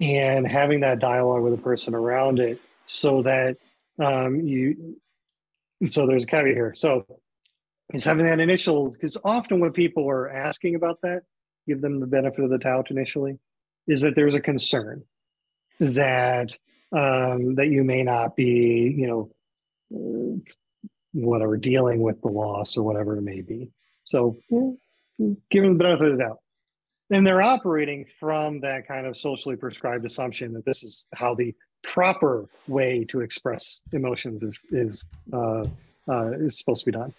[0.00, 3.56] And having that dialogue with the person around it so that
[3.98, 5.00] um, you,
[5.88, 6.74] so there's a caveat here.
[6.76, 7.06] So
[7.92, 11.22] is having that initial because often when people are asking about that
[11.66, 13.38] give them the benefit of the doubt initially
[13.86, 15.02] is that there's a concern
[15.80, 16.50] that
[16.92, 19.06] um, that you may not be you
[19.90, 20.40] know
[21.12, 23.70] whatever dealing with the loss or whatever it may be
[24.04, 24.36] so
[25.50, 26.38] give them the benefit of the doubt
[27.10, 31.54] and they're operating from that kind of socially prescribed assumption that this is how the
[31.84, 35.64] proper way to express emotions is is uh,
[36.08, 37.12] uh, is supposed to be done.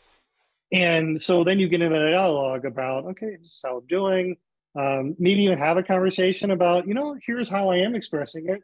[0.72, 4.38] And so then you get into a dialogue about, okay, this is how I'm doing.
[4.78, 8.62] Um, maybe even have a conversation about, you know, here's how I am expressing it.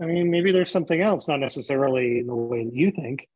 [0.00, 3.28] I mean, maybe there's something else, not necessarily in the way that you think,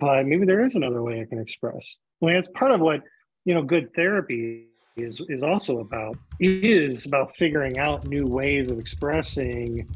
[0.00, 1.96] but maybe there is another way I can express.
[2.22, 3.02] I mean, it's part of what,
[3.44, 6.16] you know, good therapy is is also about.
[6.40, 9.88] It is about figuring out new ways of expressing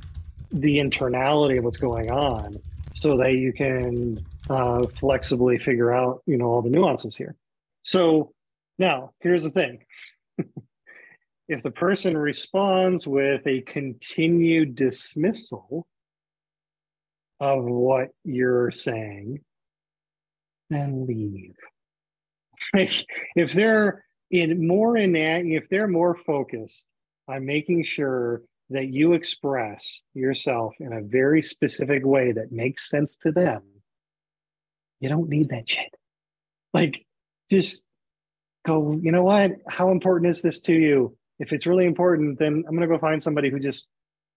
[0.51, 2.57] the internality of what's going on
[2.95, 4.19] so that you can
[4.51, 7.35] uh, flexibly figure out you know all the nuances here.
[7.83, 8.33] So
[8.79, 9.81] now here's the thing.
[11.51, 15.87] If the person responds with a continued dismissal
[17.41, 19.41] of what you're saying
[20.70, 21.55] then leave.
[23.37, 26.87] If they're in more in if they're more focused
[27.29, 33.16] on making sure that you express yourself in a very specific way that makes sense
[33.23, 33.62] to them,
[35.01, 35.95] you don't need that shit.
[36.75, 37.05] Like,
[37.51, 37.83] just
[38.66, 39.53] go, you know what?
[39.69, 41.16] How important is this to you?
[41.39, 43.89] If it's really important, then I'm going to go find somebody who just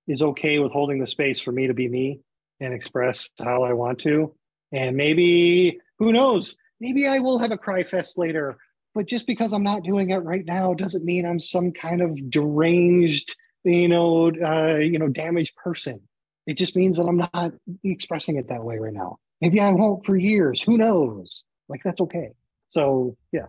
[0.08, 2.20] is okay with holding the space for me to be me
[2.60, 4.36] and express how I want to.
[4.72, 6.56] And maybe, who knows?
[6.80, 8.58] Maybe I will have a cry fest later.
[8.94, 12.30] But just because I'm not doing it right now doesn't mean I'm some kind of
[12.30, 13.34] deranged
[13.64, 16.02] you know, uh, you know, damaged person.
[16.48, 19.20] It just means that I'm not expressing it that way right now.
[19.42, 20.62] Maybe I won't for years.
[20.62, 21.44] Who knows?
[21.68, 22.30] Like that's okay.
[22.70, 23.48] So yeah.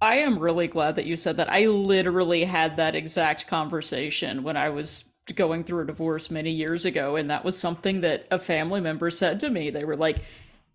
[0.00, 1.52] I am really glad that you said that.
[1.52, 6.84] I literally had that exact conversation when I was going through a divorce many years
[6.84, 9.70] ago, and that was something that a family member said to me.
[9.70, 10.18] They were like,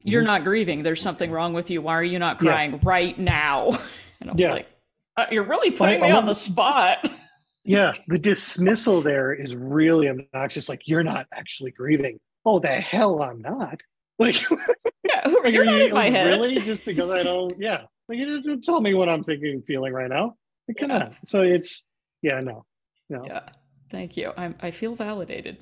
[0.02, 0.28] "You're mm-hmm.
[0.28, 0.84] not grieving.
[0.84, 1.82] There's something wrong with you.
[1.82, 2.80] Why are you not crying yeah.
[2.84, 3.78] right now?"
[4.20, 4.52] And I was yeah.
[4.52, 4.68] like,
[5.16, 7.08] uh, "You're really putting I, me on the spot."
[7.64, 10.68] yeah, the dismissal there is really obnoxious.
[10.70, 12.20] Like you're not actually grieving.
[12.44, 13.80] Oh, the hell, I'm not.
[14.20, 14.50] Like,
[15.04, 16.28] yeah, you're not in my head.
[16.28, 16.60] Really?
[16.60, 17.60] Just because I don't?
[17.60, 17.84] Yeah.
[18.10, 20.36] Like, you don't tell me what I'm thinking, feeling right now.
[20.68, 21.06] Like, come yeah.
[21.06, 21.16] on.
[21.26, 21.84] So it's
[22.22, 22.66] yeah, no,
[23.10, 23.26] no.
[23.26, 23.50] Yeah.
[23.90, 24.34] Thank you.
[24.38, 24.56] I'm.
[24.62, 25.58] I feel validated.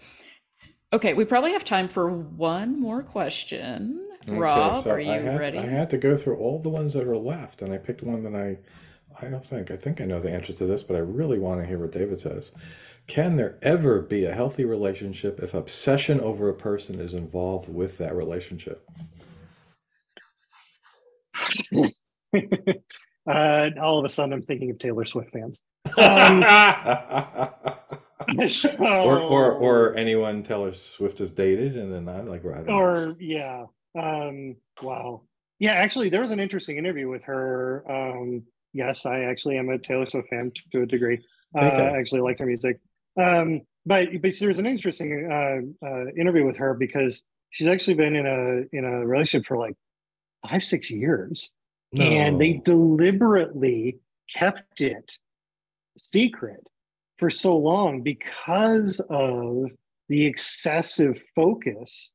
[0.94, 4.02] Okay, we probably have time for one more question.
[4.28, 5.58] Okay, Rob, so are you I had, ready?
[5.60, 8.24] I had to go through all the ones that are left, and I picked one
[8.24, 8.58] that I
[9.22, 9.72] I don't think.
[9.72, 11.92] I think I know the answer to this, but I really want to hear what
[11.92, 12.52] David says.
[13.08, 17.98] Can there ever be a healthy relationship if obsession over a person is involved with
[18.00, 18.90] that relationship?
[22.34, 25.62] uh, all of a sudden, I'm thinking of Taylor Swift fans.
[25.98, 26.44] Um,
[28.48, 32.68] so, or, or or anyone Taylor Swift has dated, and then I like right.
[32.68, 33.66] Or yeah,
[34.00, 35.24] um, wow,
[35.60, 35.74] yeah.
[35.74, 37.84] Actually, there was an interesting interview with her.
[37.90, 41.20] Um, yes, I actually am a Taylor Swift fan to a degree.
[41.56, 42.80] Uh, I actually like her music.
[43.18, 47.96] Um, but but there was an interesting uh, uh, interview with her because she's actually
[47.96, 49.76] been in a in a relationship for like
[50.48, 51.50] five six years,
[51.94, 52.04] no.
[52.04, 54.00] and they deliberately
[54.34, 55.12] kept it
[55.98, 56.66] secret
[57.18, 59.66] for so long because of
[60.10, 62.12] the excessive focus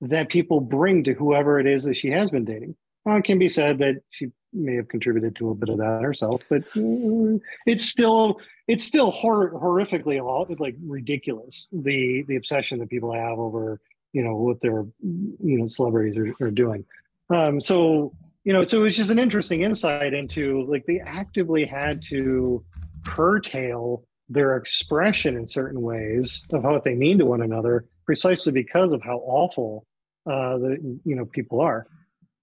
[0.00, 2.76] that people bring to whoever it is that she has been dating.
[3.04, 6.02] Well, it can be said that she may have contributed to a bit of that
[6.02, 10.18] herself, but mm, it's still it's still hor- horrifically
[10.58, 13.80] like ridiculous the the obsession that people have over
[14.12, 16.84] you know what their you know celebrities are, are doing.
[17.30, 18.12] Um, so
[18.44, 22.62] you know, so it's just an interesting insight into like they actively had to
[23.04, 28.92] curtail their expression in certain ways of what they mean to one another precisely because
[28.92, 29.86] of how awful
[30.26, 31.86] uh, the you know people are.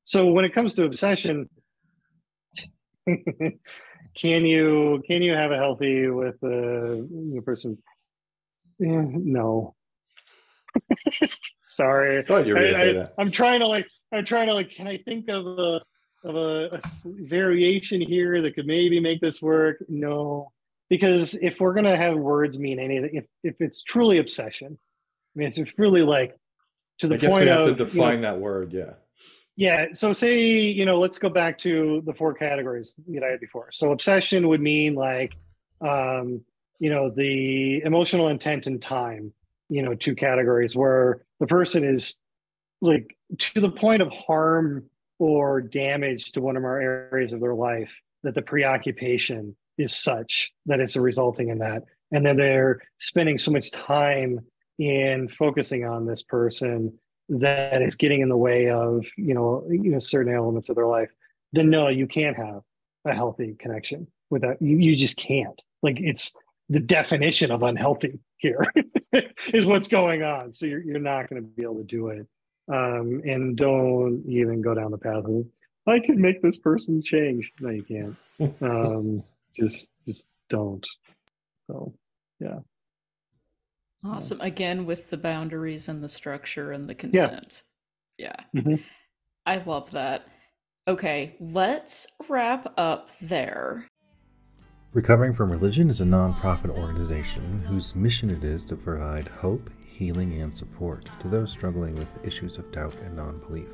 [0.03, 1.47] So when it comes to obsession,
[4.17, 7.77] can you can you have a healthy with uh, a person?
[8.79, 9.75] Yeah, no.
[11.65, 12.19] Sorry.
[12.19, 13.13] I thought you were to say that.
[13.17, 13.87] I'm trying to like.
[14.11, 14.71] I'm trying to like.
[14.71, 15.81] Can I think of a
[16.23, 19.77] of a, a variation here that could maybe make this work?
[19.87, 20.51] No,
[20.89, 24.77] because if we're gonna have words mean anything, if if it's truly obsession,
[25.35, 26.35] I mean, it's really like
[26.99, 27.23] to the point.
[27.23, 28.73] I guess point we have of, to define you know, that word.
[28.73, 28.93] Yeah.
[29.55, 29.87] Yeah.
[29.93, 33.69] So say, you know, let's go back to the four categories that I had before.
[33.71, 35.33] So obsession would mean like,
[35.81, 36.41] um,
[36.79, 39.33] you know, the emotional intent and time,
[39.69, 42.19] you know, two categories where the person is
[42.81, 44.85] like to the point of harm
[45.19, 47.91] or damage to one of our areas of their life
[48.23, 53.51] that the preoccupation is such that it's resulting in that and then they're spending so
[53.51, 54.39] much time
[54.79, 56.93] in focusing on this person
[57.29, 60.87] that is getting in the way of you know you know certain elements of their
[60.87, 61.09] life
[61.53, 62.61] then no you can't have
[63.05, 64.61] a healthy connection with that.
[64.61, 65.59] You, you just can't.
[65.83, 66.33] Like it's
[66.69, 68.65] the definition of unhealthy here
[69.53, 70.53] is what's going on.
[70.53, 72.27] So you're, you're not going to be able to do it.
[72.71, 75.45] Um, and don't even go down the path of
[75.87, 77.51] i could make this person change.
[77.59, 78.15] No you can't.
[78.61, 79.23] Um,
[79.55, 80.85] just just don't.
[81.67, 81.93] So
[82.39, 82.59] yeah
[84.03, 84.41] awesome.
[84.41, 87.63] Again with the boundaries and the structure and the consent
[88.17, 88.61] yeah, yeah.
[88.61, 88.75] Mm-hmm.
[89.45, 90.27] i love that.
[90.87, 93.87] Okay let's wrap up there.
[94.93, 100.41] Recovering from religion is a nonprofit organization whose mission it is to provide hope healing
[100.41, 103.67] and support to those struggling with issues of doubt and non-belief.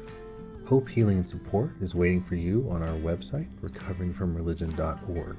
[0.67, 5.37] Hope, Healing, and Support is waiting for you on our website, recoveringfromreligion.org.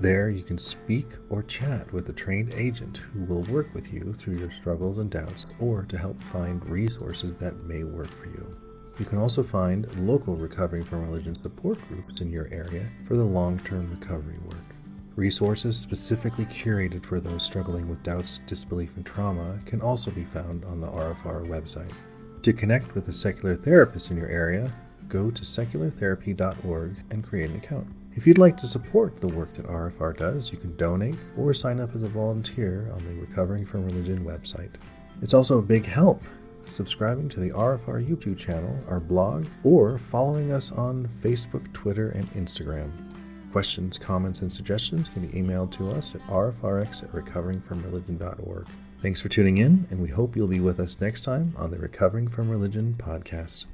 [0.00, 4.14] There, you can speak or chat with a trained agent who will work with you
[4.14, 8.56] through your struggles and doubts or to help find resources that may work for you.
[8.98, 13.24] You can also find local Recovering from Religion support groups in your area for the
[13.24, 14.56] long term recovery work.
[15.16, 20.64] Resources specifically curated for those struggling with doubts, disbelief, and trauma can also be found
[20.64, 21.92] on the RFR website.
[22.42, 24.72] To connect with a secular therapist in your area,
[25.08, 27.86] go to seculartherapy.org and create an account.
[28.16, 31.80] If you'd like to support the work that RFR does, you can donate or sign
[31.80, 34.74] up as a volunteer on the Recovering from Religion website.
[35.22, 36.22] It's also a big help
[36.66, 42.28] subscribing to the RFR YouTube channel, our blog, or following us on Facebook, Twitter, and
[42.34, 42.90] Instagram.
[43.52, 48.66] Questions, comments, and suggestions can be emailed to us at rfrx at recoveringfromreligion.org.
[49.02, 51.78] Thanks for tuning in, and we hope you'll be with us next time on the
[51.78, 53.64] Recovering from Religion podcast.